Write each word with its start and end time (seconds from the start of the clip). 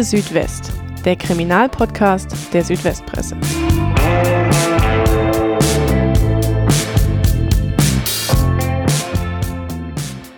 Akte 0.00 0.16
Südwest, 0.16 0.72
der 1.04 1.14
Kriminalpodcast 1.14 2.54
der 2.54 2.64
Südwestpresse. 2.64 3.36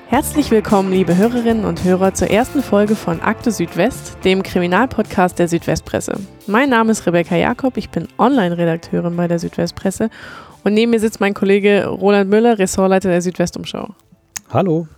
Herzlich 0.09 0.51
willkommen, 0.51 0.91
liebe 0.91 1.17
Hörerinnen 1.17 1.65
und 1.65 1.85
Hörer, 1.85 2.13
zur 2.13 2.29
ersten 2.29 2.61
Folge 2.61 2.97
von 2.97 3.21
Akte 3.21 3.53
Südwest, 3.53 4.17
dem 4.25 4.43
Kriminalpodcast 4.43 5.39
der 5.39 5.47
Südwestpresse. 5.47 6.15
Mein 6.49 6.69
Name 6.69 6.91
ist 6.91 7.07
Rebecca 7.07 7.37
Jakob, 7.37 7.77
ich 7.77 7.89
bin 7.89 8.09
Online-Redakteurin 8.19 9.15
bei 9.15 9.29
der 9.29 9.39
Südwestpresse 9.39 10.11
und 10.65 10.75
neben 10.75 10.91
mir 10.91 10.99
sitzt 10.99 11.21
mein 11.21 11.35
Kollege 11.35 11.87
Roland 11.87 12.29
Müller, 12.29 12.59
Ressortleiter 12.59 13.11
der 13.11 13.23
Südwestumschau. 13.23 13.95
Hallo. 14.51 14.89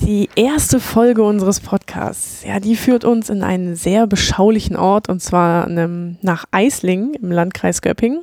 Die 0.00 0.28
erste 0.34 0.80
Folge 0.80 1.22
unseres 1.22 1.60
Podcasts, 1.60 2.44
ja, 2.44 2.58
die 2.58 2.74
führt 2.74 3.04
uns 3.04 3.30
in 3.30 3.44
einen 3.44 3.76
sehr 3.76 4.06
beschaulichen 4.06 4.74
Ort 4.74 5.08
und 5.08 5.20
zwar 5.22 5.66
einem, 5.66 6.16
nach 6.22 6.44
Eislingen 6.50 7.14
im 7.14 7.30
Landkreis 7.30 7.82
Göppingen. 7.82 8.22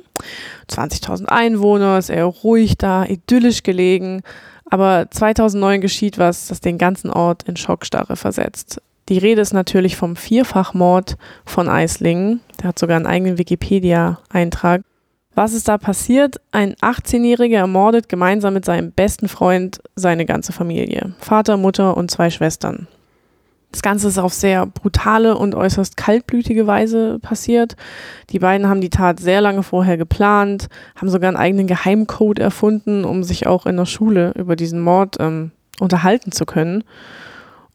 20.000 0.68 1.26
Einwohner, 1.26 1.96
ist 1.96 2.10
eher 2.10 2.26
ruhig 2.26 2.76
da, 2.76 3.04
idyllisch 3.04 3.62
gelegen. 3.62 4.22
Aber 4.70 5.06
2009 5.10 5.80
geschieht 5.80 6.18
was, 6.18 6.48
das 6.48 6.60
den 6.60 6.76
ganzen 6.76 7.10
Ort 7.10 7.44
in 7.44 7.56
Schockstarre 7.56 8.16
versetzt. 8.16 8.82
Die 9.08 9.18
Rede 9.18 9.40
ist 9.40 9.52
natürlich 9.52 9.96
vom 9.96 10.16
Vierfachmord 10.16 11.16
von 11.44 11.68
Eislingen. 11.68 12.40
Der 12.60 12.68
hat 12.68 12.78
sogar 12.78 12.96
einen 12.96 13.06
eigenen 13.06 13.38
Wikipedia-Eintrag. 13.38 14.82
Was 15.34 15.52
ist 15.52 15.68
da 15.68 15.78
passiert? 15.78 16.40
Ein 16.50 16.74
18-Jähriger 16.74 17.58
ermordet 17.58 18.08
gemeinsam 18.08 18.54
mit 18.54 18.64
seinem 18.64 18.92
besten 18.92 19.28
Freund 19.28 19.80
seine 19.94 20.26
ganze 20.26 20.52
Familie. 20.52 21.14
Vater, 21.18 21.56
Mutter 21.56 21.96
und 21.96 22.10
zwei 22.10 22.30
Schwestern. 22.30 22.88
Das 23.72 23.82
Ganze 23.82 24.08
ist 24.08 24.18
auf 24.18 24.34
sehr 24.34 24.66
brutale 24.66 25.36
und 25.36 25.54
äußerst 25.54 25.96
kaltblütige 25.96 26.66
Weise 26.66 27.20
passiert. 27.20 27.76
Die 28.30 28.40
beiden 28.40 28.68
haben 28.68 28.80
die 28.80 28.90
Tat 28.90 29.20
sehr 29.20 29.40
lange 29.40 29.62
vorher 29.62 29.96
geplant, 29.96 30.68
haben 30.96 31.08
sogar 31.08 31.28
einen 31.28 31.36
eigenen 31.36 31.68
Geheimcode 31.68 32.40
erfunden, 32.40 33.04
um 33.04 33.22
sich 33.22 33.46
auch 33.46 33.66
in 33.66 33.76
der 33.76 33.86
Schule 33.86 34.32
über 34.36 34.56
diesen 34.56 34.80
Mord 34.80 35.16
ähm, 35.20 35.52
unterhalten 35.78 36.32
zu 36.32 36.46
können. 36.46 36.82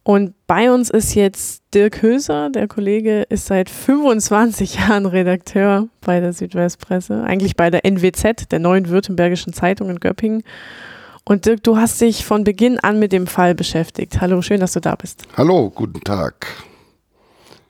Und 0.08 0.36
bei 0.46 0.72
uns 0.72 0.92
ist 0.92 1.16
jetzt 1.16 1.64
Dirk 1.74 2.04
Höser, 2.04 2.52
der 2.52 2.68
Kollege 2.68 3.24
ist 3.24 3.48
seit 3.48 3.72
25 3.72 4.76
Jahren 4.88 5.08
Redakteur 5.08 5.90
bei 6.02 6.20
der 6.20 6.32
Südwestpresse, 6.32 7.24
eigentlich 7.24 7.56
bei 7.56 7.72
der 7.72 7.86
NWZ, 7.86 8.52
der 8.52 8.60
neuen 8.60 8.90
württembergischen 8.90 9.52
Zeitung 9.52 9.90
in 9.90 10.00
Göppingen. 10.00 10.44
Und 11.24 11.48
Dirk, 11.48 11.64
du 11.64 11.78
hast 11.78 12.00
dich 12.02 12.24
von 12.24 12.44
Beginn 12.44 12.80
an 12.80 13.00
mit 13.00 13.14
dem 13.14 13.26
Fall 13.26 13.56
beschäftigt. 13.56 14.22
Hallo, 14.22 14.44
schön, 14.44 14.60
dass 14.60 14.74
du 14.74 14.80
da 14.80 14.94
bist. 14.94 15.24
Hallo, 15.36 15.72
guten 15.72 16.02
Tag. 16.02 16.46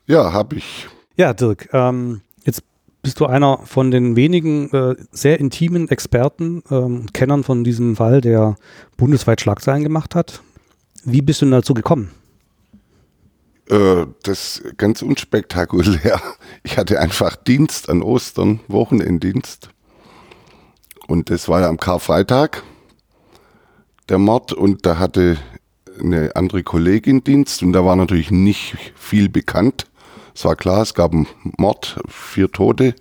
Ja, 0.06 0.34
habe 0.34 0.58
ich. 0.58 0.88
Ja, 1.16 1.34
Dirk, 1.34 1.70
ähm, 1.72 2.20
jetzt 2.44 2.64
bist 3.02 3.18
du 3.22 3.28
einer 3.28 3.60
von 3.60 3.92
den 3.92 4.18
wenigen 4.18 4.70
äh, 4.74 4.96
sehr 5.10 5.40
intimen 5.40 5.88
Experten, 5.88 6.64
ähm, 6.70 7.06
Kennern 7.14 7.46
von 7.46 7.64
diesem 7.64 7.96
Fall, 7.96 8.20
der 8.20 8.58
bundesweit 8.98 9.40
Schlagzeilen 9.40 9.84
gemacht 9.84 10.16
hat. 10.16 10.42
Wie 11.06 11.22
bist 11.22 11.42
du 11.42 11.46
denn 11.46 11.52
dazu 11.52 11.74
gekommen? 11.74 12.12
Äh, 13.70 14.06
das 14.24 14.60
ist 14.60 14.78
ganz 14.78 15.02
unspektakulär. 15.02 16.22
Ich 16.64 16.80
hatte 16.80 17.00
einfach 17.00 17.36
Dienst 17.36 17.90
an 17.90 18.02
Ostern, 18.02 18.60
Wochenenddienst. 18.68 19.70
Und 21.08 21.30
das 21.30 21.48
war 21.48 21.62
ja 21.62 21.70
am 21.70 21.78
Karfreitag, 21.78 22.64
der 24.10 24.18
Mord. 24.18 24.52
Und 24.52 24.84
da 24.86 24.98
hatte 24.98 25.38
eine 26.00 26.36
andere 26.36 26.64
Kollegin 26.64 27.24
Dienst 27.24 27.62
und 27.62 27.72
da 27.74 27.86
war 27.86 27.96
natürlich 27.96 28.32
nicht 28.32 28.78
viel 28.96 29.30
bekannt. 29.30 29.86
Es 30.34 30.44
war 30.44 30.56
klar, 30.56 30.82
es 30.82 30.96
gab 30.96 31.14
einen 31.14 31.28
Mord, 31.58 32.02
vier 32.08 32.52
Tote. 32.52 32.96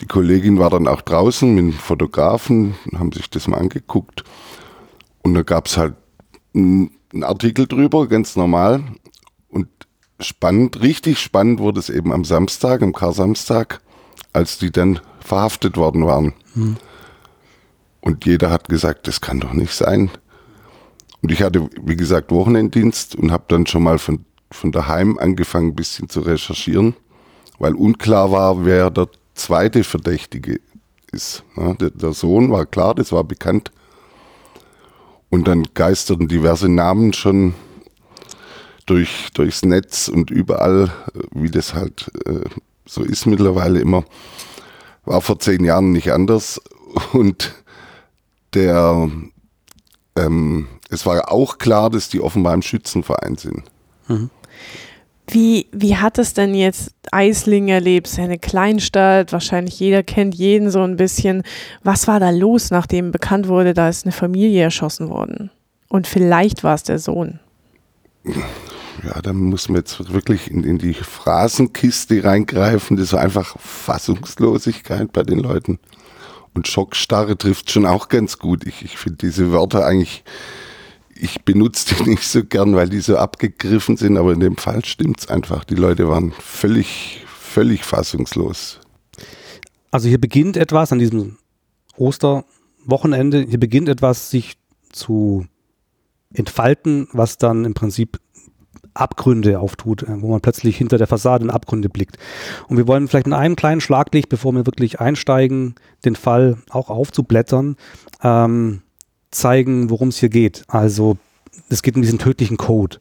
Die 0.00 0.06
Kollegin 0.06 0.58
war 0.58 0.70
dann 0.70 0.88
auch 0.88 1.02
draußen 1.02 1.54
mit 1.54 1.62
einem 1.62 1.72
Fotografen, 1.72 2.74
haben 2.94 3.12
sich 3.12 3.28
das 3.28 3.48
mal 3.48 3.58
angeguckt. 3.58 4.24
Und 5.22 5.34
da 5.34 5.42
gab 5.42 5.66
es 5.66 5.76
halt 5.76 5.94
einen 6.54 6.90
Artikel 7.22 7.66
drüber, 7.66 8.08
ganz 8.08 8.34
normal 8.34 8.82
spannend, 10.20 10.80
richtig 10.80 11.20
spannend 11.20 11.60
wurde 11.60 11.80
es 11.80 11.90
eben 11.90 12.12
am 12.12 12.24
Samstag, 12.24 12.82
am 12.82 12.92
Kar-Samstag, 12.92 13.80
als 14.32 14.58
die 14.58 14.70
dann 14.70 15.00
verhaftet 15.20 15.76
worden 15.76 16.06
waren. 16.06 16.34
Hm. 16.54 16.76
Und 18.00 18.24
jeder 18.24 18.50
hat 18.50 18.68
gesagt, 18.68 19.08
das 19.08 19.20
kann 19.20 19.40
doch 19.40 19.52
nicht 19.52 19.74
sein. 19.74 20.10
Und 21.22 21.32
ich 21.32 21.42
hatte, 21.42 21.68
wie 21.82 21.96
gesagt, 21.96 22.30
Wochenenddienst 22.30 23.16
und 23.16 23.32
habe 23.32 23.44
dann 23.48 23.66
schon 23.66 23.82
mal 23.82 23.98
von, 23.98 24.24
von 24.50 24.70
daheim 24.72 25.18
angefangen, 25.18 25.68
ein 25.68 25.76
bisschen 25.76 26.08
zu 26.08 26.20
recherchieren, 26.20 26.94
weil 27.58 27.74
unklar 27.74 28.30
war, 28.30 28.64
wer 28.64 28.90
der 28.90 29.08
zweite 29.34 29.82
Verdächtige 29.82 30.60
ist. 31.10 31.42
Ja, 31.56 31.74
der, 31.74 31.90
der 31.90 32.12
Sohn 32.12 32.50
war 32.50 32.66
klar, 32.66 32.94
das 32.94 33.12
war 33.12 33.24
bekannt. 33.24 33.72
Und 35.28 35.48
dann 35.48 35.66
geisterten 35.74 36.28
diverse 36.28 36.68
Namen 36.68 37.12
schon 37.12 37.54
durch, 38.86 39.28
durchs 39.34 39.64
Netz 39.64 40.08
und 40.08 40.30
überall, 40.30 40.90
äh, 41.14 41.20
wie 41.32 41.50
das 41.50 41.74
halt 41.74 42.10
äh, 42.26 42.40
so 42.86 43.02
ist 43.02 43.26
mittlerweile 43.26 43.80
immer, 43.80 44.04
war 45.04 45.20
vor 45.20 45.38
zehn 45.38 45.64
Jahren 45.64 45.92
nicht 45.92 46.12
anders. 46.12 46.60
Und 47.12 47.54
der, 48.54 49.10
ähm, 50.16 50.68
es 50.88 51.04
war 51.04 51.30
auch 51.30 51.58
klar, 51.58 51.90
dass 51.90 52.08
die 52.08 52.20
offenbar 52.20 52.54
im 52.54 52.62
Schützenverein 52.62 53.36
sind. 53.36 53.64
Mhm. 54.08 54.30
Wie, 55.28 55.66
wie 55.72 55.96
hat 55.96 56.18
es 56.18 56.34
denn 56.34 56.54
jetzt 56.54 56.94
Eisling 57.10 57.66
erlebt? 57.66 58.06
Es 58.06 58.12
ist 58.12 58.20
eine 58.20 58.38
Kleinstadt, 58.38 59.32
wahrscheinlich 59.32 59.80
jeder 59.80 60.04
kennt 60.04 60.36
jeden 60.36 60.70
so 60.70 60.82
ein 60.82 60.96
bisschen. 60.96 61.42
Was 61.82 62.06
war 62.06 62.20
da 62.20 62.30
los, 62.30 62.70
nachdem 62.70 63.10
bekannt 63.10 63.48
wurde, 63.48 63.74
da 63.74 63.88
ist 63.88 64.04
eine 64.04 64.12
Familie 64.12 64.62
erschossen 64.62 65.08
worden? 65.08 65.50
Und 65.88 66.06
vielleicht 66.06 66.62
war 66.62 66.76
es 66.76 66.84
der 66.84 67.00
Sohn 67.00 67.40
ja, 69.04 69.20
da 69.22 69.32
muss 69.32 69.68
man 69.68 69.78
jetzt 69.78 70.12
wirklich 70.12 70.50
in, 70.50 70.64
in 70.64 70.78
die 70.78 70.94
Phrasenkiste 70.94 72.24
reingreifen. 72.24 72.96
Das 72.96 73.12
war 73.12 73.20
einfach 73.20 73.58
Fassungslosigkeit 73.58 75.12
bei 75.12 75.22
den 75.22 75.38
Leuten. 75.38 75.78
Und 76.54 76.68
Schockstarre 76.68 77.36
trifft 77.36 77.70
schon 77.70 77.86
auch 77.86 78.08
ganz 78.08 78.38
gut. 78.38 78.66
Ich, 78.66 78.82
ich 78.82 78.96
finde 78.96 79.18
diese 79.18 79.52
Wörter 79.52 79.84
eigentlich, 79.84 80.24
ich 81.14 81.42
benutze 81.42 81.94
die 81.94 82.02
nicht 82.10 82.26
so 82.26 82.44
gern, 82.44 82.74
weil 82.74 82.88
die 82.88 83.00
so 83.00 83.16
abgegriffen 83.16 83.96
sind, 83.96 84.16
aber 84.16 84.32
in 84.32 84.40
dem 84.40 84.56
Fall 84.56 84.84
stimmt 84.84 85.20
es 85.20 85.28
einfach. 85.28 85.64
Die 85.64 85.74
Leute 85.74 86.08
waren 86.08 86.32
völlig, 86.32 87.24
völlig 87.26 87.84
fassungslos. 87.84 88.80
Also 89.90 90.08
hier 90.08 90.20
beginnt 90.20 90.56
etwas 90.56 90.92
an 90.92 90.98
diesem 90.98 91.38
Osterwochenende, 91.96 93.46
hier 93.48 93.60
beginnt 93.60 93.88
etwas 93.88 94.30
sich 94.30 94.56
zu 94.92 95.46
entfalten, 96.32 97.08
was 97.12 97.38
dann 97.38 97.64
im 97.64 97.74
Prinzip 97.74 98.18
Abgründe 99.00 99.60
auftut, 99.60 100.02
äh, 100.02 100.20
wo 100.22 100.28
man 100.28 100.40
plötzlich 100.40 100.76
hinter 100.76 100.98
der 100.98 101.06
Fassade 101.06 101.44
in 101.44 101.50
Abgründe 101.50 101.88
blickt. 101.88 102.18
Und 102.68 102.76
wir 102.76 102.86
wollen 102.86 103.08
vielleicht 103.08 103.26
mit 103.26 103.36
einem 103.36 103.56
kleinen 103.56 103.80
Schlaglicht, 103.80 104.28
bevor 104.28 104.52
wir 104.52 104.66
wirklich 104.66 105.00
einsteigen, 105.00 105.74
den 106.04 106.16
Fall 106.16 106.58
auch 106.70 106.90
aufzublättern, 106.90 107.76
ähm, 108.22 108.82
zeigen, 109.30 109.90
worum 109.90 110.08
es 110.08 110.18
hier 110.18 110.28
geht. 110.28 110.64
Also 110.68 111.18
es 111.68 111.82
geht 111.82 111.96
um 111.96 112.02
diesen 112.02 112.18
tödlichen 112.18 112.56
Code. 112.56 112.98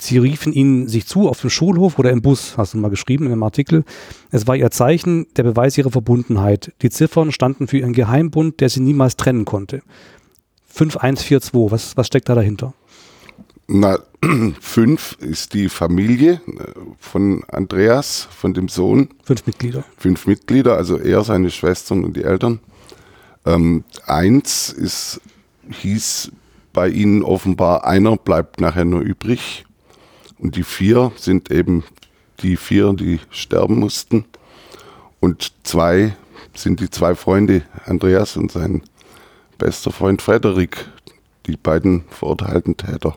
Sie 0.00 0.16
riefen 0.16 0.54
ihn 0.54 0.88
sich 0.88 1.06
zu 1.06 1.28
auf 1.28 1.42
dem 1.42 1.50
Schulhof 1.50 1.98
oder 1.98 2.10
im 2.10 2.22
Bus, 2.22 2.56
hast 2.56 2.72
du 2.72 2.78
mal 2.78 2.88
geschrieben 2.88 3.24
in 3.24 3.30
dem 3.30 3.42
Artikel. 3.42 3.84
Es 4.30 4.46
war 4.46 4.56
ihr 4.56 4.70
Zeichen, 4.70 5.26
der 5.36 5.42
Beweis 5.42 5.76
ihrer 5.76 5.90
Verbundenheit. 5.90 6.72
Die 6.80 6.88
Ziffern 6.88 7.32
standen 7.32 7.68
für 7.68 7.78
ihren 7.78 7.92
Geheimbund, 7.92 8.60
der 8.60 8.70
sie 8.70 8.80
niemals 8.80 9.16
trennen 9.16 9.44
konnte. 9.44 9.82
5142, 10.68 11.70
was, 11.70 11.96
was 11.98 12.06
steckt 12.06 12.30
da 12.30 12.34
dahinter? 12.34 12.72
Na, 13.72 14.00
fünf 14.60 15.16
ist 15.20 15.54
die 15.54 15.68
Familie 15.68 16.40
äh, 16.48 16.72
von 16.98 17.44
Andreas, 17.44 18.26
von 18.36 18.52
dem 18.52 18.68
Sohn. 18.68 19.10
Fünf 19.22 19.46
Mitglieder. 19.46 19.84
Fünf 19.96 20.26
Mitglieder, 20.26 20.76
also 20.76 20.98
er, 20.98 21.22
seine 21.22 21.52
Schwestern 21.52 22.02
und 22.02 22.16
die 22.16 22.24
Eltern. 22.24 22.58
Ähm, 23.46 23.84
eins 24.06 24.70
ist, 24.70 25.20
hieß 25.70 26.32
bei 26.72 26.88
ihnen 26.88 27.22
offenbar, 27.22 27.84
einer 27.84 28.16
bleibt 28.16 28.60
nachher 28.60 28.84
nur 28.84 29.02
übrig. 29.02 29.64
Und 30.36 30.56
die 30.56 30.64
vier 30.64 31.12
sind 31.14 31.52
eben 31.52 31.84
die 32.40 32.56
vier, 32.56 32.92
die 32.92 33.20
sterben 33.30 33.78
mussten. 33.78 34.24
Und 35.20 35.52
zwei 35.62 36.16
sind 36.56 36.80
die 36.80 36.90
zwei 36.90 37.14
Freunde, 37.14 37.62
Andreas 37.86 38.36
und 38.36 38.50
sein 38.50 38.82
bester 39.58 39.92
Freund 39.92 40.22
Frederik, 40.22 40.88
die 41.46 41.56
beiden 41.56 42.02
verurteilten 42.10 42.76
Täter 42.76 43.16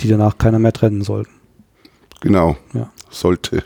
die 0.00 0.08
danach 0.08 0.38
keiner 0.38 0.58
mehr 0.58 0.72
trennen 0.72 1.02
sollten. 1.02 1.30
Genau. 2.20 2.56
Ja. 2.74 2.90
Sollte. 3.10 3.62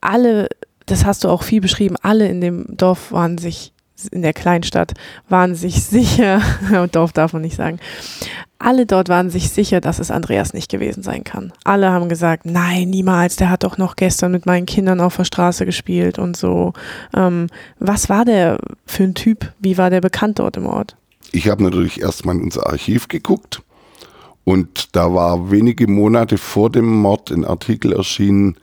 Alle, 0.00 0.48
das 0.86 1.04
hast 1.04 1.24
du 1.24 1.28
auch 1.28 1.42
viel 1.42 1.60
beschrieben, 1.60 1.96
alle 2.02 2.28
in 2.28 2.40
dem 2.40 2.66
Dorf 2.76 3.12
waren 3.12 3.38
sich, 3.38 3.72
in 4.10 4.22
der 4.22 4.32
Kleinstadt, 4.32 4.94
waren 5.28 5.54
sich 5.54 5.84
sicher, 5.84 6.40
Dorf 6.90 7.12
darf 7.12 7.32
man 7.32 7.42
nicht 7.42 7.56
sagen, 7.56 7.78
alle 8.58 8.86
dort 8.86 9.08
waren 9.08 9.28
sich 9.28 9.50
sicher, 9.50 9.80
dass 9.80 9.98
es 9.98 10.12
Andreas 10.12 10.54
nicht 10.54 10.70
gewesen 10.70 11.02
sein 11.02 11.24
kann. 11.24 11.52
Alle 11.64 11.90
haben 11.90 12.08
gesagt, 12.08 12.46
nein, 12.46 12.90
niemals, 12.90 13.34
der 13.34 13.50
hat 13.50 13.64
doch 13.64 13.76
noch 13.76 13.96
gestern 13.96 14.30
mit 14.30 14.46
meinen 14.46 14.66
Kindern 14.66 15.00
auf 15.00 15.16
der 15.16 15.24
Straße 15.24 15.66
gespielt 15.66 16.18
und 16.18 16.36
so. 16.36 16.72
Ähm, 17.14 17.48
was 17.80 18.08
war 18.08 18.24
der 18.24 18.58
für 18.86 19.02
ein 19.02 19.14
Typ? 19.14 19.52
Wie 19.58 19.78
war 19.78 19.90
der 19.90 20.00
bekannt 20.00 20.38
dort 20.38 20.56
im 20.56 20.66
Ort? 20.66 20.96
Ich 21.32 21.48
habe 21.48 21.64
natürlich 21.64 22.00
erstmal 22.00 22.36
in 22.36 22.42
unser 22.42 22.68
Archiv 22.68 23.08
geguckt 23.08 23.62
und 24.44 24.96
da 24.96 25.12
war 25.14 25.50
wenige 25.50 25.86
Monate 25.86 26.38
vor 26.38 26.70
dem 26.70 26.86
Mord 26.86 27.30
ein 27.30 27.44
Artikel 27.44 27.92
erschienen, 27.92 28.56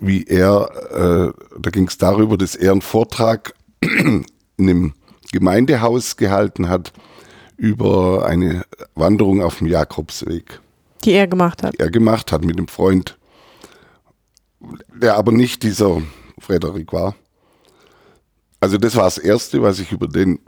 wie 0.00 0.24
er, 0.24 0.70
äh, 0.90 1.58
da 1.58 1.70
ging 1.70 1.86
es 1.86 1.98
darüber, 1.98 2.36
dass 2.36 2.56
er 2.56 2.72
einen 2.72 2.82
Vortrag 2.82 3.54
in 3.80 4.24
einem 4.58 4.94
Gemeindehaus 5.30 6.16
gehalten 6.16 6.68
hat 6.68 6.92
über 7.56 8.26
eine 8.26 8.64
Wanderung 8.94 9.42
auf 9.42 9.58
dem 9.58 9.68
Jakobsweg. 9.68 10.60
Die 11.04 11.12
er 11.12 11.28
gemacht 11.28 11.62
hat. 11.62 11.74
Die 11.74 11.80
er 11.80 11.90
gemacht 11.90 12.32
hat 12.32 12.44
mit 12.44 12.58
einem 12.58 12.68
Freund, 12.68 13.16
der 14.92 15.16
aber 15.16 15.30
nicht 15.30 15.62
dieser 15.62 16.02
Frederik 16.38 16.92
war. 16.92 17.14
Also 18.58 18.78
das 18.78 18.96
war 18.96 19.04
das 19.04 19.18
Erste, 19.18 19.62
was 19.62 19.78
ich 19.78 19.92
über 19.92 20.08
den 20.08 20.40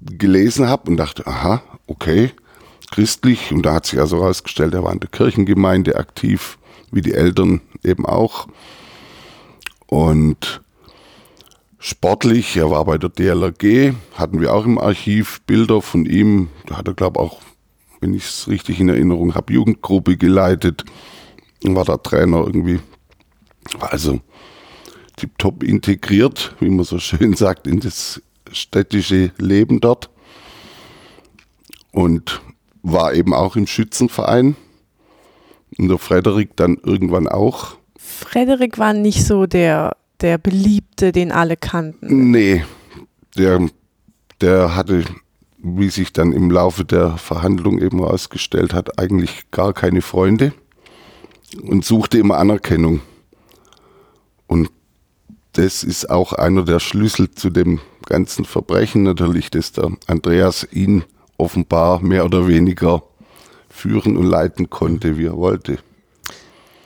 gelesen 0.00 0.68
habe 0.68 0.90
und 0.90 0.96
dachte, 0.96 1.26
aha, 1.26 1.62
okay, 1.86 2.32
christlich. 2.96 3.52
Und 3.52 3.66
da 3.66 3.74
hat 3.74 3.84
sich 3.84 4.00
also 4.00 4.22
herausgestellt, 4.22 4.72
er 4.72 4.82
war 4.82 4.92
in 4.92 5.00
der 5.00 5.10
Kirchengemeinde 5.10 5.96
aktiv, 5.96 6.58
wie 6.90 7.02
die 7.02 7.12
Eltern 7.12 7.60
eben 7.84 8.06
auch. 8.06 8.48
Und 9.86 10.62
sportlich. 11.78 12.56
Er 12.56 12.70
war 12.70 12.86
bei 12.86 12.96
der 12.96 13.10
DLRG, 13.10 13.94
hatten 14.14 14.40
wir 14.40 14.54
auch 14.54 14.64
im 14.64 14.78
Archiv 14.78 15.42
Bilder 15.42 15.82
von 15.82 16.06
ihm. 16.06 16.48
Da 16.66 16.78
hat 16.78 16.88
er, 16.88 16.94
glaube 16.94 17.20
ich, 17.20 17.26
auch, 17.26 17.42
wenn 18.00 18.14
ich 18.14 18.24
es 18.24 18.48
richtig 18.48 18.80
in 18.80 18.88
Erinnerung 18.88 19.34
habe, 19.34 19.52
Jugendgruppe 19.52 20.16
geleitet. 20.16 20.84
War 21.62 21.84
da 21.84 21.98
Trainer 21.98 22.38
irgendwie. 22.46 22.80
War 23.78 23.92
also 23.92 24.20
tiptop 25.16 25.62
integriert, 25.62 26.56
wie 26.60 26.70
man 26.70 26.86
so 26.86 26.98
schön 26.98 27.34
sagt, 27.34 27.66
in 27.66 27.80
das 27.80 28.22
städtische 28.50 29.32
Leben 29.36 29.80
dort. 29.80 30.08
Und 31.92 32.40
war 32.92 33.14
eben 33.14 33.34
auch 33.34 33.56
im 33.56 33.66
Schützenverein. 33.66 34.56
Und 35.78 35.88
der 35.88 35.98
Frederik 35.98 36.56
dann 36.56 36.78
irgendwann 36.82 37.28
auch. 37.28 37.76
Frederik 37.98 38.78
war 38.78 38.92
nicht 38.92 39.26
so 39.26 39.46
der 39.46 39.96
der 40.20 40.38
Beliebte, 40.38 41.12
den 41.12 41.32
alle 41.32 41.56
kannten. 41.56 42.30
Nee, 42.30 42.64
der, 43.36 43.68
der 44.40 44.74
hatte, 44.74 45.04
wie 45.58 45.90
sich 45.90 46.12
dann 46.12 46.32
im 46.32 46.50
Laufe 46.50 46.84
der 46.84 47.18
Verhandlung 47.18 47.80
eben 47.80 47.98
herausgestellt 47.98 48.72
hat, 48.72 48.98
eigentlich 48.98 49.50
gar 49.50 49.72
keine 49.72 50.02
Freunde 50.02 50.52
und 51.62 51.84
suchte 51.84 52.18
immer 52.18 52.38
Anerkennung. 52.38 53.00
Und 54.46 54.70
das 55.52 55.82
ist 55.82 56.10
auch 56.10 56.32
einer 56.32 56.64
der 56.64 56.80
Schlüssel 56.80 57.30
zu 57.30 57.50
dem 57.50 57.80
ganzen 58.04 58.44
Verbrechen 58.44 59.02
natürlich, 59.02 59.50
dass 59.50 59.72
der 59.72 59.90
Andreas 60.06 60.66
ihn 60.70 61.04
offenbar 61.38 62.00
mehr 62.00 62.24
oder 62.24 62.46
weniger 62.46 63.02
führen 63.68 64.16
und 64.16 64.26
leiten 64.26 64.70
konnte, 64.70 65.18
wie 65.18 65.26
er 65.26 65.36
wollte. 65.36 65.78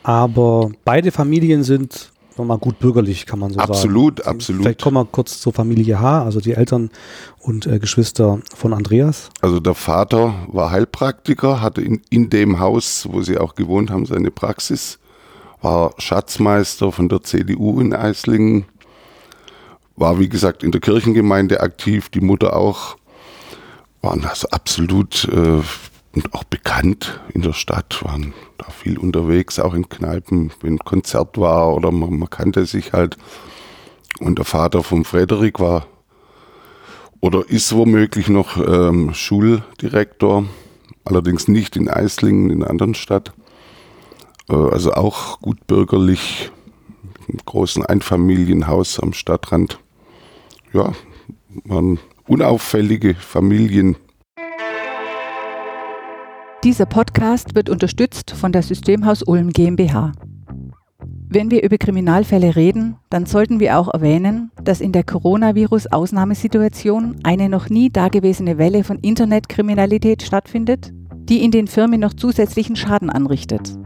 Aber 0.02 0.70
beide 0.84 1.12
Familien 1.12 1.62
sind 1.62 2.10
mal 2.44 2.58
gut 2.58 2.78
bürgerlich, 2.78 3.26
kann 3.26 3.38
man 3.38 3.52
so 3.52 3.58
absolut, 3.58 4.18
sagen. 4.18 4.28
Absolut, 4.28 4.40
absolut. 4.40 4.62
Vielleicht 4.62 4.82
kommen 4.82 4.96
wir 4.96 5.04
kurz 5.04 5.40
zur 5.40 5.52
Familie 5.52 6.00
H, 6.00 6.24
also 6.24 6.40
die 6.40 6.52
Eltern 6.52 6.90
und 7.38 7.66
äh, 7.66 7.78
Geschwister 7.78 8.40
von 8.54 8.72
Andreas. 8.72 9.30
Also 9.40 9.60
der 9.60 9.74
Vater 9.74 10.34
war 10.48 10.70
Heilpraktiker, 10.70 11.60
hatte 11.60 11.82
in, 11.82 12.00
in 12.10 12.30
dem 12.30 12.58
Haus, 12.58 13.06
wo 13.10 13.22
sie 13.22 13.38
auch 13.38 13.54
gewohnt 13.54 13.90
haben, 13.90 14.06
seine 14.06 14.30
Praxis, 14.30 14.98
war 15.60 15.92
Schatzmeister 15.98 16.92
von 16.92 17.08
der 17.08 17.22
CDU 17.22 17.80
in 17.80 17.92
Eislingen, 17.92 18.64
war 19.96 20.18
wie 20.18 20.28
gesagt 20.28 20.62
in 20.62 20.72
der 20.72 20.80
Kirchengemeinde 20.80 21.60
aktiv, 21.60 22.08
die 22.08 22.20
Mutter 22.20 22.56
auch, 22.56 22.96
waren 24.02 24.24
also 24.24 24.48
absolut 24.48 25.28
äh, 25.28 25.62
und 26.12 26.34
auch 26.34 26.44
bekannt 26.44 27.20
in 27.34 27.42
der 27.42 27.52
Stadt, 27.52 28.04
waren 28.04 28.34
da 28.58 28.68
viel 28.70 28.98
unterwegs, 28.98 29.60
auch 29.60 29.74
in 29.74 29.88
Kneipen, 29.88 30.50
wenn 30.60 30.74
ein 30.74 30.78
Konzert 30.80 31.38
war 31.38 31.74
oder 31.74 31.92
man, 31.92 32.18
man 32.18 32.30
kannte 32.30 32.66
sich 32.66 32.92
halt. 32.92 33.16
Und 34.18 34.38
der 34.38 34.44
Vater 34.44 34.82
von 34.82 35.04
Frederik 35.04 35.60
war 35.60 35.86
oder 37.20 37.48
ist 37.48 37.74
womöglich 37.74 38.28
noch 38.28 38.56
ähm, 38.56 39.14
Schuldirektor, 39.14 40.46
allerdings 41.04 41.48
nicht 41.48 41.76
in 41.76 41.88
Eislingen, 41.88 42.50
in 42.50 42.62
einer 42.62 42.70
anderen 42.70 42.94
Stadt. 42.94 43.32
Äh, 44.48 44.54
also 44.54 44.92
auch 44.92 45.40
gut 45.40 45.66
bürgerlich, 45.66 46.50
im 47.28 47.38
großen 47.44 47.86
Einfamilienhaus 47.86 48.98
am 48.98 49.12
Stadtrand. 49.12 49.78
Ja, 50.72 50.92
waren 51.64 52.00
unauffällige 52.30 53.14
Familien. 53.14 53.96
Dieser 56.62 56.84
Podcast 56.86 57.56
wird 57.56 57.68
unterstützt 57.68 58.30
von 58.30 58.52
der 58.52 58.62
Systemhaus 58.62 59.24
Ulm 59.24 59.50
GmbH. 59.50 60.12
Wenn 61.28 61.50
wir 61.50 61.64
über 61.64 61.76
Kriminalfälle 61.76 62.54
reden, 62.54 62.98
dann 63.08 63.26
sollten 63.26 63.58
wir 63.58 63.76
auch 63.78 63.92
erwähnen, 63.92 64.52
dass 64.62 64.80
in 64.80 64.92
der 64.92 65.02
Coronavirus-Ausnahmesituation 65.04 67.16
eine 67.24 67.48
noch 67.48 67.68
nie 67.68 67.90
dagewesene 67.90 68.58
Welle 68.58 68.84
von 68.84 69.00
Internetkriminalität 69.00 70.22
stattfindet, 70.22 70.92
die 71.12 71.42
in 71.42 71.50
den 71.50 71.66
Firmen 71.66 71.98
noch 71.98 72.14
zusätzlichen 72.14 72.76
Schaden 72.76 73.10
anrichtet. 73.10 73.76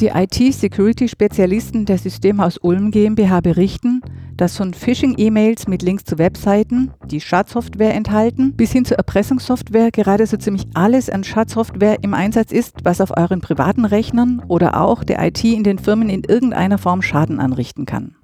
Die 0.00 0.08
IT-Security-Spezialisten 0.08 1.86
der 1.86 1.96
Systemhaus 1.96 2.58
Ulm 2.58 2.90
GmbH 2.90 3.40
berichten, 3.40 4.02
dass 4.36 4.54
von 4.54 4.74
Phishing-E-Mails 4.74 5.68
mit 5.68 5.80
Links 5.80 6.04
zu 6.04 6.18
Webseiten, 6.18 6.90
die 7.06 7.22
Schadsoftware 7.22 7.94
enthalten, 7.94 8.52
bis 8.52 8.72
hin 8.72 8.84
zur 8.84 8.98
Erpressungssoftware 8.98 9.90
gerade 9.90 10.26
so 10.26 10.36
ziemlich 10.36 10.66
alles 10.74 11.08
an 11.08 11.24
Schadsoftware 11.24 11.96
im 12.02 12.12
Einsatz 12.12 12.52
ist, 12.52 12.84
was 12.84 13.00
auf 13.00 13.16
euren 13.16 13.40
privaten 13.40 13.86
Rechnern 13.86 14.42
oder 14.48 14.82
auch 14.82 15.02
der 15.02 15.26
IT 15.26 15.42
in 15.42 15.64
den 15.64 15.78
Firmen 15.78 16.10
in 16.10 16.24
irgendeiner 16.24 16.76
Form 16.76 17.00
Schaden 17.00 17.40
anrichten 17.40 17.86
kann. 17.86 18.16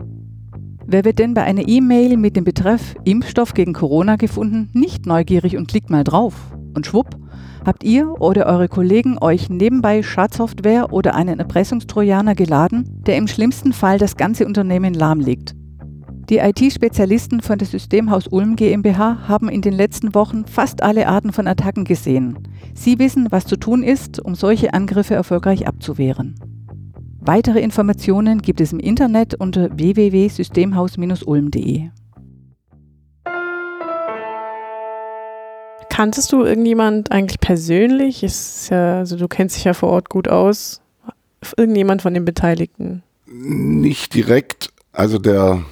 Wer 0.84 1.06
wird 1.06 1.20
denn 1.20 1.32
bei 1.32 1.44
einer 1.44 1.66
E-Mail 1.66 2.18
mit 2.18 2.36
dem 2.36 2.44
Betreff 2.44 2.94
Impfstoff 3.04 3.54
gegen 3.54 3.72
Corona 3.72 4.16
gefunden 4.16 4.68
nicht 4.74 5.06
neugierig 5.06 5.56
und 5.56 5.68
klickt 5.68 5.88
mal 5.88 6.04
drauf? 6.04 6.34
Und 6.74 6.86
schwupp, 6.86 7.16
habt 7.64 7.84
ihr 7.84 8.20
oder 8.20 8.46
eure 8.46 8.68
Kollegen 8.68 9.18
euch 9.20 9.50
nebenbei 9.50 10.02
Schadsoftware 10.02 10.92
oder 10.92 11.14
einen 11.14 11.38
Erpressungstrojaner 11.38 12.34
geladen, 12.34 13.02
der 13.06 13.16
im 13.16 13.28
schlimmsten 13.28 13.72
Fall 13.72 13.98
das 13.98 14.16
ganze 14.16 14.46
Unternehmen 14.46 14.94
lahmlegt 14.94 15.54
die 16.32 16.38
IT-Spezialisten 16.38 17.42
von 17.42 17.58
der 17.58 17.68
Systemhaus 17.68 18.26
Ulm 18.26 18.56
GmbH 18.56 19.28
haben 19.28 19.50
in 19.50 19.60
den 19.60 19.74
letzten 19.74 20.14
Wochen 20.14 20.46
fast 20.46 20.82
alle 20.82 21.06
Arten 21.06 21.30
von 21.30 21.46
Attacken 21.46 21.84
gesehen. 21.84 22.38
Sie 22.74 22.98
wissen, 22.98 23.26
was 23.28 23.44
zu 23.44 23.58
tun 23.58 23.82
ist, 23.82 24.18
um 24.18 24.34
solche 24.34 24.72
Angriffe 24.72 25.12
erfolgreich 25.12 25.66
abzuwehren. 25.66 26.36
Weitere 27.20 27.60
Informationen 27.60 28.40
gibt 28.40 28.62
es 28.62 28.72
im 28.72 28.80
Internet 28.80 29.34
unter 29.34 29.76
www.systemhaus-ulm.de. 29.76 31.90
Kanntest 35.92 36.32
du 36.32 36.42
irgendjemand 36.42 37.12
eigentlich 37.12 37.38
persönlich? 37.38 38.22
Ist 38.22 38.70
ja, 38.70 38.96
also 38.96 39.18
du 39.18 39.28
kennst 39.28 39.56
dich 39.56 39.64
ja 39.64 39.74
vor 39.74 39.90
Ort 39.90 40.08
gut 40.08 40.26
aus. 40.26 40.80
Irgendjemand 41.58 42.00
von 42.00 42.14
den 42.14 42.24
Beteiligten? 42.24 43.02
Nicht 43.26 44.14
direkt. 44.14 44.72
Also 44.92 45.18
der 45.18 45.62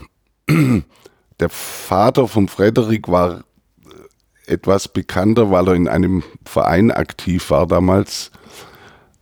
der 1.40 1.48
Vater 1.48 2.28
von 2.28 2.48
Frederik 2.48 3.08
war 3.08 3.44
etwas 4.44 4.88
bekannter, 4.88 5.50
weil 5.50 5.68
er 5.68 5.74
in 5.74 5.88
einem 5.88 6.22
Verein 6.44 6.90
aktiv 6.90 7.48
war 7.48 7.66
damals, 7.66 8.30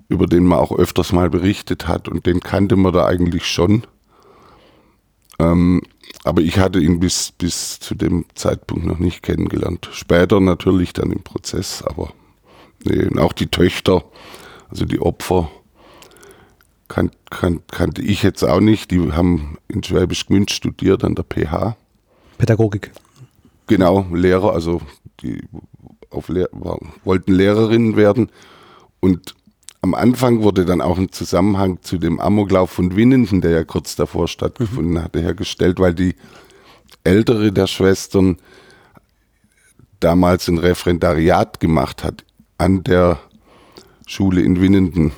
über 0.08 0.26
den 0.26 0.46
man 0.46 0.58
auch 0.58 0.76
öfters 0.76 1.12
mal 1.12 1.30
berichtet 1.30 1.86
hat 1.86 2.08
und 2.08 2.26
den 2.26 2.40
kannte 2.40 2.74
man 2.74 2.92
da 2.92 3.06
eigentlich 3.06 3.46
schon. 3.46 3.86
Ähm, 5.38 5.82
aber 6.24 6.42
ich 6.42 6.58
hatte 6.58 6.80
ihn 6.80 7.00
bis, 7.00 7.32
bis 7.32 7.78
zu 7.78 7.94
dem 7.94 8.24
Zeitpunkt 8.34 8.84
noch 8.84 8.98
nicht 8.98 9.22
kennengelernt. 9.22 9.88
Später 9.92 10.40
natürlich 10.40 10.92
dann 10.92 11.12
im 11.12 11.22
Prozess, 11.22 11.82
aber 11.82 12.12
nee, 12.84 13.04
und 13.04 13.18
auch 13.18 13.32
die 13.32 13.46
Töchter, 13.46 14.04
also 14.68 14.84
die 14.84 15.00
Opfer, 15.00 15.50
kan, 16.88 17.10
kan, 17.30 17.60
kannte 17.70 18.02
ich 18.02 18.22
jetzt 18.22 18.42
auch 18.42 18.60
nicht. 18.60 18.90
Die 18.90 19.12
haben 19.12 19.58
in 19.68 19.82
Schwäbisch 19.82 20.26
Gmünd 20.26 20.50
studiert 20.50 21.04
an 21.04 21.14
der 21.14 21.24
PH. 21.24 21.76
Pädagogik. 22.38 22.90
Genau, 23.66 24.06
Lehrer, 24.12 24.54
also 24.54 24.80
die 25.20 25.42
auf 26.10 26.28
Lehr 26.28 26.48
wollten 27.04 27.32
Lehrerinnen 27.32 27.96
werden. 27.96 28.30
Und 29.00 29.34
am 29.80 29.94
Anfang 29.94 30.42
wurde 30.42 30.64
dann 30.64 30.80
auch 30.80 30.98
ein 30.98 31.12
Zusammenhang 31.12 31.82
zu 31.82 31.98
dem 31.98 32.20
Amoklauf 32.20 32.70
von 32.70 32.96
Winnenden, 32.96 33.40
der 33.40 33.52
ja 33.52 33.64
kurz 33.64 33.96
davor 33.96 34.28
stattgefunden 34.28 34.94
mhm. 34.94 35.02
hatte, 35.02 35.20
hergestellt, 35.20 35.78
weil 35.78 35.94
die 35.94 36.14
ältere 37.04 37.52
der 37.52 37.66
Schwestern 37.66 38.38
damals 40.00 40.48
ein 40.48 40.58
Referendariat 40.58 41.60
gemacht 41.60 42.04
hat 42.04 42.24
an 42.56 42.82
der 42.84 43.18
Schule 44.06 44.42
in 44.42 44.60
Winnenden. 44.60 45.12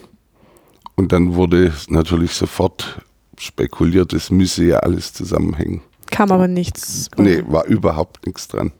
Und 0.96 1.12
dann 1.12 1.34
wurde 1.34 1.72
natürlich 1.88 2.32
sofort 2.32 3.00
spekuliert, 3.38 4.12
es 4.12 4.30
müsse 4.30 4.64
ja 4.64 4.78
alles 4.78 5.14
zusammenhängen. 5.14 5.80
Kam 6.10 6.32
aber 6.32 6.48
nichts. 6.48 7.08
Nee, 7.16 7.42
war 7.46 7.64
überhaupt 7.64 8.26
nichts 8.26 8.48
dran. 8.48 8.72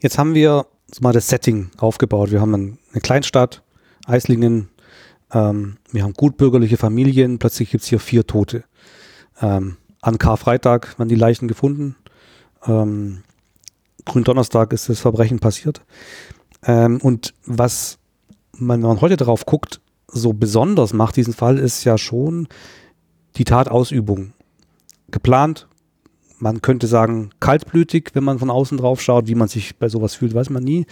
Jetzt 0.00 0.18
haben 0.18 0.34
wir 0.34 0.66
mal 1.00 1.12
das 1.12 1.28
Setting 1.28 1.70
aufgebaut. 1.78 2.30
Wir 2.30 2.40
haben 2.40 2.54
eine 2.92 3.00
Kleinstadt, 3.00 3.62
Eislingen, 4.06 4.68
ähm, 5.32 5.76
wir 5.90 6.02
haben 6.02 6.14
gutbürgerliche 6.14 6.76
Familien, 6.76 7.38
plötzlich 7.38 7.70
gibt 7.70 7.82
es 7.82 7.88
hier 7.88 8.00
vier 8.00 8.26
Tote. 8.26 8.64
Ähm, 9.40 9.76
an 10.00 10.18
Karfreitag 10.18 10.98
werden 10.98 11.08
die 11.08 11.14
Leichen 11.14 11.48
gefunden. 11.48 11.96
Ähm, 12.66 13.22
Gründonnerstag 14.04 14.72
ist 14.72 14.88
das 14.88 15.00
Verbrechen 15.00 15.38
passiert. 15.38 15.82
Ähm, 16.62 16.98
und 17.00 17.34
was 17.46 17.98
man, 18.52 18.82
wenn 18.82 18.88
man 18.88 19.00
heute 19.00 19.16
darauf 19.16 19.46
guckt, 19.46 19.80
so 20.06 20.32
besonders 20.32 20.92
macht 20.92 21.16
diesen 21.16 21.34
Fall, 21.34 21.58
ist 21.58 21.84
ja 21.84 21.98
schon 21.98 22.48
die 23.36 23.44
Tatausübung. 23.44 24.32
Geplant, 25.10 25.66
man 26.38 26.62
könnte 26.62 26.86
sagen, 26.86 27.30
kaltblütig, 27.40 28.10
wenn 28.14 28.24
man 28.24 28.38
von 28.38 28.50
außen 28.50 28.78
drauf 28.78 29.00
schaut, 29.00 29.26
wie 29.26 29.34
man 29.34 29.48
sich 29.48 29.76
bei 29.76 29.88
sowas 29.88 30.14
fühlt, 30.14 30.34
weiß 30.34 30.50
man 30.50 30.62
nie. 30.62 30.86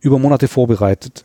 Über 0.00 0.18
Monate 0.18 0.48
vorbereitet. 0.48 1.24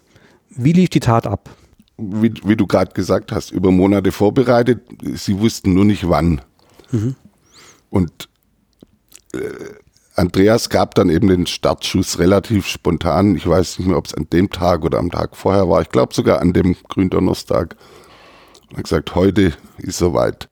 Wie 0.55 0.74
lief 0.74 0.89
die 0.89 1.00
Tat 1.00 1.27
ab? 1.27 1.50
Wie, 1.98 2.33
wie 2.43 2.55
du 2.55 2.67
gerade 2.67 2.93
gesagt 2.93 3.31
hast, 3.31 3.51
über 3.51 3.72
Monate 3.72 4.12
vorbereitet. 4.12 4.81
Sie 5.13 5.39
wussten 5.39 5.74
nur 5.74 5.86
nicht 5.86 6.10
wann. 6.10 6.41
Mhm. 6.91 7.15
Und 7.89 8.29
äh, 9.33 9.39
Andreas 10.15 10.69
gab 10.69 10.95
dann 10.95 11.10
eben 11.10 11.27
den 11.27 11.48
Startschuss 11.48 12.19
relativ 12.19 12.67
spontan. 12.67 13.36
Ich 13.36 13.48
weiß 13.48 13.79
nicht 13.79 13.88
mehr, 13.88 13.98
ob 13.98 14.07
es 14.07 14.13
an 14.13 14.27
dem 14.31 14.50
Tag 14.50 14.83
oder 14.83 15.00
am 15.00 15.10
Tag 15.10 15.36
vorher 15.36 15.69
war. 15.69 15.81
Ich 15.81 15.89
glaube 15.89 16.13
sogar 16.13 16.39
an 16.39 16.53
dem 16.53 16.75
Gründonnerstag. 16.88 17.75
Er 18.72 18.77
hat 18.77 18.83
gesagt, 18.83 19.15
heute 19.15 19.53
ist 19.77 19.98
soweit. 19.98 20.50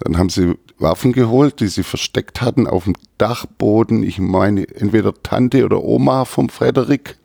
Dann 0.00 0.18
haben 0.18 0.28
sie 0.28 0.54
Waffen 0.78 1.12
geholt, 1.12 1.60
die 1.60 1.68
sie 1.68 1.82
versteckt 1.82 2.42
hatten 2.42 2.66
auf 2.66 2.84
dem 2.84 2.94
Dachboden. 3.18 4.02
Ich 4.02 4.18
meine, 4.18 4.68
entweder 4.68 5.14
Tante 5.22 5.64
oder 5.64 5.82
Oma 5.82 6.24
vom 6.24 6.48
Frederik, 6.48 7.18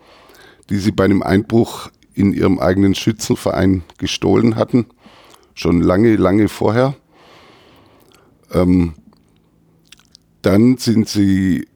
die 0.70 0.78
sie 0.78 0.92
bei 0.92 1.06
einem 1.06 1.24
Einbruch 1.24 1.90
in 2.14 2.34
ihrem 2.34 2.60
eigenen 2.60 2.96
Schützenverein 2.96 3.84
gestohlen 3.98 4.56
hatten. 4.56 4.88
Schon 5.54 5.82
lange, 5.82 6.16
lange 6.16 6.50
vorher. 6.50 6.96
Ähm, 8.52 8.94
dann 10.42 10.78
sind 10.78 11.10
sie 11.10 11.68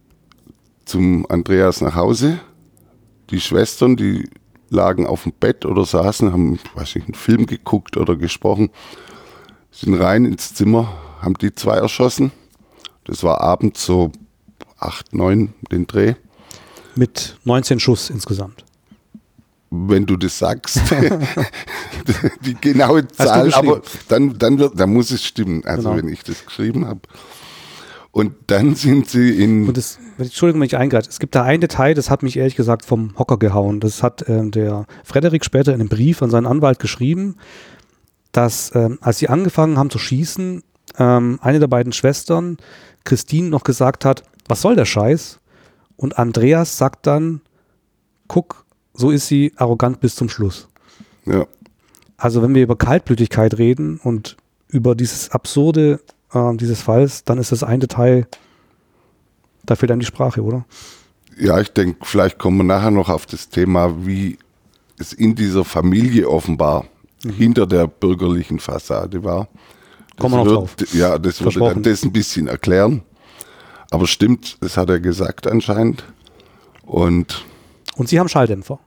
zum 0.86 1.26
Andreas 1.30 1.82
nach 1.82 1.96
Hause. 1.96 2.40
Die 3.30 3.40
Schwestern, 3.40 3.96
die 3.96 4.30
lagen 4.70 5.06
auf 5.06 5.24
dem 5.24 5.34
Bett 5.34 5.66
oder 5.66 5.86
saßen, 5.86 6.32
haben, 6.32 6.60
weiß 6.76 6.96
ich, 6.96 7.04
einen 7.04 7.14
Film 7.14 7.46
geguckt 7.46 7.98
oder 7.98 8.16
gesprochen, 8.16 8.70
sind 9.72 9.94
rein 9.96 10.26
ins 10.26 10.54
Zimmer, 10.54 10.94
haben 11.22 11.36
die 11.36 11.54
zwei 11.54 11.78
erschossen. 11.78 12.32
Das 13.04 13.24
war 13.24 13.42
abends 13.42 13.86
so 13.86 14.12
acht, 14.78 15.14
neun 15.14 15.54
den 15.72 15.88
Dreh. 15.88 16.16
Mit 16.96 17.38
19 17.46 17.80
Schuss 17.80 18.10
insgesamt. 18.10 18.66
Wenn 19.74 20.06
du 20.06 20.18
das 20.18 20.38
sagst, 20.38 20.82
die 22.46 22.56
genaue 22.56 23.08
Zahl, 23.08 23.54
aber 23.54 23.82
dann, 24.10 24.38
dann, 24.38 24.60
wird, 24.60 24.78
dann 24.78 24.92
muss 24.92 25.12
es 25.12 25.24
stimmen. 25.24 25.64
Also 25.66 25.90
genau. 25.90 26.02
wenn 26.02 26.14
ich 26.14 26.24
das 26.24 26.46
geschrieben 26.46 26.86
habe. 26.86 27.02
Und 28.12 28.34
dann 28.48 28.76
sind 28.76 29.10
sie 29.10 29.42
in. 29.42 29.68
Und 29.68 29.78
das, 29.78 29.98
Entschuldigung, 30.18 30.60
wenn 30.60 30.68
ich 30.68 30.76
eingreife. 30.76 31.08
Es 31.10 31.20
gibt 31.20 31.34
da 31.34 31.44
ein 31.44 31.62
Detail, 31.62 31.94
das 31.94 32.10
hat 32.10 32.24
mich 32.24 32.36
ehrlich 32.36 32.58
gesagt 32.58 32.86
vom 32.86 33.18
Hocker 33.18 33.38
gehauen. 33.38 33.80
Das 33.80 34.04
hat 34.04 34.28
äh, 34.28 34.50
der 34.50 34.86
Frederik 35.06 35.46
später 35.46 35.74
in 35.74 35.80
einem 35.80 35.90
Brief 35.90 36.22
an 36.22 36.30
seinen 36.30 36.46
Anwalt 36.46 36.80
geschrieben, 36.80 37.38
dass 38.34 38.76
ähm, 38.76 38.98
als 39.02 39.20
sie 39.20 39.30
angefangen 39.30 39.78
haben 39.78 39.90
zu 39.90 40.00
schießen, 40.00 40.64
ähm, 40.98 41.40
eine 41.42 41.60
der 41.60 41.68
beiden 41.68 41.94
Schwestern, 41.94 42.58
Christine, 43.06 43.48
noch 43.48 43.64
gesagt 43.64 44.04
hat, 44.04 44.24
was 44.48 44.62
soll 44.62 44.76
der 44.76 44.86
Scheiß? 44.86 45.40
Und 45.96 46.18
Andreas 46.18 46.78
sagt 46.78 47.08
dann, 47.08 47.42
guck, 48.28 48.66
so 49.02 49.12
ist 49.12 49.28
sie 49.28 49.52
arrogant 49.58 50.00
bis 50.00 50.16
zum 50.16 50.30
Schluss. 50.30 50.70
Ja. 51.26 51.46
Also 52.18 52.42
wenn 52.42 52.56
wir 52.56 52.64
über 52.64 52.78
Kaltblütigkeit 52.78 53.58
reden 53.58 54.00
und 54.02 54.38
über 54.70 54.96
dieses 54.96 55.32
absurde 55.32 56.00
äh, 56.34 56.56
dieses 56.56 56.82
Falls, 56.82 57.24
dann 57.24 57.38
ist 57.38 57.52
das 57.52 57.64
ein 57.64 57.80
Detail, 57.80 58.28
da 59.66 59.76
fehlt 59.76 59.92
einem 59.92 60.00
die 60.00 60.06
Sprache, 60.06 60.42
oder? 60.42 60.66
Ja, 61.38 61.60
ich 61.60 61.72
denke, 61.72 62.06
vielleicht 62.06 62.40
kommen 62.40 62.58
wir 62.58 62.64
nachher 62.64 62.92
noch 62.92 63.10
auf 63.10 63.26
das 63.26 63.50
Thema, 63.50 64.06
wie 64.06 64.38
es 64.98 65.14
in 65.14 65.36
dieser 65.36 65.66
Familie 65.66 66.30
offenbar 66.30 66.86
mhm. 67.24 67.32
hinter 67.32 67.68
der 67.68 67.88
bürgerlichen 67.88 68.60
Fassade 68.60 69.24
war. 69.24 69.48
Kommen 70.20 70.36
wir 70.36 70.44
noch 70.44 70.54
drauf. 70.54 70.76
Ja, 70.94 71.18
das 71.18 71.42
würde 71.42 71.60
dann 71.60 71.84
das 71.84 72.04
ein 72.04 72.12
bisschen 72.12 72.48
erklären. 72.48 73.02
Aber 73.90 74.08
stimmt, 74.08 74.58
das 74.62 74.78
hat 74.78 74.90
er 74.90 75.00
gesagt 75.00 75.48
anscheinend. 75.48 76.04
Und, 76.84 77.44
und 77.96 78.08
Sie 78.08 78.20
haben 78.20 78.30
Schalldämpfer. 78.30 78.80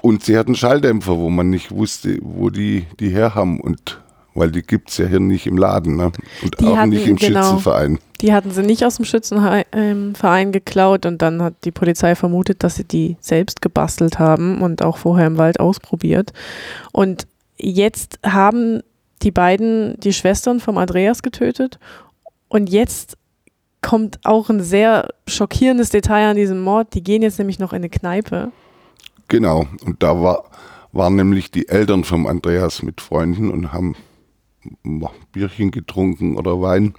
Und 0.00 0.24
sie 0.24 0.38
hatten 0.38 0.54
Schalldämpfer, 0.54 1.16
wo 1.18 1.28
man 1.28 1.50
nicht 1.50 1.70
wusste, 1.70 2.18
wo 2.22 2.50
die 2.50 2.86
die 3.00 3.10
her 3.10 3.34
haben. 3.34 3.60
Und 3.60 4.00
weil 4.38 4.50
die 4.50 4.62
gibt 4.62 4.90
es 4.90 4.98
ja 4.98 5.06
hier 5.06 5.20
nicht 5.20 5.46
im 5.46 5.56
Laden 5.56 5.96
ne? 5.96 6.12
und 6.42 6.60
die 6.60 6.66
auch 6.66 6.76
hatten, 6.76 6.90
nicht 6.90 7.06
im 7.06 7.16
genau, 7.16 7.42
Schützenverein. 7.42 7.98
Die 8.20 8.32
hatten 8.32 8.50
sie 8.50 8.62
nicht 8.62 8.84
aus 8.84 8.96
dem 8.96 9.04
Schützenverein 9.04 10.52
geklaut 10.52 11.06
und 11.06 11.22
dann 11.22 11.42
hat 11.42 11.54
die 11.64 11.70
Polizei 11.70 12.14
vermutet, 12.14 12.62
dass 12.62 12.76
sie 12.76 12.84
die 12.84 13.16
selbst 13.20 13.62
gebastelt 13.62 14.18
haben 14.18 14.60
und 14.62 14.82
auch 14.82 14.96
vorher 14.96 15.26
im 15.26 15.38
Wald 15.38 15.60
ausprobiert. 15.60 16.32
Und 16.92 17.26
jetzt 17.56 18.18
haben 18.24 18.82
die 19.22 19.30
beiden 19.30 19.98
die 20.00 20.12
Schwestern 20.12 20.60
vom 20.60 20.78
Andreas 20.78 21.22
getötet 21.22 21.78
und 22.48 22.70
jetzt 22.70 23.16
kommt 23.82 24.18
auch 24.24 24.50
ein 24.50 24.60
sehr 24.60 25.08
schockierendes 25.26 25.90
Detail 25.90 26.30
an 26.30 26.36
diesem 26.36 26.60
Mord. 26.60 26.94
Die 26.94 27.02
gehen 27.02 27.22
jetzt 27.22 27.38
nämlich 27.38 27.58
noch 27.58 27.72
in 27.72 27.76
eine 27.76 27.88
Kneipe. 27.88 28.50
Genau, 29.28 29.66
und 29.84 30.02
da 30.02 30.20
war, 30.22 30.44
waren 30.92 31.16
nämlich 31.16 31.50
die 31.50 31.68
Eltern 31.68 32.04
vom 32.04 32.26
Andreas 32.26 32.82
mit 32.82 33.00
Freunden 33.00 33.50
und 33.50 33.72
haben 33.72 33.94
Bierchen 35.32 35.70
getrunken 35.70 36.36
oder 36.36 36.60
Wein. 36.60 36.94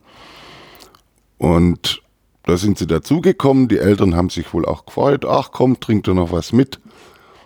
Und 1.38 2.02
da 2.44 2.58
sind 2.58 2.78
sie 2.78 2.88
dazugekommen. 2.88 3.68
Die 3.68 3.78
Eltern 3.78 4.16
haben 4.16 4.30
sich 4.30 4.54
wohl 4.54 4.66
auch 4.66 4.86
gefreut. 4.86 5.26
Ach 5.26 5.52
komm, 5.52 5.80
trink 5.80 6.06
doch 6.06 6.14
noch 6.14 6.32
was 6.32 6.52
mit. 6.52 6.80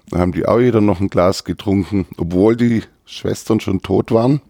Dann 0.10 0.20
haben 0.20 0.32
die 0.34 0.46
auch 0.46 0.60
jeder 0.60 0.82
noch 0.82 1.00
ein 1.00 1.10
Glas 1.10 1.44
getrunken, 1.44 2.06
obwohl 2.18 2.56
die 2.56 2.84
Schwestern 3.06 3.60
schon 3.60 3.82
tot 3.82 4.12
waren. 4.12 4.42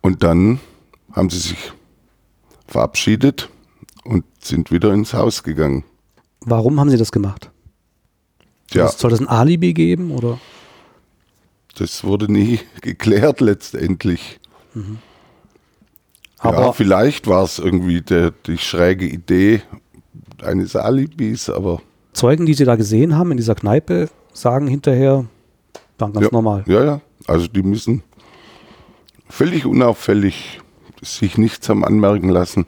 Und 0.00 0.22
dann 0.22 0.60
haben 1.12 1.28
sie 1.30 1.38
sich 1.38 1.72
verabschiedet 2.66 3.50
und 4.04 4.24
sind 4.40 4.70
wieder 4.70 4.92
ins 4.92 5.12
Haus 5.12 5.42
gegangen. 5.42 5.84
Warum 6.40 6.80
haben 6.80 6.90
sie 6.90 6.96
das 6.96 7.12
gemacht? 7.12 7.50
Ja. 8.72 8.88
Soll 8.88 9.10
das 9.10 9.20
ein 9.20 9.28
Alibi 9.28 9.72
geben 9.72 10.10
oder? 10.10 10.38
Das 11.76 12.04
wurde 12.04 12.30
nie 12.30 12.60
geklärt 12.82 13.40
letztendlich. 13.40 14.40
Mhm. 14.74 14.98
Aber 16.38 16.66
ja, 16.66 16.72
vielleicht 16.72 17.26
war 17.26 17.44
es 17.44 17.58
irgendwie 17.58 18.00
der, 18.00 18.32
die 18.46 18.58
schräge 18.58 19.06
Idee 19.06 19.62
eines 20.42 20.74
Alibis, 20.74 21.50
aber. 21.50 21.82
Zeugen, 22.12 22.46
die 22.46 22.54
Sie 22.54 22.64
da 22.64 22.76
gesehen 22.76 23.16
haben 23.16 23.30
in 23.30 23.36
dieser 23.36 23.54
Kneipe, 23.54 24.08
sagen 24.32 24.66
hinterher, 24.66 25.26
waren 25.98 26.12
ganz 26.12 26.26
ja, 26.26 26.32
normal. 26.32 26.64
Ja, 26.66 26.82
ja. 26.82 27.00
Also 27.26 27.46
die 27.46 27.62
müssen 27.62 28.02
völlig 29.28 29.66
unauffällig 29.66 30.60
sich 31.02 31.38
nichts 31.38 31.68
haben 31.68 31.84
anmerken 31.84 32.28
lassen, 32.28 32.66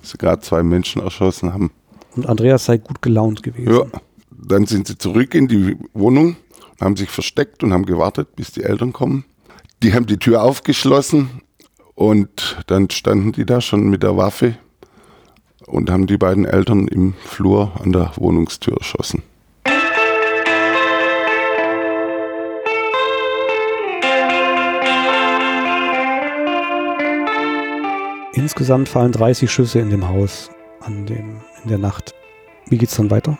dass 0.00 0.10
sie 0.10 0.18
gerade 0.18 0.42
zwei 0.42 0.62
Menschen 0.62 1.02
erschossen 1.02 1.52
haben. 1.52 1.70
Und 2.16 2.28
Andreas 2.28 2.66
sei 2.66 2.78
gut 2.78 3.00
gelaunt 3.00 3.42
gewesen. 3.42 3.72
Ja. 3.72 4.00
Dann 4.44 4.66
sind 4.66 4.88
sie 4.88 4.98
zurück 4.98 5.34
in 5.34 5.48
die 5.48 5.76
Wohnung 5.94 6.36
haben 6.82 6.96
sich 6.96 7.10
versteckt 7.10 7.62
und 7.62 7.72
haben 7.72 7.86
gewartet, 7.86 8.34
bis 8.36 8.50
die 8.52 8.64
Eltern 8.64 8.92
kommen. 8.92 9.24
Die 9.82 9.94
haben 9.94 10.06
die 10.06 10.18
Tür 10.18 10.42
aufgeschlossen 10.42 11.42
und 11.94 12.62
dann 12.66 12.90
standen 12.90 13.32
die 13.32 13.46
da 13.46 13.60
schon 13.60 13.88
mit 13.88 14.02
der 14.02 14.16
Waffe 14.16 14.56
und 15.66 15.90
haben 15.90 16.06
die 16.06 16.18
beiden 16.18 16.44
Eltern 16.44 16.88
im 16.88 17.14
Flur 17.24 17.72
an 17.80 17.92
der 17.92 18.12
Wohnungstür 18.16 18.76
erschossen. 18.76 19.22
Insgesamt 28.34 28.88
fallen 28.88 29.12
30 29.12 29.50
Schüsse 29.50 29.78
in 29.78 29.90
dem 29.90 30.08
Haus 30.08 30.50
an 30.80 31.06
dem, 31.06 31.42
in 31.62 31.68
der 31.68 31.78
Nacht. 31.78 32.14
Wie 32.66 32.78
geht 32.78 32.88
es 32.88 32.96
dann 32.96 33.10
weiter? 33.10 33.38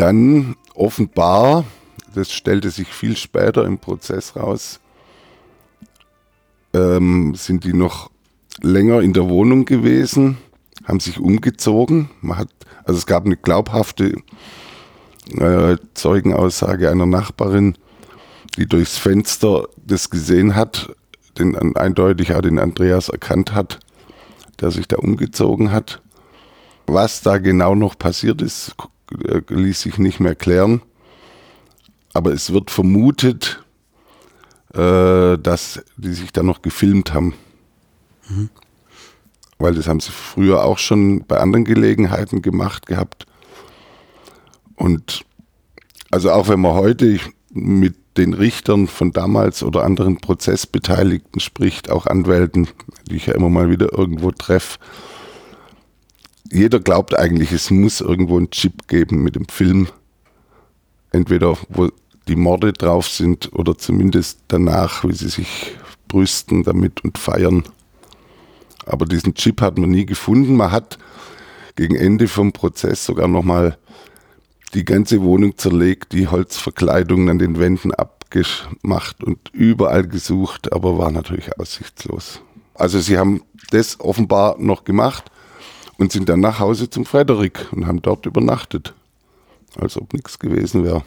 Dann 0.00 0.56
offenbar 0.74 1.66
das 2.14 2.32
stellte 2.32 2.70
sich 2.70 2.88
viel 2.88 3.16
später 3.16 3.64
im 3.64 3.78
Prozess 3.78 4.34
raus, 4.34 4.80
ähm, 6.72 7.34
sind 7.34 7.64
die 7.64 7.72
noch 7.72 8.10
länger 8.60 9.00
in 9.00 9.12
der 9.12 9.28
Wohnung 9.28 9.64
gewesen, 9.64 10.38
haben 10.84 11.00
sich 11.00 11.20
umgezogen. 11.20 12.10
Man 12.20 12.38
hat, 12.38 12.48
also 12.84 12.98
es 12.98 13.06
gab 13.06 13.26
eine 13.26 13.36
glaubhafte 13.36 14.16
äh, 15.36 15.76
Zeugenaussage 15.94 16.90
einer 16.90 17.06
Nachbarin, 17.06 17.76
die 18.56 18.66
durchs 18.66 18.98
Fenster 18.98 19.68
das 19.76 20.10
gesehen 20.10 20.56
hat, 20.56 20.94
den 21.38 21.76
eindeutig 21.76 22.34
auch 22.34 22.40
den 22.40 22.58
Andreas 22.58 23.08
erkannt 23.08 23.54
hat, 23.54 23.78
der 24.60 24.70
sich 24.70 24.88
da 24.88 24.96
umgezogen 24.96 25.70
hat. 25.70 26.02
Was 26.86 27.22
da 27.22 27.38
genau 27.38 27.76
noch 27.76 27.96
passiert 27.96 28.42
ist, 28.42 28.74
ließ 29.10 29.80
sich 29.80 29.98
nicht 29.98 30.20
mehr 30.20 30.34
klären. 30.34 30.82
Aber 32.12 32.32
es 32.32 32.52
wird 32.52 32.70
vermutet, 32.70 33.62
äh, 34.74 35.38
dass 35.38 35.82
die 35.96 36.12
sich 36.12 36.32
da 36.32 36.42
noch 36.42 36.62
gefilmt 36.62 37.12
haben. 37.14 37.34
Mhm. 38.28 38.50
Weil 39.58 39.74
das 39.74 39.86
haben 39.86 40.00
sie 40.00 40.12
früher 40.12 40.64
auch 40.64 40.78
schon 40.78 41.24
bei 41.26 41.38
anderen 41.38 41.64
Gelegenheiten 41.64 42.42
gemacht 42.42 42.86
gehabt. 42.86 43.26
Und 44.74 45.24
also 46.10 46.30
auch 46.30 46.48
wenn 46.48 46.60
man 46.60 46.74
heute 46.74 47.18
mit 47.52 47.96
den 48.16 48.34
Richtern 48.34 48.86
von 48.86 49.12
damals 49.12 49.62
oder 49.62 49.84
anderen 49.84 50.16
Prozessbeteiligten 50.20 51.40
spricht, 51.40 51.90
auch 51.90 52.06
Anwälten, 52.06 52.68
die 53.08 53.16
ich 53.16 53.26
ja 53.26 53.34
immer 53.34 53.48
mal 53.48 53.70
wieder 53.70 53.92
irgendwo 53.92 54.30
treffe, 54.30 54.78
jeder 56.52 56.80
glaubt 56.80 57.16
eigentlich, 57.16 57.52
es 57.52 57.70
muss 57.70 58.00
irgendwo 58.00 58.36
einen 58.36 58.50
Chip 58.50 58.88
geben 58.88 59.22
mit 59.22 59.36
dem 59.36 59.48
Film. 59.48 59.88
Entweder 61.12 61.56
wo 61.68 61.90
die 62.28 62.36
Morde 62.36 62.72
drauf 62.72 63.08
sind 63.08 63.52
oder 63.52 63.76
zumindest 63.78 64.40
danach, 64.48 65.04
wie 65.04 65.14
sie 65.14 65.28
sich 65.28 65.76
brüsten 66.08 66.62
damit 66.62 67.02
und 67.04 67.18
feiern. 67.18 67.64
Aber 68.84 69.06
diesen 69.06 69.34
Chip 69.34 69.60
hat 69.60 69.78
man 69.78 69.90
nie 69.90 70.06
gefunden. 70.06 70.56
Man 70.56 70.72
hat 70.72 70.98
gegen 71.76 71.94
Ende 71.94 72.28
vom 72.28 72.52
Prozess 72.52 73.04
sogar 73.04 73.28
nochmal 73.28 73.78
die 74.74 74.84
ganze 74.84 75.22
Wohnung 75.22 75.56
zerlegt, 75.56 76.12
die 76.12 76.28
Holzverkleidungen 76.28 77.28
an 77.28 77.38
den 77.38 77.58
Wänden 77.58 77.92
abgemacht 77.92 79.22
und 79.24 79.38
überall 79.52 80.06
gesucht, 80.06 80.72
aber 80.72 80.98
war 80.98 81.10
natürlich 81.10 81.58
aussichtslos. 81.58 82.40
Also 82.74 83.00
sie 83.00 83.18
haben 83.18 83.42
das 83.70 83.98
offenbar 84.00 84.56
noch 84.58 84.84
gemacht 84.84 85.30
und 86.00 86.10
sind 86.10 86.30
dann 86.30 86.40
nach 86.40 86.58
Hause 86.58 86.88
zum 86.88 87.04
Frederik 87.04 87.66
und 87.72 87.86
haben 87.86 88.00
dort 88.00 88.24
übernachtet, 88.24 88.94
als 89.78 90.00
ob 90.00 90.14
nichts 90.14 90.38
gewesen 90.38 90.82
wäre. 90.82 91.04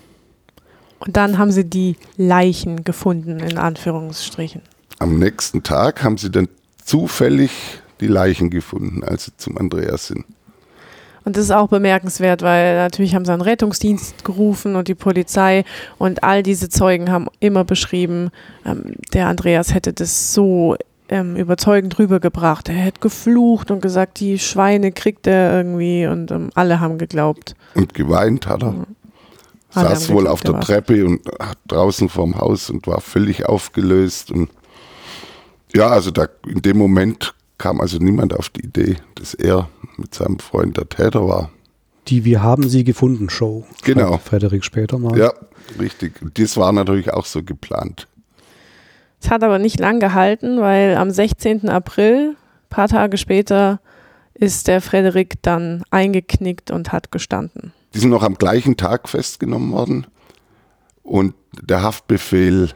Und 1.00 1.18
dann 1.18 1.40
haben 1.40 1.52
sie 1.52 1.66
die 1.66 1.98
Leichen 2.16 2.84
gefunden, 2.84 3.40
in 3.40 3.58
Anführungsstrichen. 3.58 4.62
Am 5.00 5.18
nächsten 5.18 5.64
Tag 5.64 6.04
haben 6.04 6.18
sie 6.18 6.30
dann 6.30 6.48
zufällig 6.86 7.52
die 8.00 8.08
Leichen 8.08 8.52
gefunden, 8.52 9.04
als 9.04 9.26
sie 9.26 9.32
zum 9.36 9.58
Andreas 9.58 10.08
sind. 10.08 10.26
Und 11.26 11.38
das 11.38 11.46
ist 11.46 11.52
auch 11.52 11.70
bemerkenswert, 11.70 12.44
weil 12.44 12.76
natürlich 12.76 13.16
haben 13.16 13.26
sie 13.26 13.32
einen 13.34 13.42
Rettungsdienst 13.42 14.24
gerufen 14.24 14.76
und 14.76 14.90
die 14.90 14.96
Polizei 14.96 15.64
und 15.98 16.24
all 16.24 16.44
diese 16.44 16.70
Zeugen 16.70 17.10
haben 17.12 17.28
immer 17.40 17.64
beschrieben, 17.64 18.30
ähm, 18.66 18.96
der 19.14 19.28
Andreas 19.28 19.74
hätte 19.74 19.92
das 19.92 20.34
so 20.34 20.76
ähm, 21.10 21.36
überzeugend 21.36 21.98
rübergebracht. 22.00 22.70
Er 22.70 22.76
hätte 22.76 23.00
geflucht 23.00 23.72
und 23.72 23.82
gesagt, 23.82 24.20
die 24.20 24.40
Schweine 24.40 24.92
kriegt 24.92 25.28
er 25.28 25.56
irgendwie 25.56 26.08
und 26.08 26.32
ähm, 26.32 26.50
alle 26.56 26.80
haben 26.80 26.98
geglaubt. 26.98 27.56
Und 27.76 27.94
geweint 27.94 28.48
hat 28.48 28.64
er. 28.64 28.72
Mhm 28.72 28.86
saß 29.74 30.10
wohl 30.10 30.28
auf 30.28 30.42
der 30.42 30.60
Treppe 30.60 31.06
und 31.06 31.22
draußen 31.68 32.10
vorm 32.10 32.38
Haus 32.38 32.70
und 32.70 32.88
war 32.88 33.02
völlig 33.02 33.46
aufgelöst. 33.46 34.32
Und 34.32 34.50
ja, 35.74 35.88
also 35.88 36.12
da 36.12 36.28
in 36.48 36.62
dem 36.62 36.78
Moment 36.78 37.34
kam 37.58 37.82
also 37.82 37.98
niemand 37.98 38.38
auf 38.38 38.50
die 38.50 38.66
Idee, 38.66 38.98
dass 39.16 39.34
er 39.34 39.70
mit 39.98 40.14
seinem 40.14 40.40
Freund 40.40 40.78
der 40.78 40.90
Täter 40.90 41.28
war. 41.28 41.50
Die 42.08 42.26
Wir 42.26 42.44
haben 42.44 42.68
sie 42.68 42.84
gefunden 42.84 43.30
Show. 43.30 43.66
Genau. 43.84 44.18
Frederik 44.18 44.64
später 44.66 44.98
mal. 44.98 45.18
Ja, 45.18 45.32
richtig. 45.80 46.22
Und 46.22 46.38
das 46.38 46.58
war 46.58 46.72
natürlich 46.74 47.12
auch 47.14 47.26
so 47.26 47.42
geplant. 47.42 48.08
Es 49.24 49.30
hat 49.30 49.42
aber 49.42 49.58
nicht 49.58 49.80
lang 49.80 50.02
gehalten, 50.02 50.60
weil 50.60 50.98
am 50.98 51.10
16. 51.10 51.70
April, 51.70 52.32
ein 52.32 52.70
paar 52.70 52.90
Tage 52.90 53.18
später, 53.18 53.80
ist 54.34 54.68
der 54.68 54.82
Frederik 54.82 55.42
dann 55.42 55.84
eingeknickt 55.92 56.72
und 56.72 56.92
hat 56.92 57.10
gestanden. 57.10 57.72
Die 57.94 58.00
sind 58.00 58.10
noch 58.10 58.24
am 58.24 58.36
gleichen 58.36 58.76
Tag 58.76 59.08
festgenommen 59.08 59.72
worden 59.72 60.08
und 61.04 61.36
der 61.62 61.84
Haftbefehl, 61.84 62.72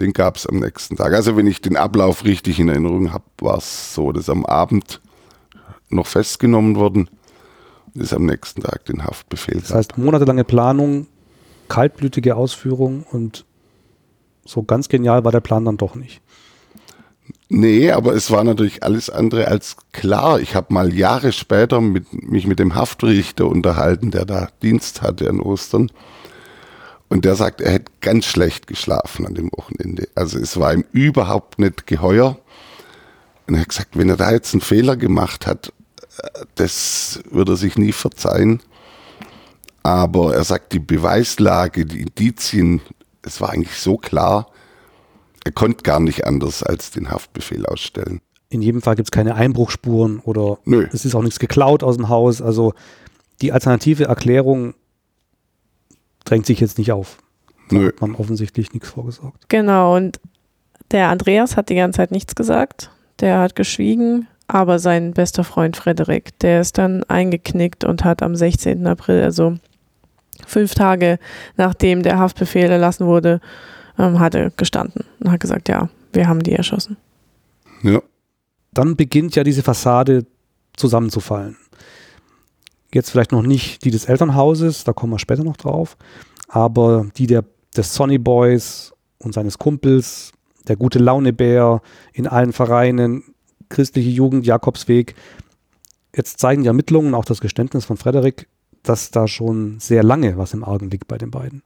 den 0.00 0.12
gab 0.12 0.36
es 0.36 0.46
am 0.46 0.58
nächsten 0.58 0.96
Tag. 0.96 1.14
Also 1.14 1.38
wenn 1.38 1.46
ich 1.46 1.62
den 1.62 1.78
Ablauf 1.78 2.26
richtig 2.26 2.60
in 2.60 2.68
Erinnerung 2.68 3.14
habe, 3.14 3.24
war 3.38 3.56
es 3.56 3.94
so, 3.94 4.12
dass 4.12 4.28
am 4.28 4.44
Abend 4.44 5.00
noch 5.88 6.06
festgenommen 6.06 6.76
worden 6.76 7.08
und 7.94 8.02
es 8.02 8.12
am 8.12 8.26
nächsten 8.26 8.60
Tag 8.60 8.84
den 8.84 9.02
Haftbefehl 9.04 9.54
gab. 9.54 9.62
Das 9.62 9.74
heißt 9.74 9.98
monatelange 9.98 10.44
Planung, 10.44 11.06
kaltblütige 11.68 12.36
Ausführung 12.36 13.04
und 13.10 13.46
so 14.44 14.62
ganz 14.62 14.88
genial 14.88 15.24
war 15.24 15.32
der 15.32 15.40
Plan 15.40 15.64
dann 15.64 15.76
doch 15.76 15.94
nicht. 15.94 16.20
Nee, 17.48 17.90
aber 17.90 18.14
es 18.14 18.30
war 18.30 18.44
natürlich 18.44 18.84
alles 18.84 19.10
andere 19.10 19.48
als 19.48 19.76
klar. 19.92 20.40
Ich 20.40 20.54
habe 20.54 20.72
mal 20.72 20.94
Jahre 20.94 21.32
später 21.32 21.80
mit, 21.80 22.12
mich 22.12 22.46
mit 22.46 22.60
dem 22.60 22.76
Haftrichter 22.76 23.46
unterhalten, 23.46 24.12
der 24.12 24.24
da 24.24 24.48
Dienst 24.62 25.02
hatte 25.02 25.28
an 25.28 25.40
Ostern. 25.40 25.90
Und 27.08 27.24
der 27.24 27.34
sagt, 27.34 27.60
er 27.60 27.72
hätte 27.72 27.90
ganz 28.00 28.26
schlecht 28.26 28.68
geschlafen 28.68 29.26
an 29.26 29.34
dem 29.34 29.50
Wochenende. 29.50 30.08
Also 30.14 30.38
es 30.38 30.60
war 30.60 30.72
ihm 30.72 30.84
überhaupt 30.92 31.58
nicht 31.58 31.88
geheuer. 31.88 32.38
Und 33.48 33.54
er 33.54 33.62
hat 33.62 33.68
gesagt, 33.70 33.98
wenn 33.98 34.08
er 34.08 34.16
da 34.16 34.30
jetzt 34.30 34.54
einen 34.54 34.60
Fehler 34.60 34.96
gemacht 34.96 35.48
hat, 35.48 35.72
das 36.54 37.20
würde 37.30 37.54
er 37.54 37.56
sich 37.56 37.76
nie 37.76 37.90
verzeihen. 37.90 38.60
Aber 39.82 40.34
er 40.36 40.44
sagt, 40.44 40.72
die 40.72 40.78
Beweislage, 40.78 41.84
die 41.84 42.02
Indizien, 42.02 42.80
es 43.22 43.40
war 43.40 43.50
eigentlich 43.50 43.78
so 43.78 43.96
klar, 43.96 44.46
er 45.44 45.52
konnte 45.52 45.82
gar 45.82 46.00
nicht 46.00 46.26
anders 46.26 46.62
als 46.62 46.90
den 46.90 47.10
Haftbefehl 47.10 47.66
ausstellen. 47.66 48.20
In 48.50 48.62
jedem 48.62 48.82
Fall 48.82 48.96
gibt 48.96 49.06
es 49.06 49.10
keine 49.12 49.36
Einbruchspuren 49.36 50.18
oder 50.20 50.58
Nö. 50.64 50.86
es 50.92 51.04
ist 51.04 51.14
auch 51.14 51.22
nichts 51.22 51.38
geklaut 51.38 51.82
aus 51.82 51.96
dem 51.96 52.08
Haus. 52.08 52.42
Also 52.42 52.74
die 53.40 53.52
alternative 53.52 54.04
Erklärung 54.04 54.74
drängt 56.24 56.46
sich 56.46 56.60
jetzt 56.60 56.78
nicht 56.78 56.92
auf. 56.92 57.18
Da 57.70 57.76
Nö. 57.76 57.86
hat 57.88 58.00
man 58.00 58.16
offensichtlich 58.16 58.72
nichts 58.72 58.90
vorgesorgt. 58.90 59.48
Genau, 59.48 59.96
und 59.96 60.20
der 60.90 61.08
Andreas 61.08 61.56
hat 61.56 61.68
die 61.68 61.76
ganze 61.76 61.98
Zeit 61.98 62.10
nichts 62.10 62.34
gesagt. 62.34 62.90
Der 63.20 63.38
hat 63.38 63.54
geschwiegen, 63.54 64.26
aber 64.48 64.78
sein 64.80 65.12
bester 65.12 65.44
Freund 65.44 65.76
Frederik, 65.76 66.36
der 66.40 66.60
ist 66.60 66.78
dann 66.78 67.04
eingeknickt 67.04 67.84
und 67.84 68.04
hat 68.04 68.22
am 68.22 68.34
16. 68.34 68.86
April, 68.86 69.22
also 69.22 69.54
fünf 70.46 70.74
Tage 70.74 71.18
nachdem 71.56 72.02
der 72.02 72.18
Haftbefehl 72.18 72.70
erlassen 72.70 73.06
wurde, 73.06 73.40
ähm, 73.98 74.18
hat 74.20 74.34
er 74.34 74.50
gestanden 74.50 75.04
und 75.20 75.30
hat 75.30 75.40
gesagt, 75.40 75.68
ja, 75.68 75.88
wir 76.12 76.28
haben 76.28 76.42
die 76.42 76.52
erschossen. 76.52 76.96
Ja. 77.82 78.02
Dann 78.72 78.96
beginnt 78.96 79.36
ja 79.36 79.44
diese 79.44 79.62
Fassade 79.62 80.26
zusammenzufallen. 80.76 81.56
Jetzt 82.92 83.10
vielleicht 83.10 83.32
noch 83.32 83.42
nicht 83.42 83.84
die 83.84 83.90
des 83.90 84.06
Elternhauses, 84.06 84.84
da 84.84 84.92
kommen 84.92 85.12
wir 85.12 85.18
später 85.18 85.44
noch 85.44 85.56
drauf, 85.56 85.96
aber 86.48 87.06
die 87.16 87.26
der, 87.26 87.44
des 87.76 87.94
Sonny 87.94 88.18
Boys 88.18 88.92
und 89.18 89.34
seines 89.34 89.58
Kumpels, 89.58 90.32
der 90.66 90.76
gute 90.76 90.98
Launebär 90.98 91.82
in 92.12 92.26
allen 92.26 92.52
Vereinen, 92.52 93.22
christliche 93.68 94.10
Jugend, 94.10 94.46
Jakobsweg. 94.46 95.14
Jetzt 96.14 96.40
zeigen 96.40 96.62
die 96.62 96.68
Ermittlungen, 96.68 97.14
auch 97.14 97.24
das 97.24 97.40
Geständnis 97.40 97.84
von 97.84 97.96
Frederik, 97.96 98.48
dass 98.82 99.10
da 99.10 99.28
schon 99.28 99.78
sehr 99.80 100.02
lange 100.02 100.36
was 100.36 100.54
im 100.54 100.64
Argen 100.64 100.90
liegt 100.90 101.08
bei 101.08 101.18
den 101.18 101.30
beiden. 101.30 101.62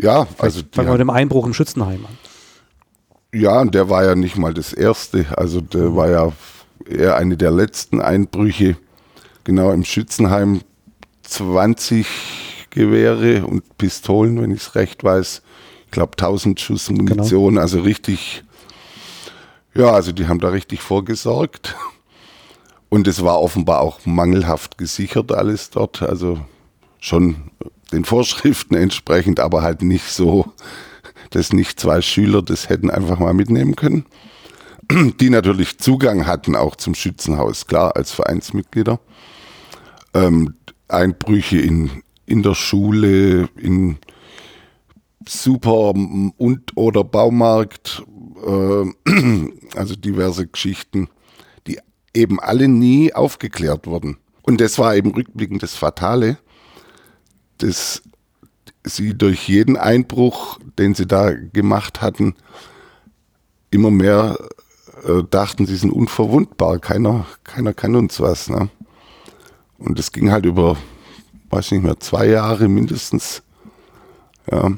Ja, 0.00 0.26
also. 0.38 0.62
Fangen 0.72 0.88
wir 0.88 0.92
mit 0.92 1.00
dem 1.00 1.10
Einbruch 1.10 1.46
im 1.46 1.54
Schützenheim 1.54 2.06
an. 2.06 2.18
Ja, 3.34 3.60
und 3.60 3.74
der 3.74 3.88
war 3.88 4.04
ja 4.04 4.14
nicht 4.14 4.36
mal 4.36 4.52
das 4.52 4.72
erste. 4.72 5.26
Also 5.36 5.60
der 5.60 5.90
mhm. 5.90 5.96
war 5.96 6.10
ja 6.10 6.32
eher 6.88 7.16
eine 7.16 7.36
der 7.36 7.50
letzten 7.50 8.00
Einbrüche. 8.00 8.76
Genau 9.44 9.72
im 9.72 9.84
Schützenheim 9.84 10.60
20 11.22 12.06
Gewehre 12.70 13.46
und 13.46 13.76
Pistolen, 13.78 14.40
wenn 14.40 14.50
ich 14.50 14.62
es 14.62 14.74
recht 14.74 15.02
weiß. 15.02 15.42
Ich 15.86 15.90
glaube 15.90 16.12
1000 16.12 16.60
Schuss 16.60 16.90
Munition, 16.90 17.54
genau. 17.54 17.60
also 17.60 17.80
richtig. 17.80 18.44
Ja, 19.74 19.92
also 19.92 20.12
die 20.12 20.26
haben 20.26 20.40
da 20.40 20.48
richtig 20.48 20.80
vorgesorgt. 20.80 21.74
Und 22.88 23.08
es 23.08 23.24
war 23.24 23.40
offenbar 23.40 23.80
auch 23.80 24.04
mangelhaft 24.04 24.76
gesichert 24.76 25.32
alles 25.32 25.70
dort. 25.70 26.02
Also 26.02 26.40
schon 27.02 27.50
den 27.90 28.04
Vorschriften 28.04 28.74
entsprechend, 28.76 29.40
aber 29.40 29.62
halt 29.62 29.82
nicht 29.82 30.08
so, 30.08 30.46
dass 31.30 31.52
nicht 31.52 31.78
zwei 31.78 32.00
Schüler 32.00 32.40
das 32.40 32.68
hätten 32.68 32.90
einfach 32.90 33.18
mal 33.18 33.34
mitnehmen 33.34 33.76
können. 33.76 34.06
Die 35.20 35.28
natürlich 35.28 35.78
Zugang 35.78 36.26
hatten 36.26 36.56
auch 36.56 36.76
zum 36.76 36.94
Schützenhaus, 36.94 37.66
klar, 37.66 37.96
als 37.96 38.12
Vereinsmitglieder. 38.12 39.00
Ähm, 40.14 40.54
Einbrüche 40.88 41.58
in, 41.58 41.90
in 42.26 42.42
der 42.42 42.54
Schule, 42.54 43.48
in 43.56 43.98
Super- 45.26 45.94
und 46.36 46.76
oder 46.76 47.04
Baumarkt, 47.04 48.04
äh, 48.46 49.10
also 49.74 49.96
diverse 49.96 50.46
Geschichten, 50.46 51.08
die 51.66 51.78
eben 52.14 52.38
alle 52.38 52.68
nie 52.68 53.12
aufgeklärt 53.12 53.86
wurden. 53.86 54.18
Und 54.42 54.60
das 54.60 54.78
war 54.78 54.94
eben 54.94 55.12
rückblickend 55.12 55.62
das 55.62 55.74
Fatale, 55.74 56.38
dass 57.62 58.02
sie 58.84 59.16
durch 59.16 59.48
jeden 59.48 59.76
Einbruch, 59.76 60.58
den 60.78 60.94
sie 60.94 61.06
da 61.06 61.32
gemacht 61.32 62.02
hatten, 62.02 62.34
immer 63.70 63.90
mehr 63.90 64.38
äh, 65.04 65.22
dachten, 65.30 65.66
sie 65.66 65.76
sind 65.76 65.92
unverwundbar. 65.92 66.78
Keiner, 66.78 67.26
keiner 67.44 67.72
kann 67.74 67.96
uns 67.96 68.20
was. 68.20 68.50
Ne? 68.50 68.68
Und 69.78 69.98
das 69.98 70.12
ging 70.12 70.30
halt 70.30 70.46
über, 70.46 70.76
weiß 71.50 71.72
nicht 71.72 71.84
mehr, 71.84 72.00
zwei 72.00 72.26
Jahre 72.26 72.68
mindestens. 72.68 73.42
Ja. 74.50 74.72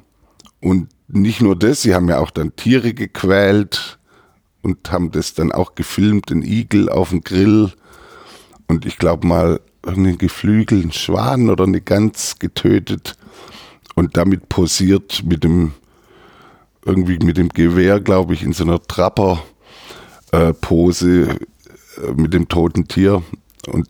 Und 0.60 0.88
nicht 1.08 1.42
nur 1.42 1.56
das, 1.56 1.82
sie 1.82 1.94
haben 1.94 2.08
ja 2.08 2.18
auch 2.18 2.30
dann 2.30 2.56
Tiere 2.56 2.94
gequält 2.94 3.98
und 4.62 4.90
haben 4.90 5.10
das 5.10 5.34
dann 5.34 5.52
auch 5.52 5.74
gefilmt, 5.74 6.30
den 6.30 6.42
Igel 6.42 6.88
auf 6.88 7.10
dem 7.10 7.20
Grill. 7.22 7.72
Und 8.66 8.86
ich 8.86 8.96
glaube 8.96 9.26
mal, 9.26 9.60
einen 9.86 10.18
geflügelten 10.18 10.92
Schwan 10.92 11.48
oder 11.50 11.64
eine 11.64 11.80
Gans 11.80 12.38
getötet 12.38 13.16
und 13.94 14.16
damit 14.16 14.48
posiert 14.48 15.22
mit 15.24 15.44
dem, 15.44 15.72
irgendwie 16.84 17.18
mit 17.18 17.36
dem 17.36 17.48
Gewehr, 17.50 18.00
glaube 18.00 18.34
ich, 18.34 18.42
in 18.42 18.52
so 18.52 18.64
einer 18.64 18.80
Trapper-Pose 18.82 21.28
äh, 21.30 21.38
mit 22.16 22.34
dem 22.34 22.48
toten 22.48 22.88
Tier 22.88 23.22
und 23.68 23.88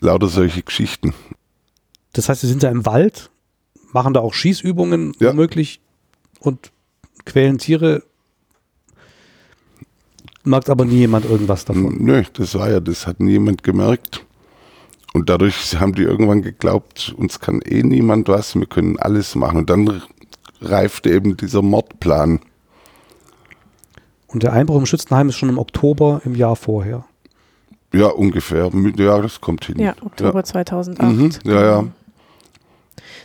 lauter 0.00 0.28
solche 0.28 0.62
Geschichten. 0.62 1.12
Das 2.12 2.28
heißt, 2.28 2.40
Sie 2.42 2.48
sind 2.48 2.62
da 2.62 2.70
im 2.70 2.86
Wald, 2.86 3.30
machen 3.92 4.14
da 4.14 4.20
auch 4.20 4.34
Schießübungen 4.34 5.14
Ja. 5.18 5.30
womöglich 5.30 5.80
und 6.40 6.70
quälen 7.24 7.58
Tiere. 7.58 8.02
Merkt 10.44 10.68
aber 10.68 10.84
nie 10.84 10.96
jemand 10.98 11.24
irgendwas 11.24 11.64
davon. 11.64 11.96
Nö, 12.04 12.22
das 12.34 12.54
war 12.54 12.70
ja, 12.70 12.80
das 12.80 13.06
hat 13.06 13.20
niemand 13.20 13.62
gemerkt. 13.62 14.24
Und 15.14 15.30
dadurch 15.30 15.78
haben 15.78 15.94
die 15.94 16.02
irgendwann 16.02 16.42
geglaubt, 16.42 17.14
uns 17.16 17.38
kann 17.38 17.62
eh 17.62 17.84
niemand 17.84 18.28
was, 18.28 18.56
wir 18.56 18.66
können 18.66 18.98
alles 18.98 19.36
machen. 19.36 19.58
Und 19.58 19.70
dann 19.70 20.02
reifte 20.60 21.08
eben 21.08 21.36
dieser 21.36 21.62
Mordplan. 21.62 22.40
Und 24.26 24.42
der 24.42 24.52
Einbruch 24.52 24.76
im 24.76 24.86
Schützenheim 24.86 25.28
ist 25.28 25.36
schon 25.36 25.48
im 25.48 25.58
Oktober 25.58 26.20
im 26.24 26.34
Jahr 26.34 26.56
vorher. 26.56 27.04
Ja, 27.92 28.08
ungefähr. 28.08 28.72
Ja, 28.96 29.22
das 29.22 29.40
kommt 29.40 29.64
hin. 29.66 29.78
Ja, 29.78 29.94
Oktober 30.04 30.42
2008. 30.42 31.16
Mhm, 31.16 31.30
ja, 31.44 31.64
ja. 31.64 31.84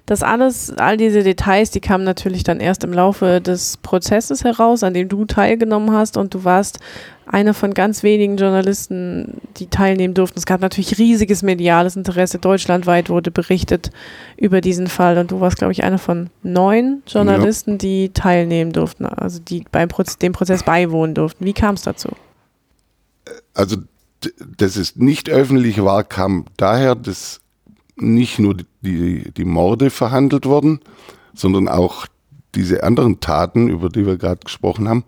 Das 0.09 0.23
alles, 0.23 0.73
all 0.77 0.97
diese 0.97 1.21
Details, 1.21 1.69
die 1.69 1.81
kamen 1.81 2.03
natürlich 2.03 2.43
dann 2.43 2.59
erst 2.59 2.83
im 2.83 2.91
Laufe 2.91 3.41
des 3.41 3.77
Prozesses 3.77 4.43
heraus, 4.43 4.81
an 4.81 4.95
dem 4.95 5.07
du 5.07 5.25
teilgenommen 5.25 5.91
hast 5.91 6.17
und 6.17 6.33
du 6.33 6.43
warst 6.43 6.79
einer 7.27 7.53
von 7.53 7.75
ganz 7.75 8.01
wenigen 8.01 8.35
Journalisten, 8.35 9.39
die 9.57 9.67
teilnehmen 9.67 10.15
durften. 10.15 10.39
Es 10.39 10.47
gab 10.47 10.61
natürlich 10.61 10.97
riesiges 10.97 11.43
mediales 11.43 11.95
Interesse. 11.95 12.39
Deutschlandweit 12.39 13.11
wurde 13.11 13.29
berichtet 13.29 13.91
über 14.35 14.61
diesen 14.61 14.87
Fall 14.87 15.19
und 15.19 15.29
du 15.29 15.41
warst, 15.41 15.57
glaube 15.57 15.73
ich, 15.73 15.83
einer 15.83 15.99
von 15.99 16.31
neun 16.41 17.03
Journalisten, 17.05 17.77
die 17.77 18.09
teilnehmen 18.09 18.71
durften, 18.71 19.05
also 19.05 19.39
die 19.39 19.63
beim 19.71 19.89
Proz 19.89 20.17
dem 20.17 20.31
Prozess 20.31 20.63
beiwohnen 20.63 21.13
durften. 21.13 21.45
Wie 21.45 21.53
kam 21.53 21.75
es 21.75 21.83
dazu? 21.83 22.09
Also, 23.53 23.75
d- 24.23 24.33
dass 24.57 24.75
es 24.75 24.95
nicht 24.95 25.29
öffentlich 25.29 25.83
war, 25.83 26.03
kam 26.03 26.45
daher, 26.57 26.95
dass 26.95 27.41
nicht 28.01 28.39
nur 28.39 28.55
die, 28.81 29.31
die, 29.31 29.45
Morde 29.45 29.89
verhandelt 29.89 30.45
wurden, 30.45 30.79
sondern 31.33 31.67
auch 31.67 32.07
diese 32.55 32.83
anderen 32.83 33.19
Taten, 33.19 33.69
über 33.69 33.89
die 33.89 34.05
wir 34.05 34.17
gerade 34.17 34.41
gesprochen 34.43 34.89
haben. 34.89 35.03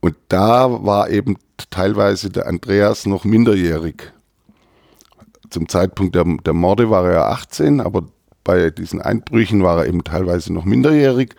Und 0.00 0.14
da 0.28 0.84
war 0.84 1.10
eben 1.10 1.36
teilweise 1.70 2.30
der 2.30 2.46
Andreas 2.46 3.06
noch 3.06 3.24
minderjährig. 3.24 4.12
Zum 5.50 5.68
Zeitpunkt 5.68 6.14
der, 6.14 6.24
der 6.24 6.54
Morde 6.54 6.90
war 6.90 7.06
er 7.06 7.12
ja 7.12 7.26
18, 7.26 7.80
aber 7.80 8.04
bei 8.44 8.70
diesen 8.70 9.00
Einbrüchen 9.00 9.62
war 9.62 9.78
er 9.78 9.86
eben 9.86 10.04
teilweise 10.04 10.52
noch 10.52 10.64
minderjährig. 10.64 11.34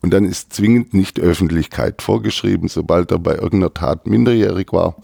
Und 0.00 0.12
dann 0.12 0.26
ist 0.26 0.52
zwingend 0.52 0.92
nicht 0.92 1.18
Öffentlichkeit 1.18 2.02
vorgeschrieben, 2.02 2.68
sobald 2.68 3.10
er 3.10 3.18
bei 3.18 3.34
irgendeiner 3.34 3.72
Tat 3.72 4.06
minderjährig 4.06 4.72
war. 4.72 4.96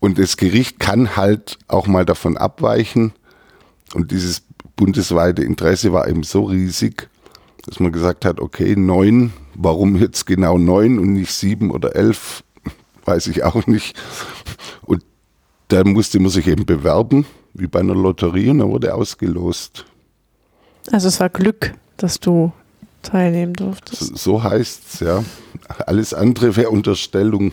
Und 0.00 0.18
das 0.18 0.36
Gericht 0.36 0.78
kann 0.78 1.16
halt 1.16 1.58
auch 1.68 1.86
mal 1.86 2.04
davon 2.04 2.36
abweichen. 2.36 3.12
Und 3.94 4.10
dieses 4.10 4.42
bundesweite 4.76 5.42
Interesse 5.42 5.92
war 5.92 6.08
eben 6.08 6.22
so 6.22 6.44
riesig, 6.44 7.08
dass 7.64 7.80
man 7.80 7.92
gesagt 7.92 8.24
hat, 8.24 8.40
okay, 8.40 8.76
neun, 8.76 9.32
warum 9.54 9.96
jetzt 9.96 10.26
genau 10.26 10.58
neun 10.58 10.98
und 10.98 11.12
nicht 11.14 11.32
sieben 11.32 11.70
oder 11.70 11.96
elf, 11.96 12.42
weiß 13.04 13.26
ich 13.28 13.44
auch 13.44 13.66
nicht. 13.66 13.96
Und 14.82 15.02
da 15.68 15.84
musste 15.84 16.20
man 16.20 16.30
sich 16.30 16.46
eben 16.46 16.64
bewerben, 16.64 17.26
wie 17.54 17.66
bei 17.66 17.80
einer 17.80 17.94
Lotterie, 17.94 18.50
und 18.50 18.58
dann 18.58 18.70
wurde 18.70 18.94
ausgelost. 18.94 19.84
Also 20.90 21.08
es 21.08 21.20
war 21.20 21.28
Glück, 21.28 21.74
dass 21.96 22.20
du 22.20 22.52
teilnehmen 23.02 23.52
So, 23.58 23.64
durftest. 23.66 24.16
so 24.18 24.42
heißt's, 24.42 25.00
ja. 25.00 25.24
Alles 25.86 26.14
andere 26.14 26.56
wäre 26.56 26.70
Unterstellung. 26.70 27.52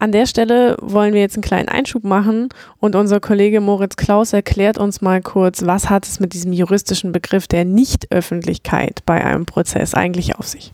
An 0.00 0.12
der 0.12 0.24
Stelle 0.24 0.78
wollen 0.80 1.12
wir 1.12 1.20
jetzt 1.20 1.36
einen 1.36 1.42
kleinen 1.42 1.68
Einschub 1.68 2.04
machen 2.04 2.48
und 2.78 2.96
unser 2.96 3.20
Kollege 3.20 3.60
Moritz 3.60 3.96
Klaus 3.96 4.32
erklärt 4.32 4.78
uns 4.78 5.02
mal 5.02 5.20
kurz, 5.20 5.66
was 5.66 5.90
hat 5.90 6.06
es 6.06 6.20
mit 6.20 6.32
diesem 6.32 6.54
juristischen 6.54 7.12
Begriff 7.12 7.46
der 7.46 7.66
Nichtöffentlichkeit 7.66 9.00
bei 9.04 9.22
einem 9.22 9.44
Prozess 9.44 9.92
eigentlich 9.92 10.36
auf 10.36 10.48
sich? 10.48 10.72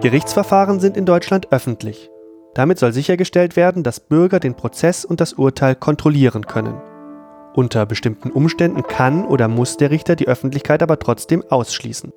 Gerichtsverfahren 0.00 0.80
sind 0.80 0.96
in 0.96 1.06
Deutschland 1.06 1.52
öffentlich. 1.52 2.10
Damit 2.54 2.80
soll 2.80 2.92
sichergestellt 2.92 3.54
werden, 3.54 3.84
dass 3.84 4.00
Bürger 4.00 4.40
den 4.40 4.56
Prozess 4.56 5.04
und 5.04 5.20
das 5.20 5.34
Urteil 5.34 5.76
kontrollieren 5.76 6.48
können. 6.48 6.80
Unter 7.54 7.86
bestimmten 7.86 8.32
Umständen 8.32 8.82
kann 8.82 9.24
oder 9.24 9.46
muss 9.46 9.76
der 9.76 9.92
Richter 9.92 10.16
die 10.16 10.26
Öffentlichkeit 10.26 10.82
aber 10.82 10.98
trotzdem 10.98 11.44
ausschließen. 11.48 12.12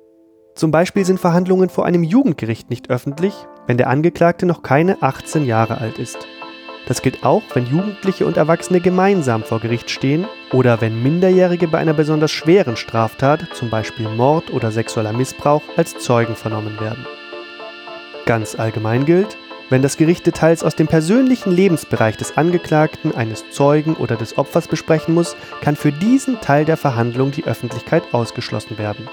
Zum 0.56 0.70
Beispiel 0.70 1.04
sind 1.04 1.20
Verhandlungen 1.20 1.68
vor 1.68 1.84
einem 1.84 2.02
Jugendgericht 2.02 2.70
nicht 2.70 2.88
öffentlich, 2.88 3.34
wenn 3.66 3.76
der 3.76 3.90
Angeklagte 3.90 4.46
noch 4.46 4.62
keine 4.62 5.02
18 5.02 5.44
Jahre 5.44 5.78
alt 5.78 5.98
ist. 5.98 6.26
Das 6.86 7.02
gilt 7.02 7.26
auch, 7.26 7.42
wenn 7.52 7.66
Jugendliche 7.66 8.24
und 8.24 8.38
Erwachsene 8.38 8.80
gemeinsam 8.80 9.42
vor 9.44 9.60
Gericht 9.60 9.90
stehen 9.90 10.26
oder 10.52 10.80
wenn 10.80 11.02
Minderjährige 11.02 11.68
bei 11.68 11.76
einer 11.76 11.92
besonders 11.92 12.30
schweren 12.30 12.76
Straftat, 12.76 13.46
zum 13.52 13.68
Beispiel 13.68 14.08
Mord 14.08 14.50
oder 14.50 14.70
sexueller 14.70 15.12
Missbrauch, 15.12 15.62
als 15.76 15.98
Zeugen 15.98 16.36
vernommen 16.36 16.80
werden. 16.80 17.04
Ganz 18.24 18.58
allgemein 18.58 19.04
gilt, 19.04 19.36
wenn 19.68 19.82
das 19.82 19.98
Gericht 19.98 20.26
Details 20.26 20.64
aus 20.64 20.74
dem 20.74 20.86
persönlichen 20.86 21.50
Lebensbereich 21.50 22.16
des 22.16 22.38
Angeklagten, 22.38 23.14
eines 23.14 23.50
Zeugen 23.50 23.94
oder 23.94 24.16
des 24.16 24.38
Opfers 24.38 24.68
besprechen 24.68 25.12
muss, 25.12 25.36
kann 25.60 25.76
für 25.76 25.92
diesen 25.92 26.40
Teil 26.40 26.64
der 26.64 26.78
Verhandlung 26.78 27.30
die 27.30 27.44
Öffentlichkeit 27.44 28.04
ausgeschlossen 28.14 28.78
werden. 28.78 29.06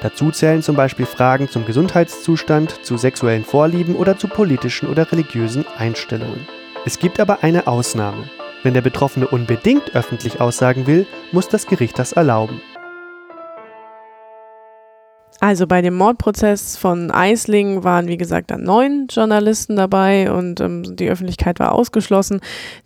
Dazu 0.00 0.30
zählen 0.30 0.62
zum 0.62 0.76
Beispiel 0.76 1.06
Fragen 1.06 1.48
zum 1.48 1.66
Gesundheitszustand, 1.66 2.84
zu 2.84 2.96
sexuellen 2.96 3.44
Vorlieben 3.44 3.96
oder 3.96 4.16
zu 4.16 4.28
politischen 4.28 4.88
oder 4.88 5.10
religiösen 5.10 5.64
Einstellungen. 5.76 6.46
Es 6.86 6.98
gibt 7.00 7.18
aber 7.18 7.42
eine 7.42 7.66
Ausnahme. 7.66 8.30
Wenn 8.62 8.74
der 8.74 8.82
Betroffene 8.82 9.26
unbedingt 9.26 9.94
öffentlich 9.94 10.40
aussagen 10.40 10.86
will, 10.86 11.06
muss 11.32 11.48
das 11.48 11.66
Gericht 11.66 11.98
das 11.98 12.12
erlauben. 12.12 12.60
Also 15.40 15.68
bei 15.68 15.82
dem 15.82 15.94
Mordprozess 15.94 16.76
von 16.76 17.12
Eisling 17.12 17.84
waren, 17.84 18.08
wie 18.08 18.16
gesagt, 18.16 18.50
dann 18.50 18.64
neun 18.64 19.06
Journalisten 19.08 19.76
dabei 19.76 20.32
und 20.32 20.60
ähm, 20.60 20.96
die 20.96 21.08
Öffentlichkeit 21.08 21.60
war 21.60 21.72
ausgeschlossen. 21.72 22.40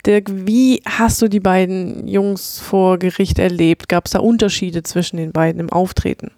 Dirk, 0.05 0.29
wie 0.29 0.81
hast 0.85 1.19
du 1.21 1.27
die 1.27 1.39
beiden 1.39 2.07
Jungs 2.07 2.59
vor 2.59 2.99
Gericht 2.99 3.39
erlebt? 3.39 3.89
Gab 3.89 4.05
es 4.05 4.11
da 4.11 4.19
Unterschiede 4.19 4.83
zwischen 4.83 5.17
den 5.17 5.31
beiden 5.31 5.59
im 5.59 5.71
Auftreten? 5.71 6.31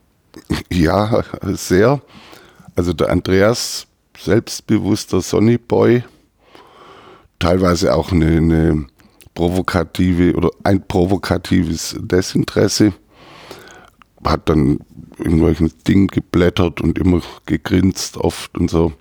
Ja, 0.71 1.23
sehr. 1.43 2.01
Also 2.75 2.93
der 2.93 3.09
Andreas, 3.09 3.87
selbstbewusster 4.17 5.21
Sonnyboy, 5.21 6.03
teilweise 7.39 7.93
auch 7.95 8.11
eine, 8.11 8.37
eine 8.37 8.87
provokative 9.33 10.35
oder 10.35 10.49
ein 10.63 10.85
provokatives 10.85 11.95
Desinteresse, 11.99 12.93
hat 14.25 14.49
dann 14.49 14.79
irgendwelchen 15.17 15.71
Dingen 15.87 16.07
geblättert 16.07 16.81
und 16.81 16.97
immer 16.97 17.21
gegrinst 17.45 18.17
oft 18.17 18.57
und 18.57 18.69
so. 18.69 18.93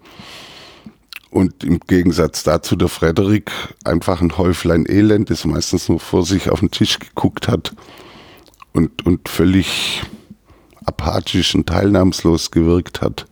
Und 1.30 1.64
im 1.64 1.80
Gegensatz 1.80 2.44
dazu 2.44 2.76
der 2.76 2.88
Frederik 2.88 3.50
einfach 3.84 4.20
ein 4.20 4.36
Häuflein 4.38 4.86
Elend, 4.88 5.30
das 5.30 5.44
meistens 5.44 5.88
nur 5.88 5.98
vor 5.98 6.24
sich 6.24 6.50
auf 6.50 6.60
den 6.60 6.70
Tisch 6.70 7.00
geguckt 7.00 7.48
hat 7.48 7.74
und, 8.72 9.04
und 9.04 9.28
völlig 9.28 10.02
apathisch 10.96 11.54
und 11.54 11.66
teilnahmslos 11.66 12.50
gewirkt 12.50 13.00
hat. 13.00 13.26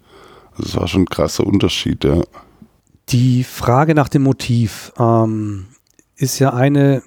Also 0.52 0.62
es 0.64 0.76
war 0.76 0.88
schon 0.88 1.02
ein 1.02 1.06
krasser 1.06 1.46
Unterschied, 1.46 2.04
ja. 2.04 2.22
Die 3.08 3.44
Frage 3.44 3.94
nach 3.94 4.08
dem 4.08 4.22
Motiv 4.22 4.92
ähm, 4.98 5.66
ist 6.16 6.38
ja 6.38 6.52
eine, 6.52 7.02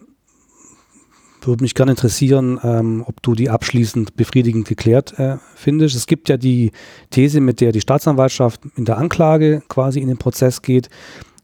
würde 1.42 1.64
mich 1.64 1.74
gerne 1.74 1.92
interessieren, 1.92 2.60
ähm, 2.64 3.04
ob 3.06 3.22
du 3.22 3.34
die 3.34 3.50
abschließend 3.50 4.16
befriedigend 4.16 4.68
geklärt 4.68 5.18
äh, 5.20 5.38
findest. 5.56 5.96
Es 5.96 6.08
gibt 6.08 6.28
ja 6.28 6.38
die 6.38 6.72
These, 7.12 7.40
mit 7.40 7.62
der 7.62 7.72
die 7.72 7.82
Staatsanwaltschaft 7.82 8.62
in 8.76 8.86
der 8.86 8.98
Anklage 8.98 9.64
quasi 9.68 10.00
in 10.00 10.08
den 10.08 10.18
Prozess 10.18 10.62
geht 10.62 10.90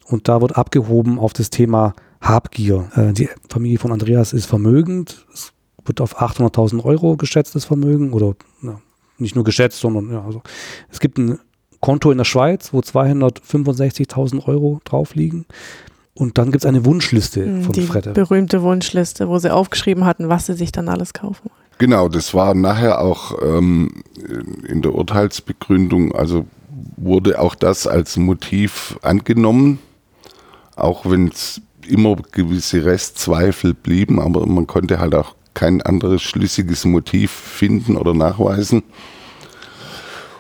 und 0.06 0.28
da 0.28 0.41
wird 0.41 0.58
abgehoben 0.58 1.17
auf 1.17 1.34
das 1.34 1.50
Thema 1.50 1.93
Habgier. 2.19 2.89
Äh, 2.95 3.13
die 3.13 3.30
Familie 3.50 3.80
von 3.80 3.91
Andreas 3.91 4.34
ist 4.34 4.45
vermögend. 4.45 5.26
Es 5.34 5.54
wird 5.86 6.02
auf 6.02 6.21
800.000 6.21 6.84
Euro 6.84 7.15
geschätztes 7.15 7.65
Vermögen 7.65 8.13
oder 8.13 8.36
ja, 8.62 8.80
nicht 9.21 9.36
nur 9.36 9.43
geschätzt, 9.43 9.79
sondern 9.79 10.12
ja, 10.12 10.23
also 10.23 10.41
es 10.89 10.99
gibt 10.99 11.17
ein 11.17 11.39
Konto 11.79 12.12
in 12.12 12.17
der 12.17 12.25
Schweiz, 12.25 12.73
wo 12.73 12.79
265.000 12.79 14.47
Euro 14.47 14.79
drauf 14.84 15.15
liegen. 15.15 15.45
Und 16.13 16.38
dann 16.38 16.51
gibt 16.51 16.63
es 16.63 16.67
eine 16.67 16.86
Wunschliste 16.86 17.45
Hm, 17.45 17.63
von 17.63 17.71
Die 17.73 17.81
Fredde. 17.81 18.12
berühmte 18.12 18.62
Wunschliste, 18.62 19.27
wo 19.29 19.39
sie 19.39 19.51
aufgeschrieben 19.53 20.05
hatten, 20.05 20.29
was 20.29 20.45
sie 20.45 20.53
sich 20.53 20.71
dann 20.71 20.89
alles 20.89 21.13
kaufen. 21.13 21.49
Genau, 21.77 22.10
das 22.10 22.34
war 22.34 22.53
nachher 22.53 23.01
auch 23.01 23.41
ähm, 23.41 24.03
in 24.67 24.81
der 24.84 24.93
Urteilsbegründung, 24.93 26.13
also 26.13 26.45
wurde 26.97 27.39
auch 27.39 27.55
das 27.55 27.88
als 27.88 28.17
Motiv 28.17 28.99
angenommen, 29.01 29.79
auch 30.75 31.10
wenn 31.10 31.29
es 31.29 31.62
immer 31.88 32.17
gewisse 32.31 32.86
Restzweifel 32.86 33.73
blieben, 33.73 34.19
aber 34.19 34.45
man 34.45 34.67
konnte 34.67 34.99
halt 34.99 35.15
auch 35.15 35.34
kein 35.53 35.81
anderes 35.81 36.21
schlüssiges 36.21 36.85
Motiv 36.85 37.31
finden 37.31 37.97
oder 37.97 38.13
nachweisen. 38.13 38.83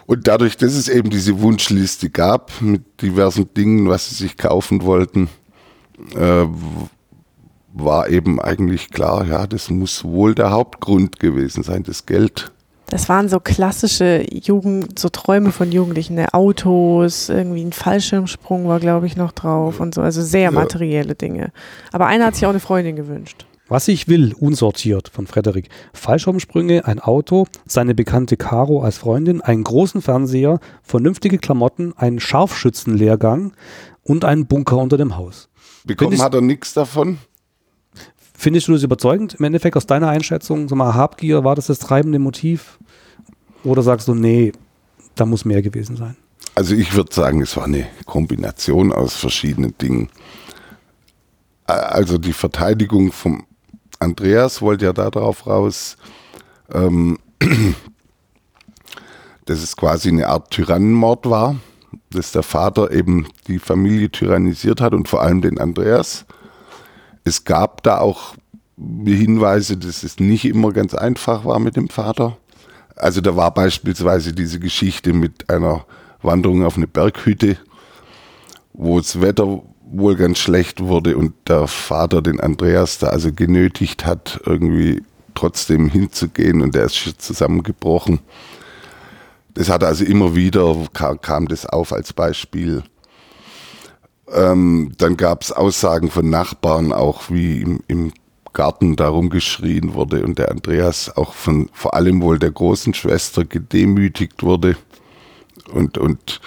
Und 0.05 0.27
dadurch, 0.27 0.57
dass 0.57 0.73
es 0.73 0.89
eben 0.89 1.09
diese 1.09 1.39
Wunschliste 1.41 2.09
gab 2.09 2.61
mit 2.61 3.01
diversen 3.01 3.53
Dingen, 3.53 3.87
was 3.87 4.09
sie 4.09 4.15
sich 4.15 4.37
kaufen 4.37 4.83
wollten, 4.83 5.29
äh, 6.15 6.45
war 7.73 8.09
eben 8.09 8.41
eigentlich 8.41 8.89
klar, 8.89 9.25
ja, 9.25 9.47
das 9.47 9.69
muss 9.69 10.03
wohl 10.03 10.35
der 10.35 10.51
Hauptgrund 10.51 11.19
gewesen 11.19 11.63
sein, 11.63 11.83
das 11.83 12.05
Geld. 12.05 12.51
Das 12.87 13.07
waren 13.07 13.29
so 13.29 13.39
klassische 13.39 14.25
Jugend, 14.29 14.99
so 14.99 15.07
Träume 15.07 15.53
von 15.53 15.71
Jugendlichen, 15.71 16.15
ne? 16.15 16.33
Autos, 16.33 17.29
irgendwie 17.29 17.63
ein 17.63 17.71
Fallschirmsprung 17.71 18.67
war, 18.67 18.81
glaube 18.81 19.07
ich, 19.07 19.15
noch 19.15 19.31
drauf 19.31 19.79
und 19.79 19.95
so. 19.95 20.01
Also 20.01 20.21
sehr 20.21 20.51
materielle 20.51 21.15
Dinge. 21.15 21.53
Aber 21.93 22.07
einer 22.07 22.25
hat 22.25 22.35
sich 22.35 22.45
auch 22.45 22.49
eine 22.49 22.59
Freundin 22.59 22.97
gewünscht. 22.97 23.45
Was 23.71 23.87
ich 23.87 24.09
will, 24.09 24.33
unsortiert 24.37 25.07
von 25.07 25.27
Frederik. 25.27 25.69
Fallschirmsprünge, 25.93 26.83
ein 26.83 26.99
Auto, 26.99 27.47
seine 27.65 27.95
bekannte 27.95 28.35
Caro 28.35 28.81
als 28.83 28.97
Freundin, 28.97 29.39
einen 29.39 29.63
großen 29.63 30.01
Fernseher, 30.01 30.59
vernünftige 30.83 31.37
Klamotten, 31.37 31.93
einen 31.95 32.19
Scharfschützenlehrgang 32.19 33.53
und 34.03 34.25
einen 34.25 34.45
Bunker 34.45 34.75
unter 34.75 34.97
dem 34.97 35.15
Haus. 35.15 35.47
Bekommen 35.85 36.11
ich- 36.11 36.19
hat 36.19 36.33
er 36.33 36.41
nichts 36.41 36.73
davon. 36.73 37.19
Findest 38.37 38.67
du 38.67 38.73
das 38.73 38.83
überzeugend 38.83 39.35
im 39.35 39.45
Endeffekt 39.45 39.77
aus 39.77 39.87
deiner 39.87 40.09
Einschätzung? 40.09 40.67
Sag 40.67 40.77
mal, 40.77 40.93
Habgier, 40.93 41.45
war 41.45 41.55
das 41.55 41.67
das 41.67 41.79
treibende 41.79 42.19
Motiv? 42.19 42.77
Oder 43.63 43.83
sagst 43.83 44.05
du, 44.09 44.13
nee, 44.13 44.51
da 45.15 45.25
muss 45.25 45.45
mehr 45.45 45.61
gewesen 45.61 45.95
sein? 45.95 46.17
Also 46.55 46.75
ich 46.75 46.93
würde 46.93 47.13
sagen, 47.15 47.41
es 47.41 47.55
war 47.55 47.63
eine 47.63 47.87
Kombination 48.05 48.91
aus 48.91 49.15
verschiedenen 49.15 49.77
Dingen. 49.77 50.09
Also 51.67 52.17
die 52.17 52.33
Verteidigung 52.33 53.13
vom 53.13 53.45
Andreas 54.01 54.61
wollte 54.61 54.85
ja 54.85 54.93
darauf 54.93 55.45
raus, 55.45 55.95
ähm, 56.73 57.19
dass 59.45 59.61
es 59.61 59.77
quasi 59.77 60.09
eine 60.09 60.27
Art 60.27 60.49
Tyrannenmord 60.51 61.29
war, 61.29 61.55
dass 62.09 62.31
der 62.31 62.43
Vater 62.43 62.91
eben 62.91 63.27
die 63.47 63.59
Familie 63.59 64.09
tyrannisiert 64.09 64.81
hat 64.81 64.93
und 64.93 65.07
vor 65.07 65.21
allem 65.21 65.41
den 65.41 65.59
Andreas. 65.59 66.25
Es 67.23 67.43
gab 67.43 67.83
da 67.83 67.99
auch 67.99 68.35
Hinweise, 68.77 69.77
dass 69.77 70.01
es 70.01 70.19
nicht 70.19 70.45
immer 70.45 70.71
ganz 70.71 70.95
einfach 70.95 71.45
war 71.45 71.59
mit 71.59 71.75
dem 71.75 71.89
Vater. 71.89 72.37
Also 72.95 73.21
da 73.21 73.35
war 73.35 73.53
beispielsweise 73.53 74.33
diese 74.33 74.59
Geschichte 74.59 75.13
mit 75.13 75.49
einer 75.49 75.85
Wanderung 76.23 76.65
auf 76.65 76.77
eine 76.77 76.87
Berghütte, 76.87 77.57
wo 78.73 78.97
das 78.99 79.21
Wetter 79.21 79.61
wohl 79.91 80.15
ganz 80.15 80.39
schlecht 80.39 80.81
wurde 80.81 81.17
und 81.17 81.33
der 81.47 81.67
Vater 81.67 82.21
den 82.21 82.39
Andreas 82.39 82.97
da 82.97 83.07
also 83.07 83.31
genötigt 83.33 84.05
hat, 84.05 84.39
irgendwie 84.45 85.03
trotzdem 85.35 85.89
hinzugehen 85.89 86.61
und 86.61 86.75
der 86.75 86.85
ist 86.85 86.95
schon 86.95 87.17
zusammengebrochen. 87.17 88.19
Das 89.53 89.69
hat 89.69 89.83
also 89.83 90.05
immer 90.05 90.35
wieder, 90.35 90.75
kam, 90.93 91.47
das 91.47 91.65
auf 91.65 91.91
als 91.91 92.13
Beispiel. 92.13 92.83
Ähm, 94.33 94.93
dann 94.97 95.17
gab 95.17 95.43
es 95.43 95.51
Aussagen 95.51 96.09
von 96.09 96.29
Nachbarn 96.29 96.93
auch, 96.93 97.29
wie 97.29 97.61
im, 97.61 97.81
im 97.87 98.13
Garten 98.53 98.95
darum 98.95 99.29
geschrien 99.29 99.93
wurde 99.93 100.23
und 100.23 100.37
der 100.37 100.51
Andreas 100.51 101.15
auch 101.15 101.33
von 101.33 101.69
vor 101.73 101.93
allem 101.93 102.21
wohl 102.21 102.39
der 102.39 102.51
großen 102.51 102.93
Schwester 102.93 103.45
gedemütigt 103.45 104.43
wurde 104.43 104.77
und, 105.73 105.97
und 105.97 106.41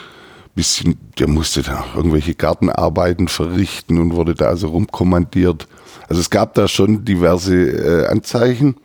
bisschen, 0.55 0.99
der 1.19 1.29
musste 1.29 1.63
da 1.63 1.85
irgendwelche 1.97 2.35
Gartenarbeiten 2.35 3.29
verrichten 3.29 3.99
und 3.99 4.15
wurde 4.15 4.35
da 4.35 4.47
also 4.47 4.69
rumkommandiert. 4.69 5.67
Also 6.09 6.21
es 6.21 6.31
gab 6.31 6.55
da 6.55 6.69
schon 6.69 7.05
diverse 7.05 7.55
äh, 7.55 8.07
Anzeichen, 8.07 8.77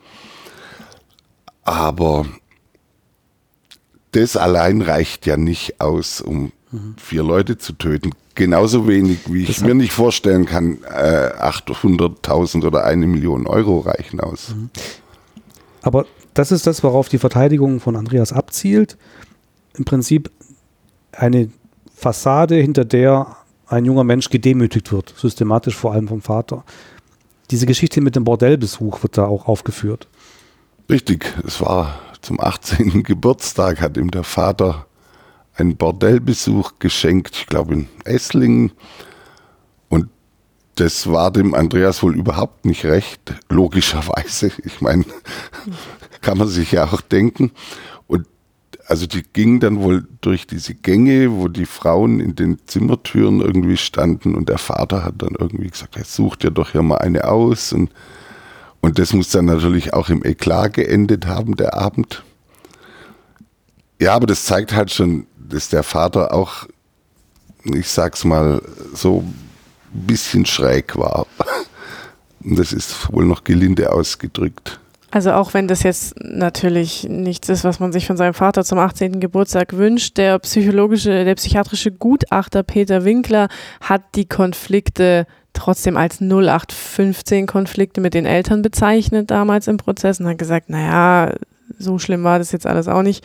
aber 1.62 2.26
das 4.12 4.36
allein 4.36 4.82
reicht 4.82 5.26
ja 5.26 5.36
nicht 5.36 5.80
aus, 5.80 6.20
um 6.20 6.52
vier 6.96 7.22
Leute 7.22 7.58
zu 7.58 7.72
töten. 7.72 8.12
Genauso 8.34 8.86
wenig, 8.86 9.18
wie 9.26 9.42
ich 9.42 9.48
Das 9.48 9.60
mir 9.60 9.74
nicht 9.74 9.92
vorstellen 9.92 10.46
kann, 10.46 10.78
äh, 10.84 11.30
800.000 11.38 12.64
oder 12.64 12.84
eine 12.84 13.06
Million 13.06 13.46
Euro 13.46 13.80
reichen 13.80 14.20
aus. 14.20 14.54
Aber 15.82 16.06
das 16.32 16.52
ist 16.52 16.66
das, 16.66 16.82
worauf 16.82 17.08
die 17.08 17.18
Verteidigung 17.18 17.80
von 17.80 17.96
Andreas 17.96 18.32
abzielt. 18.32 18.96
Im 19.76 19.84
Prinzip 19.84 20.30
eine 21.12 21.50
Fassade, 22.00 22.56
hinter 22.56 22.86
der 22.86 23.36
ein 23.66 23.84
junger 23.84 24.04
Mensch 24.04 24.30
gedemütigt 24.30 24.90
wird, 24.90 25.14
systematisch 25.16 25.76
vor 25.76 25.92
allem 25.92 26.08
vom 26.08 26.22
Vater. 26.22 26.64
Diese 27.50 27.66
Geschichte 27.66 28.00
mit 28.00 28.16
dem 28.16 28.24
Bordellbesuch 28.24 29.02
wird 29.02 29.18
da 29.18 29.26
auch 29.26 29.46
aufgeführt. 29.46 30.08
Richtig, 30.88 31.26
es 31.46 31.60
war 31.60 32.00
zum 32.22 32.40
18. 32.40 33.02
Geburtstag, 33.04 33.80
hat 33.80 33.96
ihm 33.96 34.10
der 34.10 34.24
Vater 34.24 34.86
einen 35.54 35.76
Bordellbesuch 35.76 36.72
geschenkt, 36.78 37.36
ich 37.36 37.46
glaube 37.46 37.74
in 37.74 37.88
Esslingen. 38.04 38.72
Und 39.90 40.08
das 40.76 41.06
war 41.12 41.30
dem 41.30 41.54
Andreas 41.54 42.02
wohl 42.02 42.16
überhaupt 42.16 42.64
nicht 42.64 42.86
recht, 42.86 43.34
logischerweise. 43.50 44.52
Ich 44.64 44.80
meine, 44.80 45.04
kann 46.22 46.38
man 46.38 46.48
sich 46.48 46.72
ja 46.72 46.84
auch 46.84 47.02
denken. 47.02 47.52
Also 48.90 49.06
die 49.06 49.22
ging 49.22 49.60
dann 49.60 49.80
wohl 49.80 50.04
durch 50.20 50.48
diese 50.48 50.74
Gänge, 50.74 51.30
wo 51.30 51.46
die 51.46 51.64
Frauen 51.64 52.18
in 52.18 52.34
den 52.34 52.58
Zimmertüren 52.66 53.40
irgendwie 53.40 53.76
standen 53.76 54.34
und 54.34 54.48
der 54.48 54.58
Vater 54.58 55.04
hat 55.04 55.14
dann 55.18 55.36
irgendwie 55.38 55.68
gesagt, 55.68 55.96
jetzt 55.96 56.12
such 56.12 56.34
dir 56.34 56.50
doch 56.50 56.72
hier 56.72 56.82
mal 56.82 56.98
eine 56.98 57.24
aus 57.28 57.72
und 57.72 57.90
und 58.80 58.98
das 58.98 59.12
muss 59.12 59.28
dann 59.28 59.44
natürlich 59.44 59.92
auch 59.94 60.08
im 60.08 60.24
Eklat 60.24 60.72
geendet 60.74 61.26
haben, 61.26 61.54
der 61.54 61.74
Abend. 61.74 62.24
Ja, 64.00 64.14
aber 64.14 64.26
das 64.26 64.44
zeigt 64.44 64.72
halt 64.72 64.90
schon, 64.90 65.26
dass 65.36 65.68
der 65.68 65.82
Vater 65.82 66.32
auch, 66.32 66.66
ich 67.62 67.88
sag's 67.88 68.24
mal, 68.24 68.60
so 68.92 69.22
ein 69.94 70.06
bisschen 70.06 70.46
schräg 70.46 70.96
war. 70.96 71.26
Und 72.42 72.58
das 72.58 72.72
ist 72.72 73.12
wohl 73.12 73.26
noch 73.26 73.44
gelinde 73.44 73.92
ausgedrückt. 73.92 74.79
Also 75.10 75.32
auch 75.32 75.54
wenn 75.54 75.66
das 75.66 75.82
jetzt 75.82 76.14
natürlich 76.22 77.08
nichts 77.08 77.48
ist, 77.48 77.64
was 77.64 77.80
man 77.80 77.92
sich 77.92 78.06
von 78.06 78.16
seinem 78.16 78.34
Vater 78.34 78.64
zum 78.64 78.78
18. 78.78 79.18
Geburtstag 79.18 79.76
wünscht, 79.76 80.16
der 80.18 80.38
psychologische, 80.38 81.24
der 81.24 81.34
psychiatrische 81.34 81.90
Gutachter 81.90 82.62
Peter 82.62 83.04
Winkler 83.04 83.48
hat 83.80 84.02
die 84.14 84.26
Konflikte 84.26 85.26
trotzdem 85.52 85.96
als 85.96 86.20
0815 86.20 87.46
Konflikte 87.46 88.00
mit 88.00 88.14
den 88.14 88.24
Eltern 88.24 88.62
bezeichnet 88.62 89.32
damals 89.32 89.66
im 89.66 89.78
Prozess 89.78 90.20
und 90.20 90.28
hat 90.28 90.38
gesagt, 90.38 90.70
naja, 90.70 91.34
so 91.76 91.98
schlimm 91.98 92.22
war 92.22 92.38
das 92.38 92.52
jetzt 92.52 92.66
alles 92.66 92.86
auch 92.86 93.02
nicht. 93.02 93.24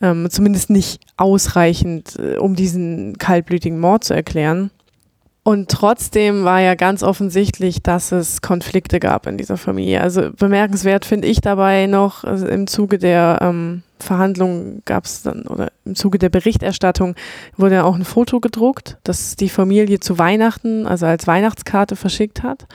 Ähm, 0.00 0.28
zumindest 0.30 0.70
nicht 0.70 1.00
ausreichend, 1.16 2.16
äh, 2.18 2.36
um 2.36 2.54
diesen 2.54 3.18
kaltblütigen 3.18 3.78
Mord 3.78 4.04
zu 4.04 4.14
erklären. 4.14 4.70
Und 5.48 5.70
trotzdem 5.70 6.44
war 6.44 6.60
ja 6.60 6.74
ganz 6.74 7.02
offensichtlich, 7.02 7.82
dass 7.82 8.12
es 8.12 8.42
Konflikte 8.42 9.00
gab 9.00 9.26
in 9.26 9.38
dieser 9.38 9.56
Familie. 9.56 10.02
Also 10.02 10.28
bemerkenswert 10.38 11.06
finde 11.06 11.26
ich 11.26 11.40
dabei 11.40 11.86
noch, 11.86 12.22
also 12.22 12.46
im 12.46 12.66
Zuge 12.66 12.98
der 12.98 13.38
ähm, 13.40 13.82
Verhandlungen 13.98 14.82
gab 14.84 15.06
es 15.06 15.22
dann, 15.22 15.46
oder 15.46 15.72
im 15.86 15.94
Zuge 15.94 16.18
der 16.18 16.28
Berichterstattung 16.28 17.14
wurde 17.56 17.76
ja 17.76 17.84
auch 17.84 17.94
ein 17.94 18.04
Foto 18.04 18.40
gedruckt, 18.40 18.98
das 19.04 19.36
die 19.36 19.48
Familie 19.48 20.00
zu 20.00 20.18
Weihnachten, 20.18 20.86
also 20.86 21.06
als 21.06 21.26
Weihnachtskarte 21.26 21.96
verschickt 21.96 22.42
hat. 22.42 22.66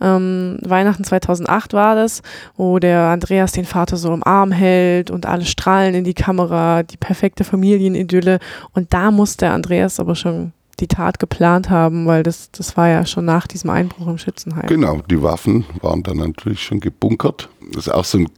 Ähm, 0.00 0.60
Weihnachten 0.62 1.04
2008 1.04 1.74
war 1.74 1.94
das, 1.94 2.22
wo 2.56 2.78
der 2.78 3.00
Andreas 3.00 3.52
den 3.52 3.66
Vater 3.66 3.98
so 3.98 4.14
im 4.14 4.24
Arm 4.24 4.50
hält 4.50 5.10
und 5.10 5.26
alle 5.26 5.44
strahlen 5.44 5.94
in 5.94 6.04
die 6.04 6.14
Kamera, 6.14 6.84
die 6.84 6.96
perfekte 6.96 7.44
Familienidylle. 7.44 8.38
Und 8.72 8.94
da 8.94 9.10
muss 9.10 9.36
der 9.36 9.52
Andreas 9.52 10.00
aber 10.00 10.14
schon 10.14 10.54
die 10.76 10.88
Tat 10.88 11.18
geplant 11.18 11.70
haben, 11.70 12.06
weil 12.06 12.22
das, 12.22 12.50
das 12.50 12.76
war 12.76 12.88
ja 12.88 13.06
schon 13.06 13.24
nach 13.24 13.46
diesem 13.46 13.70
Einbruch 13.70 14.06
im 14.06 14.18
Schützenheim. 14.18 14.66
Genau, 14.66 15.02
die 15.10 15.22
Waffen 15.22 15.64
waren 15.80 16.02
dann 16.02 16.18
natürlich 16.18 16.62
schon 16.62 16.80
gebunkert. 16.80 17.48
Das 17.72 17.86
ist 17.86 17.92
auch 17.92 18.04
so 18.04 18.18
eine 18.18 18.28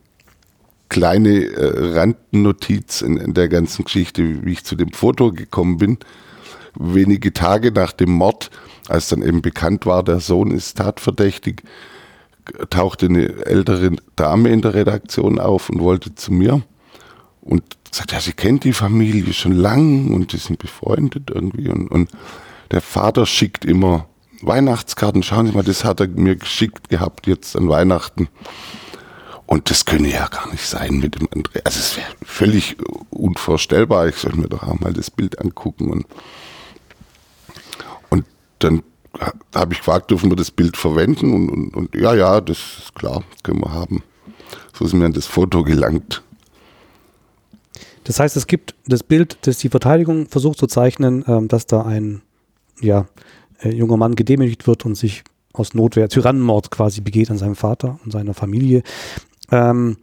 kleine 0.88 1.44
äh, 1.44 1.98
Randnotiz 1.98 3.02
in, 3.02 3.16
in 3.16 3.34
der 3.34 3.48
ganzen 3.48 3.84
Geschichte, 3.84 4.44
wie 4.44 4.52
ich 4.52 4.64
zu 4.64 4.76
dem 4.76 4.92
Foto 4.92 5.32
gekommen 5.32 5.78
bin. 5.78 5.98
Wenige 6.78 7.32
Tage 7.32 7.72
nach 7.72 7.92
dem 7.92 8.10
Mord, 8.10 8.50
als 8.88 9.08
dann 9.08 9.22
eben 9.22 9.42
bekannt 9.42 9.86
war, 9.86 10.02
der 10.02 10.20
Sohn 10.20 10.50
ist 10.50 10.76
tatverdächtig, 10.76 11.62
tauchte 12.70 13.06
eine 13.06 13.46
ältere 13.46 13.92
Dame 14.14 14.50
in 14.50 14.62
der 14.62 14.74
Redaktion 14.74 15.38
auf 15.38 15.70
und 15.70 15.80
wollte 15.80 16.14
zu 16.14 16.32
mir 16.32 16.62
und 17.46 17.62
sagt, 17.90 18.12
ja, 18.12 18.20
sie 18.20 18.32
kennt 18.32 18.64
die 18.64 18.72
Familie 18.72 19.32
schon 19.32 19.52
lang 19.52 20.12
und 20.12 20.32
die 20.32 20.38
sind 20.38 20.58
befreundet 20.58 21.30
irgendwie 21.32 21.68
und, 21.68 21.88
und 21.88 22.10
der 22.70 22.80
Vater 22.80 23.26
schickt 23.26 23.64
immer 23.64 24.06
Weihnachtskarten. 24.42 25.22
Schauen 25.22 25.46
Sie 25.46 25.52
mal, 25.52 25.62
das 25.62 25.84
hat 25.84 26.00
er 26.00 26.08
mir 26.08 26.36
geschickt 26.36 26.88
gehabt 26.88 27.26
jetzt 27.26 27.56
an 27.56 27.68
Weihnachten. 27.68 28.28
Und 29.46 29.70
das 29.70 29.84
könne 29.84 30.10
ja 30.10 30.26
gar 30.26 30.50
nicht 30.50 30.66
sein 30.66 30.98
mit 30.98 31.14
dem 31.14 31.28
André. 31.28 31.60
Also 31.64 31.78
es 31.78 31.96
wäre 31.96 32.08
völlig 32.24 32.76
unvorstellbar. 33.10 34.08
Ich 34.08 34.16
soll 34.16 34.34
mir 34.34 34.48
doch 34.48 34.64
auch 34.64 34.80
mal 34.80 34.92
das 34.92 35.10
Bild 35.10 35.40
angucken. 35.40 35.88
Und, 35.90 36.06
und 38.10 38.24
dann 38.58 38.82
habe 39.54 39.72
ich 39.72 39.78
gefragt, 39.78 40.10
dürfen 40.10 40.30
wir 40.30 40.36
das 40.36 40.50
Bild 40.50 40.76
verwenden? 40.76 41.32
Und, 41.32 41.48
und, 41.48 41.76
und 41.76 41.94
ja, 41.94 42.14
ja, 42.14 42.40
das 42.40 42.58
ist 42.58 42.94
klar, 42.96 43.22
können 43.44 43.60
wir 43.60 43.72
haben. 43.72 44.02
So 44.72 44.84
ist 44.84 44.94
mir 44.94 45.06
an 45.06 45.12
das 45.12 45.26
Foto 45.26 45.62
gelangt. 45.62 46.22
Das 48.06 48.20
heißt, 48.20 48.36
es 48.36 48.46
gibt 48.46 48.76
das 48.86 49.02
Bild, 49.02 49.36
das 49.42 49.58
die 49.58 49.68
Verteidigung 49.68 50.28
versucht 50.28 50.58
zu 50.58 50.68
zeichnen, 50.68 51.24
ähm, 51.26 51.48
dass 51.48 51.66
da 51.66 51.82
ein 51.82 52.22
ja, 52.80 53.06
äh, 53.60 53.74
junger 53.74 53.96
Mann 53.96 54.14
gedemütigt 54.14 54.68
wird 54.68 54.86
und 54.86 54.94
sich 54.94 55.24
aus 55.52 55.74
Notwehr 55.74 56.08
Tyrannenmord 56.08 56.70
quasi 56.70 57.00
begeht 57.00 57.30
an 57.30 57.38
seinem 57.38 57.56
Vater 57.56 57.98
und 58.04 58.12
seiner 58.12 58.32
Familie. 58.32 58.82
Ähm, 59.50 59.96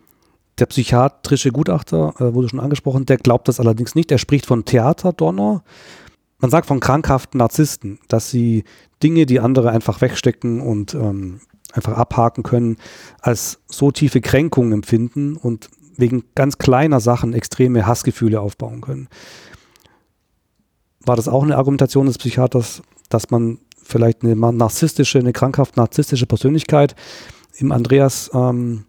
der 0.59 0.65
psychiatrische 0.65 1.51
Gutachter 1.51 2.13
äh, 2.19 2.33
wurde 2.33 2.49
schon 2.49 2.59
angesprochen, 2.59 3.05
der 3.05 3.17
glaubt 3.17 3.47
das 3.47 3.61
allerdings 3.61 3.95
nicht. 3.95 4.11
Er 4.11 4.17
spricht 4.17 4.45
von 4.45 4.65
Theaterdonner. 4.65 5.63
Man 6.39 6.51
sagt 6.51 6.67
von 6.67 6.81
krankhaften 6.81 7.37
Narzissten, 7.37 7.99
dass 8.09 8.29
sie 8.29 8.65
Dinge, 9.01 9.25
die 9.25 9.39
andere 9.39 9.69
einfach 9.71 10.01
wegstecken 10.01 10.59
und 10.59 10.93
ähm, 10.93 11.39
einfach 11.71 11.93
abhaken 11.93 12.43
können, 12.43 12.75
als 13.21 13.61
so 13.67 13.91
tiefe 13.91 14.19
Kränkungen 14.19 14.73
empfinden 14.73 15.37
und 15.37 15.69
wegen 15.97 16.23
ganz 16.35 16.57
kleiner 16.57 16.99
Sachen 16.99 17.33
extreme 17.33 17.85
Hassgefühle 17.85 18.41
aufbauen 18.41 18.81
können. 18.81 19.07
War 21.05 21.15
das 21.15 21.27
auch 21.27 21.43
eine 21.43 21.57
Argumentation 21.57 22.05
des 22.05 22.17
Psychiaters, 22.17 22.81
dass 23.09 23.29
man 23.29 23.59
vielleicht 23.83 24.23
eine 24.23 24.35
narzisstische, 24.35 25.19
eine 25.19 25.33
krankhaft 25.33 25.77
narzisstische 25.77 26.25
Persönlichkeit 26.25 26.95
im 27.57 27.71
Andreas 27.71 28.31
ähm, 28.33 28.85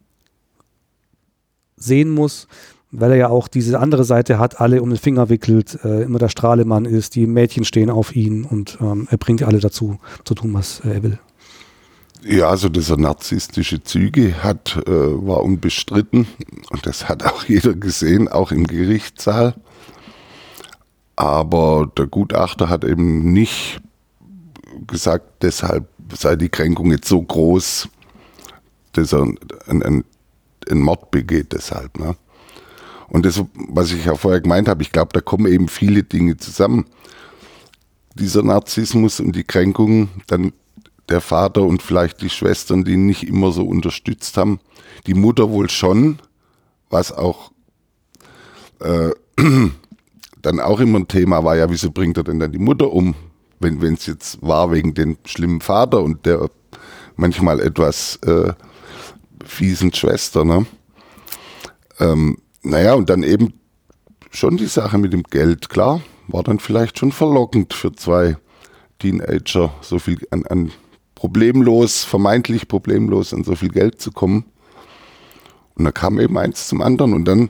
sehen 1.77 2.11
muss, 2.11 2.47
weil 2.91 3.11
er 3.11 3.17
ja 3.17 3.29
auch 3.29 3.49
diese 3.49 3.81
andere 3.81 4.05
Seite 4.05 4.39
hat, 4.39 4.61
alle 4.61 4.81
um 4.81 4.91
den 4.91 4.99
Finger 4.99 5.29
wickelt, 5.29 5.79
äh, 5.85 6.03
immer 6.03 6.19
der 6.19 6.29
Strahlemann 6.29 6.85
ist, 6.85 7.17
die 7.17 7.27
Mädchen 7.27 7.65
stehen 7.65 7.91
auf 7.91 8.15
ihn 8.15 8.45
und 8.45 8.79
ähm, 8.81 9.09
er 9.11 9.19
bringt 9.19 9.43
alle 9.43 9.59
dazu, 9.59 9.99
zu 10.25 10.35
tun, 10.35 10.55
was 10.55 10.81
er 10.81 11.03
will. 11.03 11.19
Ja, 12.27 12.49
also 12.49 12.71
dass 12.71 12.89
er 12.89 12.97
narzisstische 12.97 13.83
Züge 13.83 14.43
hat, 14.43 14.77
äh, 14.87 14.91
war 14.91 15.43
unbestritten 15.43 16.27
und 16.71 16.87
das 16.87 17.07
hat 17.07 17.23
auch 17.25 17.45
jeder 17.49 17.75
gesehen, 17.75 18.29
auch 18.29 18.51
im 18.51 18.67
Gerichtssaal. 18.67 19.55
Aber 21.17 21.91
der 21.97 22.07
Gutachter 22.07 22.69
hat 22.71 22.85
eben 22.85 23.33
nicht 23.33 23.81
gesagt, 24.87 25.43
deshalb 25.43 25.87
sei 26.17 26.37
die 26.37 26.49
Kränkung 26.49 26.91
jetzt 26.91 27.09
so 27.09 27.23
groß, 27.23 27.89
dass 28.93 29.13
er 29.13 29.23
einen, 29.23 29.83
einen, 29.83 30.05
einen 30.69 30.81
Mord 30.81 31.11
begeht 31.11 31.53
deshalb. 31.53 31.99
Ne? 31.99 32.17
Und 33.09 33.27
das, 33.27 33.43
was 33.55 33.93
ich 33.93 34.07
ja 34.07 34.15
vorher 34.17 34.41
gemeint 34.41 34.67
habe, 34.67 34.83
ich 34.83 34.93
glaube, 34.93 35.11
da 35.13 35.21
kommen 35.21 35.47
eben 35.47 35.69
viele 35.69 36.03
Dinge 36.03 36.37
zusammen. 36.39 36.87
Dieser 38.15 38.43
Narzissmus 38.43 39.21
und 39.21 39.37
die 39.37 39.45
Kränkung, 39.45 40.09
dann 40.27 40.53
der 41.09 41.21
Vater 41.21 41.63
und 41.63 41.83
vielleicht 41.83 42.23
die 42.23 42.31
Schwestern, 42.31 42.85
die 42.85 42.93
ihn 42.93 43.07
nicht 43.07 43.27
immer 43.27 43.53
so 43.53 43.65
unterstützt 43.65 44.37
haben. 44.37 44.61
Die 45.07 45.15
Mutter 45.15 45.51
wohl 45.51 45.69
schon, 45.71 46.19
was 46.91 47.13
auch 47.13 47.53
äh, 48.81 49.11
dann 50.43 50.61
auch 50.61 50.81
immer 50.81 51.01
ein 51.01 51.09
Thema 51.09 51.45
war, 51.45 51.57
ja, 51.57 51.71
wieso 51.71 51.91
bringt 51.91 52.17
er 52.17 52.25
denn 52.25 52.39
dann 52.39 52.53
die 52.53 52.59
Mutter 52.59 52.93
um? 52.93 53.15
wenn 53.61 53.95
es 53.95 54.07
jetzt 54.07 54.43
war 54.43 54.71
wegen 54.73 54.93
dem 54.93 55.17
schlimmen 55.25 55.61
Vater 55.63 56.03
und 56.03 56.27
der 56.27 56.51
manchmal 57.17 57.61
etwas 57.61 58.17
äh, 58.17 58.53
fiesen 59.45 59.93
Schwester. 59.93 60.45
Ne? 60.45 60.67
Ähm, 61.99 62.39
naja, 62.63 62.95
und 62.95 63.09
dann 63.11 63.23
eben 63.23 63.55
schon 64.31 64.57
die 64.57 64.67
Sache 64.67 64.99
mit 64.99 65.13
dem 65.13 65.23
Geld, 65.23 65.69
klar, 65.69 66.01
war 66.29 66.43
dann 66.43 66.59
vielleicht 66.59 66.99
schon 66.99 67.13
verlockend 67.13 67.75
für 67.75 67.93
zwei 67.93 68.37
Teenager, 68.99 69.73
so 69.81 69.99
viel 69.99 70.19
an, 70.31 70.45
an 70.47 70.73
problemlos, 71.25 72.05
vermeintlich 72.05 72.69
problemlos 72.69 73.33
an 73.33 73.45
so 73.45 73.55
viel 73.55 73.71
Geld 73.71 73.99
zu 73.99 74.13
kommen. 74.13 74.45
Und 75.75 75.87
da 75.87 75.91
kam 75.91 76.21
eben 76.21 76.37
eins 76.37 76.69
zum 76.69 76.83
anderen. 76.83 77.15
Und 77.15 77.25
dann 77.25 77.49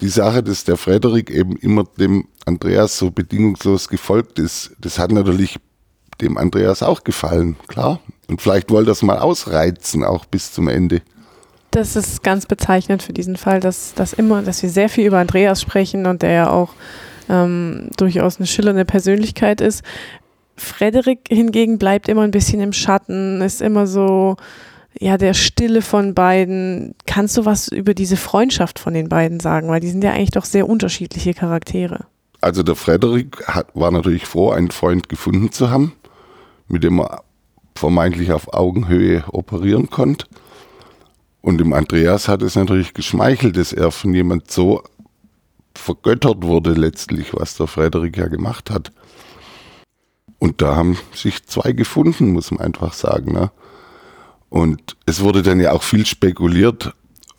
die 0.00 0.08
Sache, 0.08 0.42
dass 0.42 0.64
der 0.64 0.76
Frederik 0.76 1.30
eben 1.30 1.56
immer 1.58 1.84
dem 1.84 2.26
Andreas 2.46 2.98
so 2.98 3.12
bedingungslos 3.12 3.86
gefolgt 3.88 4.40
ist, 4.40 4.72
das 4.80 4.98
hat 4.98 5.12
natürlich 5.12 5.60
dem 6.20 6.36
Andreas 6.36 6.82
auch 6.82 7.04
gefallen, 7.04 7.54
klar. 7.68 8.00
Und 8.26 8.42
vielleicht 8.42 8.72
wollte 8.72 8.90
er 8.90 8.94
es 8.94 9.02
mal 9.02 9.20
ausreizen, 9.20 10.02
auch 10.02 10.24
bis 10.24 10.50
zum 10.50 10.66
Ende. 10.66 11.00
Das 11.70 11.94
ist 11.94 12.24
ganz 12.24 12.46
bezeichnend 12.46 13.04
für 13.04 13.12
diesen 13.12 13.36
Fall, 13.36 13.60
dass, 13.60 13.94
dass 13.94 14.14
immer, 14.14 14.42
dass 14.42 14.64
wir 14.64 14.68
sehr 14.68 14.88
viel 14.88 15.06
über 15.06 15.20
Andreas 15.20 15.62
sprechen 15.62 16.06
und 16.06 16.22
der 16.22 16.32
ja 16.32 16.50
auch 16.50 16.70
ähm, 17.28 17.88
durchaus 17.96 18.38
eine 18.38 18.48
schillernde 18.48 18.84
Persönlichkeit 18.84 19.60
ist. 19.60 19.84
Frederik 20.56 21.20
hingegen 21.28 21.78
bleibt 21.78 22.08
immer 22.08 22.22
ein 22.22 22.30
bisschen 22.30 22.60
im 22.60 22.72
Schatten, 22.72 23.40
ist 23.40 23.62
immer 23.62 23.86
so, 23.86 24.36
ja, 24.98 25.16
der 25.16 25.34
Stille 25.34 25.82
von 25.82 26.14
beiden. 26.14 26.94
Kannst 27.06 27.36
du 27.36 27.44
was 27.44 27.68
über 27.68 27.94
diese 27.94 28.16
Freundschaft 28.16 28.78
von 28.78 28.94
den 28.94 29.08
beiden 29.08 29.40
sagen? 29.40 29.68
Weil 29.68 29.80
die 29.80 29.88
sind 29.88 30.04
ja 30.04 30.12
eigentlich 30.12 30.30
doch 30.30 30.44
sehr 30.44 30.68
unterschiedliche 30.68 31.34
Charaktere. 31.34 32.06
Also 32.40 32.62
der 32.62 32.74
Frederik 32.74 33.46
hat, 33.46 33.68
war 33.74 33.90
natürlich 33.90 34.26
froh, 34.26 34.50
einen 34.50 34.70
Freund 34.70 35.08
gefunden 35.08 35.52
zu 35.52 35.70
haben, 35.70 35.94
mit 36.68 36.82
dem 36.84 37.00
er 37.00 37.22
vermeintlich 37.74 38.32
auf 38.32 38.52
Augenhöhe 38.52 39.24
operieren 39.28 39.90
konnte. 39.90 40.26
Und 41.40 41.58
dem 41.58 41.72
Andreas 41.72 42.28
hat 42.28 42.42
es 42.42 42.54
natürlich 42.54 42.94
geschmeichelt, 42.94 43.56
dass 43.56 43.72
er 43.72 43.90
von 43.90 44.14
jemand 44.14 44.50
so 44.50 44.82
vergöttert 45.74 46.42
wurde 46.42 46.72
letztlich, 46.72 47.32
was 47.32 47.56
der 47.56 47.66
Frederik 47.66 48.16
ja 48.16 48.28
gemacht 48.28 48.70
hat. 48.70 48.92
Und 50.42 50.60
da 50.60 50.74
haben 50.74 50.98
sich 51.14 51.46
zwei 51.46 51.70
gefunden, 51.70 52.32
muss 52.32 52.50
man 52.50 52.62
einfach 52.62 52.94
sagen. 52.94 53.32
Ne? 53.32 53.52
Und 54.50 54.96
es 55.06 55.20
wurde 55.20 55.40
dann 55.42 55.60
ja 55.60 55.70
auch 55.70 55.84
viel 55.84 56.04
spekuliert, 56.04 56.92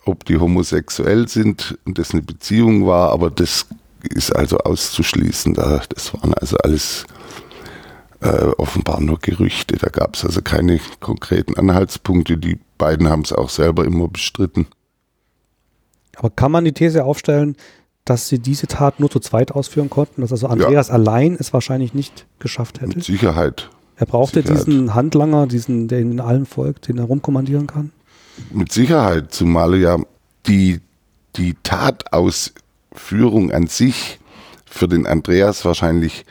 ob 0.05 0.23
die 0.23 0.37
homosexuell 0.37 1.27
sind 1.27 1.77
und 1.83 1.97
das 1.97 2.11
eine 2.11 2.21
Beziehung 2.21 2.87
war, 2.87 3.11
aber 3.11 3.29
das 3.29 3.67
ist 4.03 4.33
also 4.33 4.57
auszuschließen. 4.59 5.53
Das 5.53 6.13
waren 6.13 6.33
also 6.35 6.55
alles 6.63 7.05
äh, 8.21 8.45
offenbar 8.57 9.01
nur 9.01 9.19
Gerüchte. 9.19 9.75
Da 9.75 9.89
gab 9.89 10.15
es 10.15 10.23
also 10.23 10.41
keine 10.41 10.79
konkreten 11.01 11.57
Anhaltspunkte. 11.57 12.37
Die 12.37 12.57
beiden 12.77 13.09
haben 13.09 13.23
es 13.23 13.33
auch 13.33 13.49
selber 13.49 13.83
immer 13.83 14.07
bestritten. 14.07 14.65
Aber 16.15 16.29
kann 16.29 16.53
man 16.53 16.63
die 16.63 16.71
These 16.71 17.03
aufstellen, 17.03 17.57
dass 18.05 18.27
sie 18.27 18.39
diese 18.39 18.67
Tat 18.67 18.99
nur 18.99 19.09
zu 19.09 19.19
zweit 19.19 19.51
ausführen 19.51 19.89
konnten? 19.89 20.21
Dass 20.21 20.31
also 20.31 20.47
Andreas 20.47 20.89
ja. 20.89 20.93
allein 20.93 21.35
es 21.39 21.53
wahrscheinlich 21.53 21.93
nicht 21.93 22.25
geschafft 22.39 22.81
hätte? 22.81 22.97
Mit 22.97 23.03
Sicherheit. 23.03 23.69
Er 23.95 24.05
brauchte 24.05 24.41
Sicherheit. 24.41 24.67
diesen 24.67 24.93
Handlanger, 24.93 25.47
diesen, 25.47 25.87
der 25.87 25.99
in 25.99 26.19
allem 26.19 26.45
folgt, 26.45 26.87
den 26.87 26.97
er 26.97 27.05
rumkommandieren 27.05 27.67
kann? 27.67 27.91
Mit 28.51 28.71
Sicherheit, 28.71 29.33
zumal 29.33 29.75
ja 29.75 29.97
die, 30.47 30.81
die 31.35 31.55
Tatausführung 31.63 33.51
an 33.51 33.67
sich 33.67 34.19
für 34.65 34.87
den 34.87 35.05
Andreas 35.05 35.63
wahrscheinlich 35.65 36.25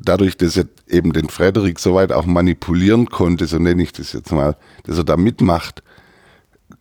dadurch, 0.00 0.36
dass 0.36 0.56
er 0.56 0.66
eben 0.88 1.12
den 1.12 1.28
Frederik 1.28 1.78
soweit 1.78 2.12
auch 2.12 2.26
manipulieren 2.26 3.06
konnte, 3.06 3.46
so 3.46 3.58
nenne 3.58 3.82
ich 3.82 3.92
das 3.92 4.12
jetzt 4.12 4.32
mal, 4.32 4.56
dass 4.84 4.98
er 4.98 5.04
da 5.04 5.16
mitmacht, 5.16 5.82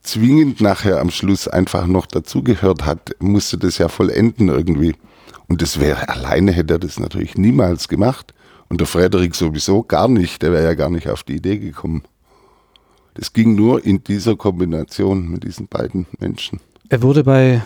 zwingend 0.06 0.62
nachher 0.62 1.00
am 1.00 1.10
Schluss 1.10 1.48
einfach 1.48 1.88
noch 1.88 2.06
dazugehört 2.06 2.86
hat, 2.86 3.16
musste 3.20 3.58
das 3.58 3.78
ja 3.78 3.88
vollenden 3.88 4.50
irgendwie. 4.50 4.96
Und 5.48 5.62
das 5.62 5.80
wäre 5.80 6.10
alleine 6.10 6.52
hätte 6.52 6.76
er 6.76 6.80
das 6.80 7.00
natürlich 7.00 7.38
niemals 7.38 7.88
gemacht. 7.88 8.34
Und 8.68 8.82
der 8.82 8.88
Frederik 8.88 9.36
sowieso 9.36 9.84
gar 9.84 10.08
nicht, 10.08 10.42
der 10.42 10.52
wäre 10.52 10.64
ja 10.64 10.74
gar 10.74 10.90
nicht 10.90 11.08
auf 11.08 11.24
die 11.24 11.36
Idee 11.36 11.60
gekommen. 11.60 12.04
Das 13.14 13.32
ging 13.32 13.56
nur 13.56 13.86
in 13.86 14.04
dieser 14.04 14.36
Kombination 14.36 15.30
mit 15.30 15.44
diesen 15.44 15.68
beiden 15.68 16.06
Menschen. 16.20 16.60
Er 16.90 17.02
wurde 17.02 17.24
bei 17.24 17.62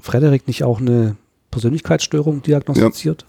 Frederik 0.00 0.46
nicht 0.46 0.64
auch 0.64 0.80
eine 0.80 1.16
Persönlichkeitsstörung 1.50 2.42
diagnostiziert? 2.42 3.24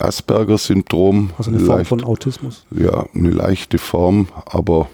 Ja. 0.00 0.06
Asperger-Syndrom. 0.06 1.30
Also 1.36 1.50
eine 1.50 1.60
Form 1.60 1.76
leicht, 1.78 1.88
von 1.88 2.04
Autismus. 2.04 2.64
Ja, 2.70 3.06
eine 3.14 3.30
leichte 3.30 3.78
Form, 3.78 4.28
aber 4.46 4.88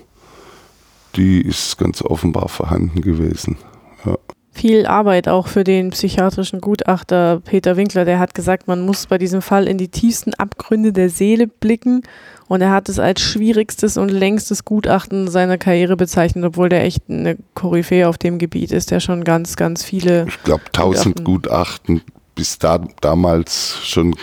die 1.16 1.40
ist 1.40 1.78
ganz 1.78 2.02
offenbar 2.02 2.48
vorhanden 2.48 3.00
gewesen. 3.00 3.56
Ja. 4.04 4.16
viel 4.52 4.86
Arbeit 4.86 5.28
auch 5.28 5.48
für 5.48 5.64
den 5.64 5.90
psychiatrischen 5.90 6.60
Gutachter 6.60 7.40
Peter 7.44 7.76
Winkler. 7.76 8.04
Der 8.04 8.18
hat 8.18 8.34
gesagt, 8.34 8.68
man 8.68 8.84
muss 8.84 9.06
bei 9.06 9.18
diesem 9.18 9.42
Fall 9.42 9.66
in 9.66 9.78
die 9.78 9.88
tiefsten 9.88 10.34
Abgründe 10.34 10.92
der 10.92 11.10
Seele 11.10 11.46
blicken. 11.46 12.02
Und 12.46 12.60
er 12.60 12.70
hat 12.70 12.88
es 12.88 12.98
als 12.98 13.20
schwierigstes 13.20 13.96
und 13.96 14.10
längstes 14.10 14.64
Gutachten 14.64 15.28
seiner 15.28 15.58
Karriere 15.58 15.96
bezeichnet, 15.96 16.44
obwohl 16.44 16.68
der 16.68 16.84
echt 16.84 17.02
eine 17.08 17.36
Koryphäe 17.54 18.08
auf 18.08 18.18
dem 18.18 18.38
Gebiet 18.38 18.70
ist, 18.70 18.90
der 18.90 19.00
schon 19.00 19.24
ganz, 19.24 19.56
ganz 19.56 19.82
viele. 19.82 20.26
Ich 20.28 20.42
glaube, 20.42 20.64
1000 20.66 21.24
Gutachten. 21.24 21.96
Gutachten 21.96 22.02
bis 22.34 22.58
da, 22.58 22.84
damals 23.00 23.78
schon 23.82 24.14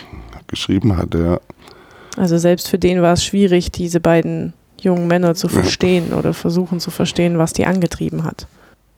geschrieben 0.48 0.98
hatte. 0.98 1.18
Ja. 1.20 1.40
Also 2.18 2.38
selbst 2.38 2.68
für 2.68 2.80
den 2.80 3.02
war 3.02 3.14
es 3.14 3.24
schwierig, 3.24 3.72
diese 3.72 4.00
beiden 4.00 4.54
jungen 4.84 5.08
Männer 5.08 5.36
zu 5.36 5.48
verstehen 5.48 6.14
oder 6.14 6.34
versuchen 6.34 6.80
zu 6.80 6.92
verstehen, 6.92 7.38
was 7.38 7.54
die 7.54 7.66
angetrieben 7.66 8.24
hat. 8.24 8.48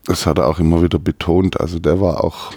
Das 0.06 0.26
hat 0.26 0.38
er 0.38 0.48
auch 0.48 0.60
immer 0.60 0.82
wieder 0.82 1.00
betont. 1.00 1.60
Also 1.60 1.80
der 1.80 2.02
war 2.02 2.24
auch, 2.24 2.54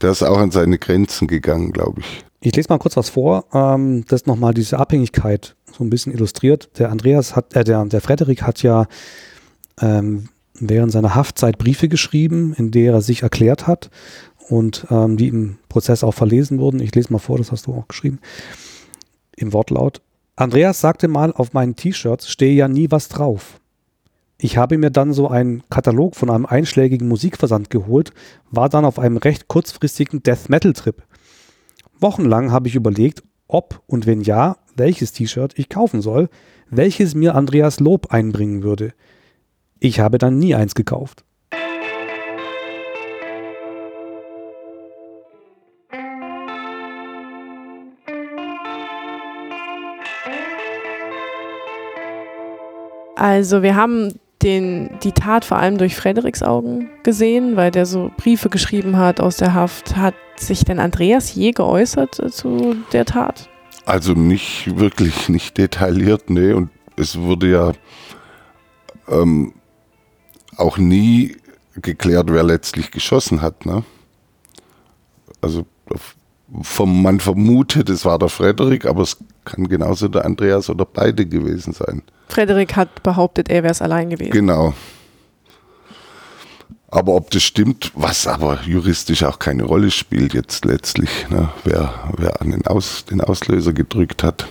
der 0.00 0.10
ist 0.10 0.22
auch 0.22 0.38
an 0.38 0.50
seine 0.50 0.78
Grenzen 0.78 1.28
gegangen, 1.28 1.72
glaube 1.72 2.00
ich. 2.00 2.24
Ich 2.40 2.56
lese 2.56 2.68
mal 2.70 2.78
kurz 2.78 2.96
was 2.96 3.08
vor, 3.08 3.44
ähm, 3.52 4.04
das 4.08 4.26
nochmal 4.26 4.52
diese 4.52 4.78
Abhängigkeit 4.78 5.54
so 5.70 5.84
ein 5.84 5.90
bisschen 5.90 6.12
illustriert. 6.12 6.70
Der 6.78 6.90
Andreas 6.90 7.36
hat, 7.36 7.54
äh, 7.54 7.64
der, 7.64 7.84
der 7.84 8.00
Frederik 8.00 8.42
hat 8.42 8.62
ja 8.62 8.86
ähm, 9.80 10.28
während 10.54 10.92
seiner 10.92 11.14
Haftzeit 11.14 11.56
Briefe 11.58 11.88
geschrieben, 11.88 12.54
in 12.56 12.70
der 12.70 12.94
er 12.94 13.00
sich 13.00 13.22
erklärt 13.22 13.66
hat 13.66 13.90
und 14.48 14.86
ähm, 14.90 15.16
die 15.16 15.28
im 15.28 15.58
Prozess 15.68 16.04
auch 16.04 16.14
verlesen 16.14 16.58
wurden. 16.58 16.80
Ich 16.80 16.94
lese 16.94 17.12
mal 17.12 17.18
vor, 17.18 17.38
das 17.38 17.52
hast 17.52 17.66
du 17.66 17.74
auch 17.74 17.88
geschrieben. 17.88 18.18
Im 19.36 19.52
Wortlaut. 19.52 20.02
Andreas 20.36 20.80
sagte 20.80 21.08
mal, 21.08 21.32
auf 21.32 21.52
meinen 21.52 21.76
T-Shirts 21.76 22.28
stehe 22.30 22.54
ja 22.54 22.68
nie 22.68 22.90
was 22.90 23.08
drauf. 23.08 23.60
Ich 24.38 24.56
habe 24.56 24.78
mir 24.78 24.90
dann 24.90 25.12
so 25.12 25.28
einen 25.28 25.62
Katalog 25.68 26.16
von 26.16 26.30
einem 26.30 26.46
einschlägigen 26.46 27.06
Musikversand 27.06 27.70
geholt, 27.70 28.12
war 28.50 28.68
dann 28.68 28.84
auf 28.84 28.98
einem 28.98 29.18
recht 29.18 29.46
kurzfristigen 29.46 30.22
Death 30.22 30.48
Metal 30.48 30.72
Trip. 30.72 31.02
Wochenlang 32.00 32.50
habe 32.50 32.66
ich 32.66 32.74
überlegt, 32.74 33.22
ob 33.46 33.82
und 33.86 34.06
wenn 34.06 34.22
ja, 34.22 34.56
welches 34.74 35.12
T-Shirt 35.12 35.58
ich 35.58 35.68
kaufen 35.68 36.00
soll, 36.00 36.28
welches 36.70 37.14
mir 37.14 37.34
Andreas 37.34 37.78
Lob 37.78 38.12
einbringen 38.12 38.62
würde. 38.62 38.94
Ich 39.78 40.00
habe 40.00 40.18
dann 40.18 40.38
nie 40.38 40.54
eins 40.54 40.74
gekauft. 40.74 41.24
Also 53.22 53.62
wir 53.62 53.76
haben 53.76 54.08
den, 54.42 54.98
die 55.04 55.12
Tat 55.12 55.44
vor 55.44 55.56
allem 55.56 55.78
durch 55.78 55.94
Frederiks 55.94 56.42
Augen 56.42 56.90
gesehen, 57.04 57.54
weil 57.54 57.70
der 57.70 57.86
so 57.86 58.10
Briefe 58.16 58.48
geschrieben 58.48 58.96
hat 58.96 59.20
aus 59.20 59.36
der 59.36 59.54
Haft. 59.54 59.96
Hat 59.96 60.14
sich 60.34 60.64
denn 60.64 60.80
Andreas 60.80 61.32
je 61.32 61.52
geäußert 61.52 62.16
zu 62.32 62.74
der 62.92 63.04
Tat? 63.04 63.48
Also 63.86 64.14
nicht 64.14 64.76
wirklich, 64.76 65.28
nicht 65.28 65.56
detailliert, 65.56 66.30
nee. 66.30 66.52
Und 66.52 66.70
es 66.96 67.16
wurde 67.16 67.48
ja 67.48 67.72
ähm, 69.06 69.52
auch 70.56 70.76
nie 70.76 71.36
geklärt, 71.80 72.26
wer 72.28 72.42
letztlich 72.42 72.90
geschossen 72.90 73.40
hat. 73.40 73.66
Ne? 73.66 73.84
Also 75.40 75.64
vom, 76.60 77.02
man 77.02 77.20
vermutet, 77.20 77.88
es 77.88 78.04
war 78.04 78.18
der 78.18 78.30
Frederik, 78.30 78.84
aber 78.84 79.02
es 79.02 79.16
kann 79.44 79.68
genauso 79.68 80.08
der 80.08 80.24
Andreas 80.24 80.68
oder 80.68 80.84
beide 80.84 81.24
gewesen 81.24 81.72
sein. 81.72 82.02
Frederik 82.32 82.76
hat 82.76 83.02
behauptet, 83.02 83.50
er 83.50 83.62
wäre 83.62 83.72
es 83.72 83.82
allein 83.82 84.10
gewesen. 84.10 84.32
Genau. 84.32 84.74
Aber 86.88 87.14
ob 87.14 87.30
das 87.30 87.42
stimmt, 87.42 87.92
was 87.94 88.26
aber 88.26 88.60
juristisch 88.66 89.22
auch 89.24 89.38
keine 89.38 89.64
Rolle 89.64 89.90
spielt 89.90 90.34
jetzt 90.34 90.64
letztlich, 90.64 91.28
ne? 91.30 91.50
wer, 91.64 92.12
wer 92.16 92.40
an 92.40 92.50
den, 92.50 92.66
Aus, 92.66 93.04
den 93.06 93.20
Auslöser 93.20 93.72
gedrückt 93.72 94.22
hat. 94.22 94.46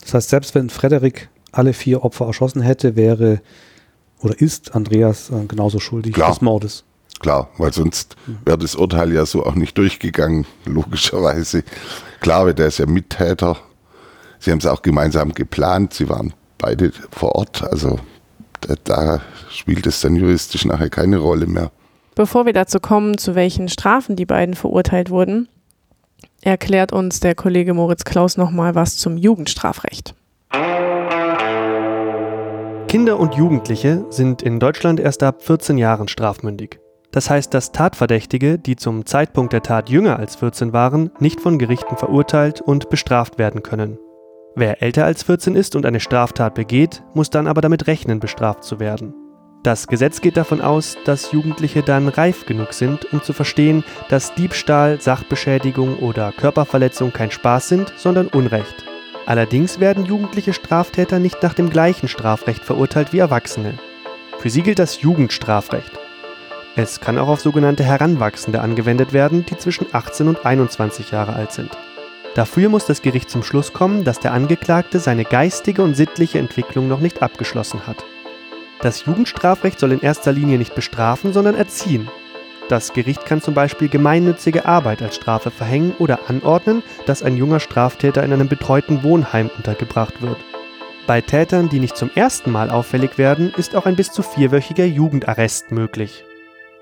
Das 0.00 0.14
heißt, 0.14 0.30
selbst 0.30 0.54
wenn 0.54 0.70
Frederik 0.70 1.28
alle 1.50 1.72
vier 1.72 2.04
Opfer 2.04 2.26
erschossen 2.26 2.62
hätte, 2.62 2.96
wäre 2.96 3.40
oder 4.20 4.38
ist 4.40 4.74
Andreas 4.74 5.30
äh, 5.30 5.44
genauso 5.46 5.78
schuldig 5.78 6.14
Klar. 6.14 6.30
des 6.30 6.40
Mordes. 6.40 6.84
Klar, 7.20 7.48
weil 7.58 7.72
sonst 7.72 8.16
wäre 8.44 8.58
das 8.58 8.74
Urteil 8.74 9.12
ja 9.12 9.26
so 9.26 9.44
auch 9.44 9.54
nicht 9.54 9.76
durchgegangen, 9.78 10.46
logischerweise. 10.64 11.64
Klar, 12.20 12.52
der 12.52 12.68
ist 12.68 12.78
ja 12.78 12.86
Mittäter. 12.86 13.56
Sie 14.38 14.50
haben 14.50 14.58
es 14.58 14.66
auch 14.66 14.82
gemeinsam 14.82 15.32
geplant, 15.34 15.94
sie 15.94 16.08
waren 16.08 16.34
beide 16.62 16.92
vor 17.10 17.34
Ort, 17.34 17.62
also 17.62 17.98
da, 18.62 18.74
da 18.84 19.20
spielt 19.50 19.86
es 19.86 20.00
dann 20.00 20.16
juristisch 20.16 20.64
nachher 20.64 20.88
keine 20.88 21.18
Rolle 21.18 21.46
mehr. 21.46 21.70
Bevor 22.14 22.46
wir 22.46 22.52
dazu 22.52 22.78
kommen, 22.78 23.18
zu 23.18 23.34
welchen 23.34 23.68
Strafen 23.68 24.16
die 24.16 24.26
beiden 24.26 24.54
verurteilt 24.54 25.10
wurden, 25.10 25.48
erklärt 26.40 26.92
uns 26.92 27.20
der 27.20 27.34
Kollege 27.34 27.74
Moritz 27.74 28.04
Klaus 28.04 28.36
nochmal 28.36 28.74
was 28.74 28.96
zum 28.96 29.16
Jugendstrafrecht. 29.16 30.14
Kinder 32.88 33.18
und 33.18 33.34
Jugendliche 33.34 34.04
sind 34.10 34.42
in 34.42 34.60
Deutschland 34.60 35.00
erst 35.00 35.22
ab 35.22 35.42
14 35.42 35.78
Jahren 35.78 36.08
strafmündig. 36.08 36.78
Das 37.10 37.30
heißt, 37.30 37.52
dass 37.54 37.72
Tatverdächtige, 37.72 38.58
die 38.58 38.76
zum 38.76 39.06
Zeitpunkt 39.06 39.52
der 39.52 39.62
Tat 39.62 39.88
jünger 39.88 40.18
als 40.18 40.36
14 40.36 40.72
waren, 40.72 41.10
nicht 41.18 41.40
von 41.40 41.58
Gerichten 41.58 41.96
verurteilt 41.96 42.60
und 42.60 42.90
bestraft 42.90 43.38
werden 43.38 43.62
können. 43.62 43.98
Wer 44.54 44.82
älter 44.82 45.06
als 45.06 45.22
14 45.22 45.56
ist 45.56 45.76
und 45.76 45.86
eine 45.86 46.00
Straftat 46.00 46.54
begeht, 46.54 47.02
muss 47.14 47.30
dann 47.30 47.46
aber 47.46 47.62
damit 47.62 47.86
rechnen, 47.86 48.20
bestraft 48.20 48.64
zu 48.64 48.80
werden. 48.80 49.14
Das 49.62 49.86
Gesetz 49.86 50.20
geht 50.20 50.36
davon 50.36 50.60
aus, 50.60 50.96
dass 51.04 51.32
Jugendliche 51.32 51.82
dann 51.82 52.08
reif 52.08 52.44
genug 52.46 52.72
sind, 52.74 53.10
um 53.12 53.22
zu 53.22 53.32
verstehen, 53.32 53.84
dass 54.08 54.34
Diebstahl, 54.34 55.00
Sachbeschädigung 55.00 56.00
oder 56.00 56.32
Körperverletzung 56.32 57.12
kein 57.12 57.30
Spaß 57.30 57.68
sind, 57.68 57.94
sondern 57.96 58.26
Unrecht. 58.26 58.84
Allerdings 59.24 59.78
werden 59.80 60.04
jugendliche 60.04 60.52
Straftäter 60.52 61.18
nicht 61.18 61.42
nach 61.42 61.54
dem 61.54 61.70
gleichen 61.70 62.08
Strafrecht 62.08 62.64
verurteilt 62.64 63.12
wie 63.12 63.20
Erwachsene. 63.20 63.78
Für 64.40 64.50
sie 64.50 64.62
gilt 64.62 64.80
das 64.80 65.00
Jugendstrafrecht. 65.00 65.92
Es 66.74 67.00
kann 67.00 67.16
auch 67.16 67.28
auf 67.28 67.40
sogenannte 67.40 67.84
Heranwachsende 67.84 68.60
angewendet 68.60 69.12
werden, 69.12 69.46
die 69.46 69.56
zwischen 69.56 69.86
18 69.92 70.28
und 70.28 70.44
21 70.44 71.12
Jahre 71.12 71.34
alt 71.34 71.52
sind. 71.52 71.70
Dafür 72.34 72.70
muss 72.70 72.86
das 72.86 73.02
Gericht 73.02 73.28
zum 73.28 73.42
Schluss 73.42 73.72
kommen, 73.72 74.04
dass 74.04 74.18
der 74.18 74.32
Angeklagte 74.32 75.00
seine 75.00 75.24
geistige 75.24 75.82
und 75.82 75.94
sittliche 75.94 76.38
Entwicklung 76.38 76.88
noch 76.88 77.00
nicht 77.00 77.22
abgeschlossen 77.22 77.86
hat. 77.86 78.04
Das 78.80 79.04
Jugendstrafrecht 79.04 79.78
soll 79.78 79.92
in 79.92 80.00
erster 80.00 80.32
Linie 80.32 80.58
nicht 80.58 80.74
bestrafen, 80.74 81.32
sondern 81.32 81.54
erziehen. 81.54 82.08
Das 82.68 82.94
Gericht 82.94 83.26
kann 83.26 83.42
zum 83.42 83.52
Beispiel 83.52 83.88
gemeinnützige 83.88 84.64
Arbeit 84.64 85.02
als 85.02 85.16
Strafe 85.16 85.50
verhängen 85.50 85.94
oder 85.98 86.30
anordnen, 86.30 86.82
dass 87.04 87.22
ein 87.22 87.36
junger 87.36 87.60
Straftäter 87.60 88.22
in 88.22 88.32
einem 88.32 88.48
betreuten 88.48 89.02
Wohnheim 89.02 89.50
untergebracht 89.56 90.22
wird. 90.22 90.38
Bei 91.06 91.20
Tätern, 91.20 91.68
die 91.68 91.80
nicht 91.80 91.96
zum 91.96 92.10
ersten 92.14 92.50
Mal 92.50 92.70
auffällig 92.70 93.18
werden, 93.18 93.52
ist 93.56 93.76
auch 93.76 93.86
ein 93.86 93.96
bis 93.96 94.10
zu 94.10 94.22
vierwöchiger 94.22 94.86
Jugendarrest 94.86 95.70
möglich. 95.70 96.24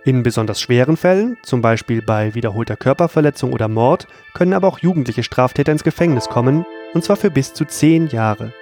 In 0.04 0.22
besonders 0.22 0.62
schweren 0.62 0.96
Fällen, 0.96 1.36
zum 1.42 1.60
Beispiel 1.60 2.00
bei 2.00 2.34
wiederholter 2.34 2.74
Körperverletzung 2.74 3.52
oder 3.52 3.68
Mord, 3.68 4.06
können 4.32 4.54
aber 4.54 4.66
auch 4.66 4.78
jugendliche 4.78 5.22
Straftäter 5.22 5.72
ins 5.72 5.84
Gefängnis 5.84 6.26
kommen, 6.26 6.64
und 6.94 7.04
zwar 7.04 7.16
für 7.16 7.30
bis 7.30 7.52
zu 7.52 7.66
zehn 7.66 8.08
Jahre. 8.08 8.54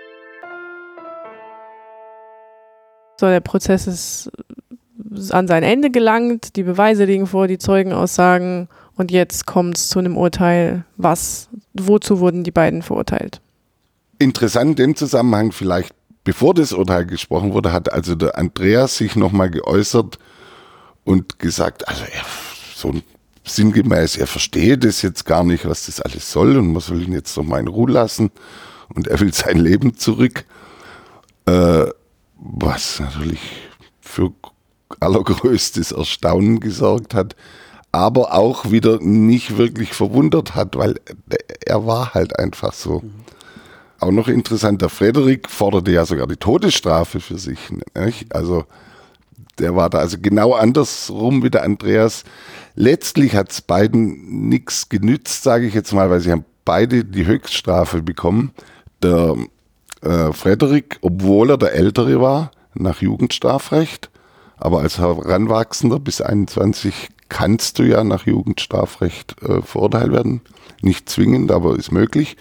So, 3.21 3.27
der 3.27 3.41
Prozess 3.41 3.87
ist 3.87 4.33
an 5.31 5.47
sein 5.47 5.63
Ende 5.63 5.91
gelangt, 5.91 6.57
die 6.57 6.65
Beweise 6.65 7.05
liegen 7.05 7.29
vor, 7.29 7.47
die 7.47 7.59
Zeugenaussagen 7.59 8.69
und 8.97 9.13
jetzt 9.13 9.47
kommt 9.47 9.77
es 9.77 9.89
zu 9.89 10.01
einem 10.01 10.17
Urteil. 10.17 10.85
Was, 10.97 11.49
wozu 11.73 12.19
wurden 12.19 12.43
die 12.43 12.51
beiden 12.51 12.83
verurteilt? 12.83 13.41
Interessant 14.19 14.81
im 14.81 14.97
Zusammenhang 14.97 15.53
vielleicht, 15.53 15.95
bevor 16.25 16.53
das 16.53 16.73
Urteil 16.73 17.07
gesprochen 17.07 17.53
wurde, 17.53 17.73
hat 17.73 17.93
also 17.93 18.17
der 18.17 18.37
Andreas 18.37 18.97
sich 18.97 19.15
nochmal 19.15 19.51
geäußert, 19.51 20.19
und 21.09 21.39
gesagt, 21.39 21.89
also 21.89 22.05
er, 22.05 22.23
so 22.75 22.93
sinngemäß, 23.43 24.19
er 24.19 24.27
versteht 24.27 24.85
es 24.85 25.01
jetzt 25.01 25.25
gar 25.25 25.43
nicht, 25.43 25.67
was 25.67 25.87
das 25.87 26.03
alles 26.03 26.31
soll 26.31 26.59
und 26.59 26.71
man 26.71 26.83
soll 26.83 27.03
ihn 27.03 27.15
jetzt 27.15 27.35
noch 27.35 27.45
mal 27.45 27.61
in 27.61 27.69
Ruhe 27.69 27.91
lassen 27.91 28.31
und 28.95 29.09
er 29.09 29.19
will 29.19 29.33
sein 29.33 29.57
Leben 29.57 29.97
zurück. 29.97 30.45
Äh, 31.47 31.87
was 32.37 33.01
natürlich 33.01 33.41
für 34.03 34.33
allergrößtes 35.01 35.93
Erstaunen 35.93 36.61
gesorgt 36.61 37.15
hat, 37.15 37.37
aber 37.91 38.35
auch 38.35 38.71
wieder 38.71 38.99
nicht 39.01 39.57
wirklich 39.57 39.95
verwundert 39.95 40.55
hat, 40.55 40.77
weil 40.77 40.97
er 41.65 41.87
war 41.87 42.13
halt 42.13 42.39
einfach 42.39 42.75
so. 42.75 43.01
Mhm. 43.01 43.15
Auch 44.01 44.13
noch 44.13 44.29
interessant, 44.29 44.83
der 44.83 44.91
Frederik 44.91 45.49
forderte 45.49 45.91
ja 45.91 46.05
sogar 46.05 46.27
die 46.27 46.37
Todesstrafe 46.37 47.19
für 47.19 47.39
sich. 47.39 47.59
Nicht? 47.97 48.35
Also 48.35 48.67
der 49.59 49.75
war 49.75 49.91
da 49.91 49.99
also 49.99 50.19
genau 50.21 50.55
andersrum 50.55 51.43
wie 51.43 51.51
der 51.51 51.63
Andreas. 51.63 52.25
Letztlich 52.75 53.35
hat 53.35 53.51
es 53.51 53.61
beiden 53.61 54.49
nichts 54.49 54.89
genützt, 54.89 55.43
sage 55.43 55.67
ich 55.67 55.75
jetzt 55.75 55.93
mal, 55.93 56.11
weil 56.11 56.21
sie 56.21 56.31
haben 56.31 56.45
beide 56.65 57.05
die 57.05 57.27
Höchststrafe 57.27 58.03
bekommen. 58.03 58.53
Der 59.03 59.37
äh, 60.03 60.33
Frederik, 60.33 60.99
obwohl 61.01 61.51
er 61.51 61.59
der 61.59 61.73
Ältere 61.73 62.21
war, 62.21 62.51
nach 62.75 63.03
Jugendstrafrecht, 63.03 64.11
Aber 64.57 64.81
als 64.81 64.99
Heranwachsender 64.99 66.01
bis 66.01 66.21
21 66.21 67.09
kannst 67.29 67.79
du 67.79 67.85
ja 67.85 68.03
nach 68.05 68.27
Jugendstrafrecht 68.27 69.37
äh, 69.43 69.63
verurteilt 69.63 70.13
werden. 70.13 70.41
Nicht 70.81 71.09
zwingend, 71.09 71.53
aber 71.53 71.77
ist 71.77 71.93
möglich. 71.93 72.37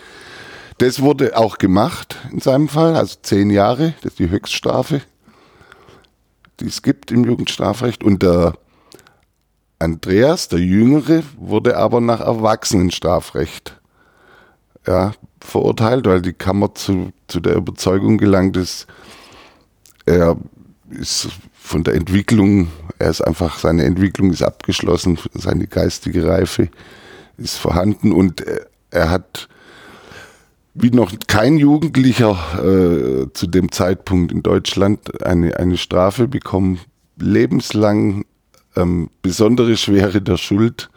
Das 0.80 1.01
wurde 1.01 1.38
auch 1.38 1.57
gemacht 1.57 2.18
in 2.32 2.39
seinem 2.39 2.70
Fall, 2.70 2.95
also 2.95 3.18
zehn 3.22 3.49
Jahre, 3.49 3.93
das 4.01 4.13
ist 4.13 4.20
die 4.20 4.30
Höchststrafe, 4.30 5.01
die 6.59 6.67
es 6.67 6.81
gibt 6.81 7.11
im 7.11 7.25
Jugendstrafrecht. 7.25 8.03
Und 8.03 8.23
der 8.23 8.53
Andreas, 9.79 10.47
der 10.47 10.59
Jüngere, 10.59 11.23
wurde 11.37 11.77
aber 11.77 12.01
nach 12.01 12.19
Erwachsenenstrafrecht 12.19 13.79
ja, 14.85 15.13
verurteilt, 15.39 16.05
weil 16.05 16.21
die 16.21 16.33
Kammer 16.33 16.73
zu, 16.73 17.11
zu 17.27 17.39
der 17.39 17.55
Überzeugung 17.55 18.17
gelangt 18.17 18.57
ist, 18.57 18.87
er 20.05 20.37
ist 20.89 21.27
von 21.53 21.83
der 21.83 21.95
Entwicklung, 21.95 22.69
er 22.97 23.09
ist 23.09 23.21
einfach, 23.21 23.59
seine 23.59 23.83
Entwicklung 23.83 24.31
ist 24.31 24.41
abgeschlossen, 24.41 25.19
seine 25.33 25.67
geistige 25.67 26.25
Reife 26.25 26.69
ist 27.37 27.57
vorhanden 27.57 28.13
und 28.13 28.43
er 28.89 29.09
hat 29.09 29.49
wie 30.80 30.91
noch 30.91 31.11
kein 31.28 31.57
Jugendlicher 31.57 32.38
äh, 32.59 33.34
zu 33.34 33.47
dem 33.47 33.71
Zeitpunkt 33.71 34.32
in 34.32 34.43
Deutschland 34.43 35.23
eine, 35.23 35.57
eine 35.57 35.78
Strafe 35.78 36.28
bekommen, 36.28 36.80
lebenslang 37.17 38.25
ähm, 38.75 39.09
besondere 39.21 39.75
Schwere 39.75 40.21
der 40.21 40.38
Schuld 40.38 40.89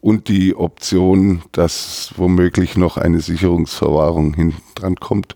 und 0.00 0.28
die 0.28 0.54
Option, 0.54 1.42
dass 1.50 2.12
womöglich 2.16 2.76
noch 2.76 2.96
eine 2.96 3.20
Sicherungsverwahrung 3.20 4.34
hinten 4.34 4.62
dran 4.76 4.94
kommt. 4.96 5.34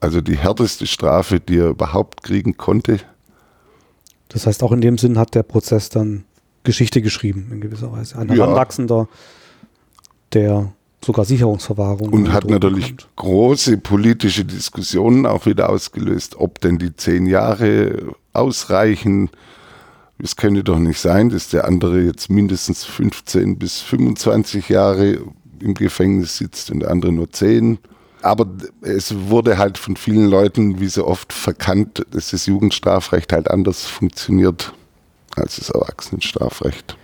Also 0.00 0.20
die 0.20 0.36
härteste 0.36 0.86
Strafe, 0.86 1.40
die 1.40 1.56
er 1.56 1.68
überhaupt 1.68 2.22
kriegen 2.22 2.58
konnte. 2.58 3.00
Das 4.28 4.46
heißt, 4.46 4.62
auch 4.62 4.72
in 4.72 4.82
dem 4.82 4.98
Sinn 4.98 5.18
hat 5.18 5.34
der 5.34 5.44
Prozess 5.44 5.88
dann 5.88 6.24
Geschichte 6.62 7.00
geschrieben, 7.00 7.48
in 7.52 7.62
gewisser 7.62 7.90
Weise. 7.92 8.18
Ein 8.18 8.28
Heranwachsender, 8.28 9.08
der 10.34 10.72
sogar 11.04 11.24
Sicherungsverwahrung. 11.24 12.08
Und 12.08 12.32
hat 12.32 12.48
natürlich 12.48 12.88
kommt. 12.88 13.08
große 13.16 13.78
politische 13.78 14.44
Diskussionen 14.44 15.26
auch 15.26 15.46
wieder 15.46 15.70
ausgelöst, 15.70 16.36
ob 16.36 16.60
denn 16.60 16.78
die 16.78 16.94
zehn 16.94 17.26
Jahre 17.26 18.14
ausreichen. 18.32 19.30
Es 20.18 20.36
könne 20.36 20.64
doch 20.64 20.78
nicht 20.78 21.00
sein, 21.00 21.28
dass 21.28 21.48
der 21.48 21.66
andere 21.66 22.00
jetzt 22.00 22.30
mindestens 22.30 22.84
15 22.84 23.58
bis 23.58 23.80
25 23.80 24.68
Jahre 24.68 25.18
im 25.60 25.74
Gefängnis 25.74 26.36
sitzt 26.38 26.70
und 26.70 26.80
der 26.80 26.90
andere 26.90 27.12
nur 27.12 27.30
10. 27.30 27.78
Aber 28.22 28.46
es 28.80 29.14
wurde 29.28 29.58
halt 29.58 29.76
von 29.76 29.96
vielen 29.96 30.30
Leuten, 30.30 30.80
wie 30.80 30.88
so 30.88 31.06
oft, 31.06 31.32
verkannt, 31.32 32.06
dass 32.12 32.30
das 32.30 32.46
Jugendstrafrecht 32.46 33.32
halt 33.32 33.50
anders 33.50 33.84
funktioniert 33.84 34.72
als 35.36 35.56
das 35.56 35.68
Erwachsenenstrafrecht. 35.70 36.96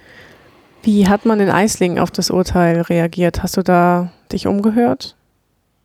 Wie 0.83 1.09
hat 1.09 1.27
man 1.27 1.41
in 1.41 1.51
Eislingen 1.51 1.99
auf 1.99 2.11
das 2.11 2.31
Urteil 2.31 2.81
reagiert? 2.81 3.43
Hast 3.43 3.57
du 3.57 3.63
da 3.63 4.13
dich 4.33 4.47
umgehört? 4.47 5.17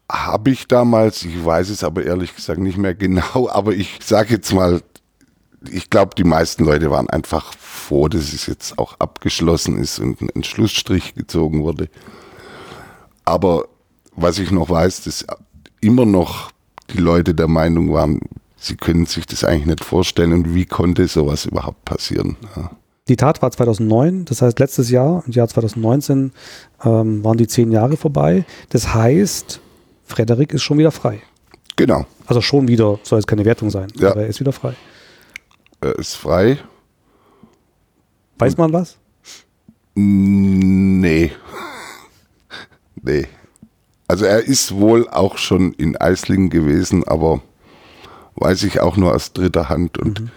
Habe 0.10 0.52
ich 0.52 0.68
damals, 0.68 1.24
ich 1.24 1.44
weiß 1.44 1.70
es 1.70 1.84
aber 1.84 2.06
ehrlich 2.06 2.36
gesagt 2.36 2.60
nicht 2.60 2.78
mehr 2.78 2.96
genau, 2.96 3.50
aber 3.52 3.74
ich 3.74 4.00
sage 4.04 4.36
jetzt 4.36 4.54
mal, 4.54 4.82
ich 5.70 5.90
glaube, 5.90 6.12
die 6.16 6.24
meisten 6.24 6.64
Leute 6.64 6.92
waren 6.92 7.10
einfach 7.10 7.54
froh, 7.58 8.08
dass 8.08 8.34
es 8.34 8.46
jetzt 8.46 8.78
auch 8.78 9.00
abgeschlossen 9.00 9.78
ist 9.78 10.00
und 10.00 10.22
ein 10.36 10.44
Schlussstrich 10.44 11.16
gezogen 11.16 11.64
wurde. 11.64 11.90
Aber 13.26 13.66
was 14.16 14.38
ich 14.38 14.52
noch 14.52 14.70
weiß, 14.70 15.04
dass 15.04 15.26
immer 15.82 16.06
noch 16.06 16.52
die 16.94 17.00
Leute 17.00 17.34
der 17.34 17.48
Meinung 17.48 17.92
waren, 17.94 18.20
sie 18.58 18.76
können 18.76 19.08
sich 19.08 19.26
das 19.26 19.44
eigentlich 19.44 19.66
nicht 19.66 19.84
vorstellen 19.84 20.34
und 20.34 20.54
wie 20.54 20.66
konnte 20.66 21.08
sowas 21.08 21.46
überhaupt 21.46 21.84
passieren. 21.84 22.38
Ja. 22.56 22.72
Die 23.08 23.18
Tat 23.18 23.44
war 23.44 23.52
2009, 23.52 24.26
das 24.26 24.42
heißt 24.42 24.58
letztes 24.58 24.90
Jahr, 24.90 25.24
im 25.28 25.32
Jahr 25.32 25.48
2019 25.48 26.32
ähm, 26.84 27.24
waren 27.24 27.38
die 27.38 27.46
zehn 27.46 27.72
Jahre 27.72 27.98
vorbei. 27.98 28.46
Das 28.70 28.96
heißt, 28.96 29.62
Frederik 30.08 30.54
ist 30.54 30.64
schon 30.64 30.80
wieder 30.80 30.90
frei. 30.90 31.22
Genau. 31.76 32.08
Also 32.26 32.42
schon 32.42 32.68
wieder, 32.68 33.00
soll 33.04 33.20
jetzt 33.20 33.28
keine 33.28 33.46
Wertung 33.46 33.70
sein, 33.70 33.90
ja. 33.96 34.10
aber 34.10 34.24
er 34.24 34.28
ist 34.28 34.40
wieder 34.40 34.54
frei. 34.54 34.74
Er 35.82 35.94
ist 36.00 36.16
frei. 36.16 36.58
Weiß 38.40 38.58
man 38.58 38.74
was? 38.74 38.98
Nee. 39.94 41.32
nee. 43.04 43.28
Also 44.08 44.26
er 44.26 44.44
ist 44.44 44.74
wohl 44.74 45.08
auch 45.10 45.38
schon 45.38 45.74
in 45.74 45.96
Eislingen 45.96 46.50
gewesen, 46.50 47.04
aber 47.08 47.42
weiß 48.36 48.64
ich 48.64 48.80
auch 48.80 48.98
nur 48.98 49.14
aus 49.14 49.32
dritter 49.32 49.70
Hand. 49.70 50.00
Und 50.00 50.22
mhm. 50.22 50.32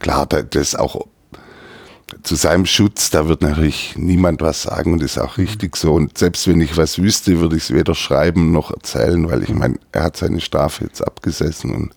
klar, 0.00 0.26
das 0.26 0.44
ist 0.52 0.78
auch 0.78 1.06
zu 2.22 2.34
seinem 2.34 2.66
Schutz, 2.66 3.10
da 3.10 3.28
wird 3.28 3.42
natürlich 3.42 3.94
niemand 3.96 4.40
was 4.40 4.62
sagen 4.62 4.92
und 4.92 5.02
ist 5.02 5.18
auch 5.18 5.38
richtig 5.38 5.76
so. 5.76 5.94
Und 5.94 6.18
selbst 6.18 6.46
wenn 6.48 6.60
ich 6.60 6.76
was 6.76 6.98
wüsste, 6.98 7.40
würde 7.40 7.56
ich 7.56 7.64
es 7.64 7.74
weder 7.74 7.94
schreiben 7.94 8.52
noch 8.52 8.70
erzählen, 8.70 9.28
weil 9.30 9.42
ich 9.42 9.50
meine, 9.50 9.76
er 9.92 10.04
hat 10.04 10.16
seine 10.16 10.40
Strafe 10.40 10.84
jetzt 10.84 11.02
abgesessen 11.02 11.74
und 11.74 11.94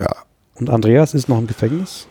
ja. 0.00 0.14
Und 0.54 0.70
Andreas 0.70 1.14
ist 1.14 1.28
noch 1.28 1.38
im 1.38 1.46
Gefängnis? 1.46 2.06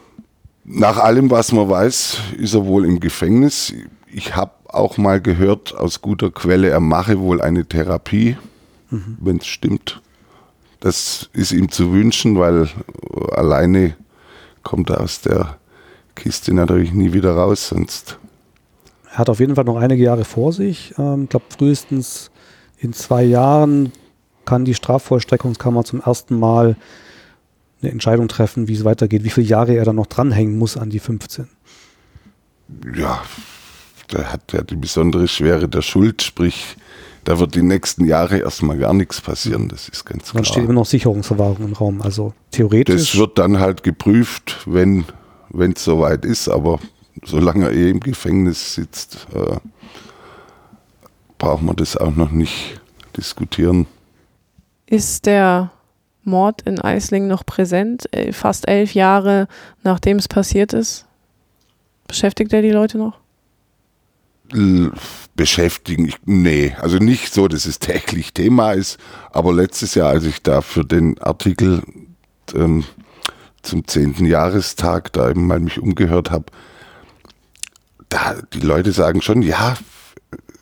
Nach 0.64 0.98
allem, 0.98 1.30
was 1.32 1.52
man 1.52 1.70
weiß, 1.70 2.18
ist 2.38 2.54
er 2.54 2.66
wohl 2.66 2.86
im 2.86 3.00
Gefängnis. 3.00 3.74
Ich 4.08 4.36
habe 4.36 4.52
auch 4.68 4.98
mal 4.98 5.22
gehört 5.22 5.76
aus 5.76 6.02
guter 6.02 6.30
Quelle, 6.32 6.70
er 6.70 6.80
mache 6.80 7.20
wohl 7.20 7.42
eine 7.42 7.66
Therapie, 7.66 8.38
mhm. 8.90 9.18
wenn 9.22 9.38
es 9.38 9.48
stimmt. 9.48 10.02
Das 10.80 11.30
ist 11.34 11.52
ihm 11.52 11.72
zu 11.72 11.92
wünschen, 11.94 12.38
weil 12.38 12.70
alleine 13.32 13.96
kommt 14.64 14.90
er 14.90 15.02
aus 15.02 15.22
der 15.22 15.58
Kiste 16.18 16.54
natürlich 16.54 16.92
nie 16.92 17.14
wieder 17.14 17.36
raus, 17.36 17.70
sonst. 17.70 18.18
Er 19.12 19.20
hat 19.20 19.30
auf 19.30 19.40
jeden 19.40 19.56
Fall 19.56 19.64
noch 19.64 19.78
einige 19.78 20.04
Jahre 20.04 20.26
vor 20.26 20.52
sich. 20.52 20.92
Ich 20.92 21.00
ähm, 21.00 21.30
glaube, 21.30 21.46
frühestens 21.50 22.32
in 22.80 22.94
zwei 22.94 23.24
Jahren 23.24 23.92
kann 24.46 24.66
die 24.66 24.74
Strafvollstreckungskammer 24.74 25.84
zum 25.84 26.02
ersten 26.02 26.38
Mal 26.38 26.76
eine 27.82 27.92
Entscheidung 27.92 28.28
treffen, 28.28 28.68
wie 28.68 28.74
es 28.74 28.84
weitergeht, 28.84 29.24
wie 29.24 29.30
viele 29.30 29.48
Jahre 29.48 29.76
er 29.76 29.86
dann 29.86 29.96
noch 29.96 30.08
dranhängen 30.08 30.58
muss 30.58 30.78
an 30.78 30.90
die 30.90 31.00
15. 31.00 31.48
Ja, 32.96 33.22
der 34.12 34.34
hat 34.34 34.54
ja 34.54 34.62
die 34.62 34.76
besondere 34.76 35.28
Schwere 35.28 35.68
der 35.68 35.82
Schuld, 35.82 36.22
sprich, 36.22 36.78
da 37.24 37.40
wird 37.40 37.56
die 37.56 37.62
nächsten 37.62 38.06
Jahre 38.06 38.40
erstmal 38.40 38.78
gar 38.78 38.94
nichts 38.94 39.22
passieren, 39.22 39.68
das 39.68 39.90
ist 39.90 40.06
ganz 40.06 40.24
klar. 40.24 40.36
Dann 40.36 40.46
steht 40.46 40.64
immer 40.64 40.74
noch 40.74 40.86
Sicherungsverwahrung 40.86 41.66
im 41.66 41.74
Raum, 41.74 42.02
also 42.02 42.34
theoretisch. 42.52 43.12
Das 43.12 43.20
wird 43.20 43.38
dann 43.38 43.60
halt 43.60 43.84
geprüft, 43.84 44.64
wenn 44.66 45.06
wenn 45.50 45.72
es 45.74 45.84
soweit 45.84 46.26
ist, 46.26 46.50
aber 46.50 46.80
solange 47.24 47.66
er 47.66 47.74
eh 47.74 47.90
im 47.90 48.00
Gefängnis 48.00 48.76
sitzt, 48.76 49.28
äh, 49.34 49.58
braucht 51.38 51.64
man 51.64 51.76
das 51.76 51.98
auch 51.98 52.16
noch 52.16 52.32
nicht 52.32 52.80
diskutieren. 53.16 53.88
Ist 54.86 55.26
der 55.26 55.72
Mord 56.24 56.62
in 56.64 56.80
Eisling 56.80 57.28
noch 57.28 57.46
präsent, 57.46 58.12
äh, 58.14 58.32
fast 58.34 58.68
elf 58.68 58.94
Jahre 58.94 59.48
nachdem 59.84 60.18
es 60.18 60.28
passiert 60.28 60.74
ist? 60.74 61.06
Beschäftigt 62.08 62.54
er 62.54 62.62
die 62.62 62.72
Leute 62.72 62.98
noch? 62.98 63.20
beschäftigen, 65.36 66.14
nee, 66.26 66.74
also 66.80 66.98
nicht 66.98 67.34
so, 67.34 67.48
dass 67.48 67.66
es 67.66 67.80
täglich 67.80 68.34
Thema 68.34 68.72
ist, 68.72 68.98
aber 69.32 69.54
letztes 69.54 69.96
Jahr, 69.96 70.10
als 70.10 70.24
ich 70.24 70.42
da 70.42 70.62
für 70.62 70.86
den 70.86 71.20
Artikel 71.20 71.84
ähm, 72.56 72.86
zum 73.68 73.88
zehnten 73.88 74.26
Jahrestag 74.26 75.14
da 75.14 75.30
eben 75.30 75.46
mal 75.46 75.60
mich 75.60 75.80
umgehört 75.80 76.32
habe, 76.32 76.46
da 78.10 78.36
die 78.54 78.62
Leute 78.62 78.92
sagen 78.92 79.22
schon, 79.22 79.42
ja, 79.42 79.76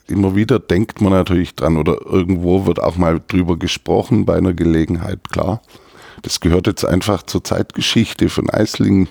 immer 0.08 0.36
wieder 0.36 0.60
denkt 0.60 1.02
man 1.02 1.12
natürlich 1.12 1.56
dran 1.56 1.78
oder 1.78 2.06
irgendwo 2.06 2.66
wird 2.66 2.82
auch 2.82 2.98
mal 2.98 3.22
drüber 3.28 3.58
gesprochen 3.58 4.26
bei 4.26 4.36
einer 4.36 4.54
Gelegenheit, 4.54 5.30
klar. 5.30 5.62
Das 6.22 6.40
gehört 6.40 6.68
jetzt 6.68 6.86
einfach 6.86 7.24
zur 7.24 7.44
Zeitgeschichte 7.44 8.30
von 8.30 8.50
Eislingen. 8.50 9.10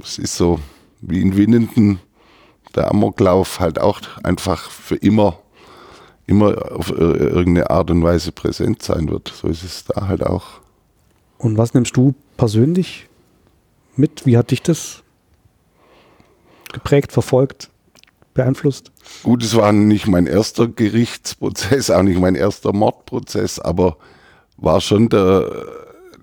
Es 0.00 0.18
ist 0.18 0.36
so 0.36 0.60
wie 1.00 1.20
in 1.20 1.36
Winnenden 1.36 2.00
der 2.74 2.90
Amoklauf 2.90 3.60
halt 3.60 3.78
auch 3.78 4.00
einfach 4.22 4.70
für 4.70 4.96
immer, 4.96 5.38
immer 6.26 6.72
auf 6.72 6.90
irgendeine 6.90 7.70
Art 7.70 7.90
und 7.90 8.02
Weise 8.02 8.32
präsent 8.32 8.82
sein 8.82 9.08
wird. 9.10 9.28
So 9.28 9.48
ist 9.48 9.62
es 9.62 9.84
da 9.84 10.08
halt 10.08 10.24
auch. 10.24 10.60
Und 11.38 11.58
was 11.58 11.74
nimmst 11.74 11.96
du 11.96 12.14
persönlich 12.36 13.08
mit? 13.96 14.26
Wie 14.26 14.36
hat 14.36 14.50
dich 14.50 14.62
das 14.62 15.02
geprägt, 16.72 17.12
verfolgt, 17.12 17.70
beeinflusst? 18.34 18.92
Gut, 19.22 19.42
es 19.42 19.56
war 19.56 19.72
nicht 19.72 20.06
mein 20.06 20.26
erster 20.26 20.68
Gerichtsprozess, 20.68 21.90
auch 21.90 22.02
nicht 22.02 22.20
mein 22.20 22.34
erster 22.34 22.72
Mordprozess, 22.72 23.58
aber 23.58 23.96
war 24.56 24.80
schon 24.80 25.08
der, 25.08 25.50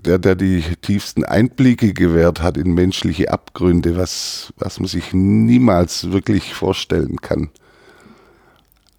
der, 0.06 0.20
der 0.20 0.36
die 0.36 0.64
tiefsten 0.82 1.24
Einblicke 1.24 1.94
gewährt 1.94 2.42
hat 2.42 2.58
in 2.58 2.74
menschliche 2.74 3.32
Abgründe, 3.32 3.98
was, 3.98 4.54
was 4.58 4.80
man 4.80 4.88
sich 4.88 5.14
niemals 5.14 6.12
wirklich 6.12 6.54
vorstellen 6.54 7.18
kann. 7.18 7.50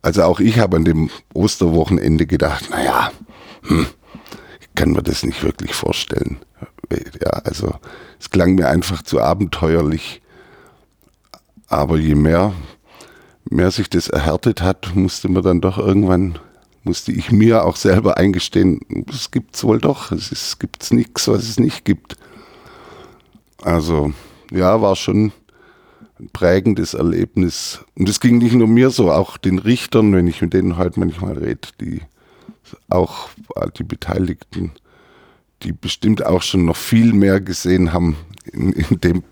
Also 0.00 0.24
auch 0.24 0.40
ich 0.40 0.58
habe 0.58 0.76
an 0.76 0.84
dem 0.84 1.10
Osterwochenende 1.32 2.26
gedacht, 2.26 2.70
naja, 2.70 3.12
hm, 3.62 3.86
kann 4.74 4.92
mir 4.92 5.02
das 5.02 5.22
nicht 5.22 5.42
wirklich 5.44 5.74
vorstellen. 5.74 6.38
Ja, 7.20 7.30
also 7.44 7.74
es 8.18 8.30
klang 8.30 8.54
mir 8.54 8.68
einfach 8.68 9.02
zu 9.02 9.20
abenteuerlich. 9.20 10.22
Aber 11.68 11.96
je 11.96 12.14
mehr, 12.14 12.52
mehr 13.48 13.70
sich 13.70 13.88
das 13.88 14.08
erhärtet 14.08 14.62
hat, 14.62 14.94
musste 14.94 15.28
man 15.28 15.42
dann 15.42 15.60
doch 15.60 15.78
irgendwann, 15.78 16.38
musste 16.84 17.12
ich 17.12 17.32
mir 17.32 17.64
auch 17.64 17.76
selber 17.76 18.18
eingestehen, 18.18 18.80
es 19.08 19.30
gibt 19.30 19.56
es 19.56 19.64
wohl 19.64 19.80
doch, 19.80 20.12
es 20.12 20.58
gibt 20.58 20.92
nichts, 20.92 21.28
was 21.28 21.44
es 21.44 21.58
nicht 21.58 21.84
gibt. 21.84 22.16
Also 23.62 24.12
ja, 24.50 24.82
war 24.82 24.96
schon 24.96 25.32
ein 26.20 26.28
prägendes 26.32 26.94
Erlebnis. 26.94 27.84
Und 27.96 28.08
es 28.08 28.20
ging 28.20 28.38
nicht 28.38 28.54
nur 28.54 28.68
mir 28.68 28.90
so, 28.90 29.10
auch 29.10 29.36
den 29.36 29.58
Richtern, 29.58 30.12
wenn 30.14 30.26
ich 30.26 30.42
mit 30.42 30.52
denen 30.52 30.76
heute 30.76 31.00
manchmal 31.00 31.38
rede, 31.38 31.68
die 31.80 32.02
auch 32.88 33.28
die 33.76 33.84
Beteiligten, 33.84 34.72
die 35.62 35.72
bestimmt 35.72 36.24
auch 36.24 36.42
schon 36.42 36.64
noch 36.64 36.76
viel 36.76 37.12
mehr 37.12 37.40
gesehen 37.40 37.92
haben 37.92 38.16
in, 38.52 38.72
in 38.72 39.00
dem, 39.00 39.22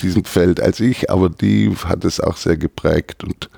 diesem 0.00 0.24
Feld 0.24 0.60
als 0.60 0.80
ich, 0.80 1.10
aber 1.10 1.28
die 1.28 1.74
hat 1.84 2.04
es 2.04 2.20
auch 2.20 2.36
sehr 2.36 2.56
geprägt 2.56 3.24
und 3.24 3.50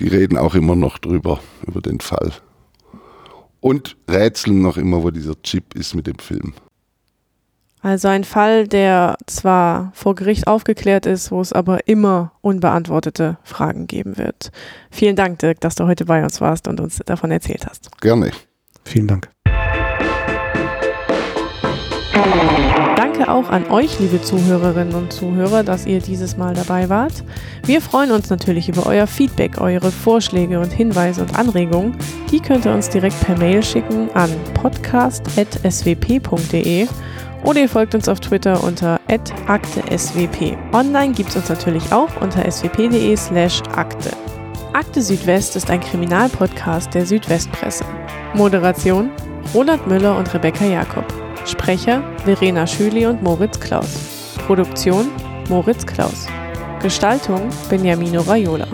die 0.00 0.08
reden 0.08 0.38
auch 0.38 0.54
immer 0.54 0.76
noch 0.76 0.98
drüber, 0.98 1.40
über 1.66 1.80
den 1.80 2.00
Fall. 2.00 2.32
Und 3.60 3.96
rätseln 4.08 4.62
noch 4.62 4.76
immer, 4.76 5.02
wo 5.02 5.10
dieser 5.10 5.40
Chip 5.42 5.74
ist 5.74 5.94
mit 5.94 6.06
dem 6.06 6.18
Film. 6.18 6.54
Also 7.80 8.08
ein 8.08 8.24
Fall, 8.24 8.66
der 8.66 9.16
zwar 9.26 9.92
vor 9.94 10.14
Gericht 10.14 10.46
aufgeklärt 10.46 11.06
ist, 11.06 11.30
wo 11.30 11.40
es 11.40 11.52
aber 11.52 11.86
immer 11.86 12.32
unbeantwortete 12.40 13.38
Fragen 13.44 13.86
geben 13.86 14.18
wird. 14.18 14.50
Vielen 14.90 15.16
Dank, 15.16 15.38
Dirk, 15.38 15.60
dass 15.60 15.76
du 15.76 15.86
heute 15.86 16.04
bei 16.04 16.22
uns 16.22 16.40
warst 16.40 16.66
und 16.66 16.80
uns 16.80 17.00
davon 17.06 17.30
erzählt 17.30 17.66
hast. 17.66 17.88
Gerne. 18.00 18.32
Vielen 18.84 19.06
Dank. 19.06 19.28
Danke 22.96 23.30
auch 23.30 23.50
an 23.50 23.70
euch, 23.70 24.00
liebe 24.00 24.20
Zuhörerinnen 24.20 24.94
und 24.94 25.12
Zuhörer, 25.12 25.62
dass 25.62 25.86
ihr 25.86 26.00
dieses 26.00 26.36
Mal 26.36 26.54
dabei 26.54 26.88
wart. 26.88 27.12
Wir 27.64 27.80
freuen 27.80 28.10
uns 28.10 28.30
natürlich 28.30 28.68
über 28.68 28.86
euer 28.86 29.06
Feedback, 29.06 29.60
eure 29.60 29.90
Vorschläge 29.90 30.60
und 30.60 30.72
Hinweise 30.72 31.22
und 31.22 31.38
Anregungen. 31.38 31.96
Die 32.30 32.40
könnt 32.40 32.66
ihr 32.66 32.72
uns 32.72 32.88
direkt 32.88 33.20
per 33.20 33.36
Mail 33.38 33.62
schicken 33.62 34.08
an 34.14 34.30
podcast.swp.de 34.54 36.88
oder 37.44 37.60
ihr 37.60 37.68
folgt 37.68 37.94
uns 37.94 38.08
auf 38.08 38.20
Twitter 38.20 38.62
unter 38.64 38.98
@akte_swp. 39.08 40.56
Online 40.72 41.12
gibt 41.12 41.30
es 41.30 41.36
uns 41.36 41.48
natürlich 41.48 41.92
auch 41.92 42.08
unter 42.20 42.50
swp.de/akte. 42.50 44.10
Akte 44.72 45.02
Südwest 45.02 45.56
ist 45.56 45.70
ein 45.70 45.80
Kriminalpodcast 45.80 46.94
der 46.94 47.06
Südwestpresse. 47.06 47.84
Moderation 48.34 49.10
Roland 49.54 49.86
Müller 49.86 50.16
und 50.16 50.32
Rebecca 50.34 50.64
Jakob. 50.64 51.04
Sprecher 51.48 52.02
Verena 52.26 52.66
Schüli 52.66 53.06
und 53.06 53.22
Moritz 53.22 53.58
Klaus. 53.58 54.34
Produktion 54.46 55.10
Moritz 55.48 55.86
Klaus. 55.86 56.26
Gestaltung 56.82 57.48
Beniamino 57.70 58.20
Raiola. 58.20 58.66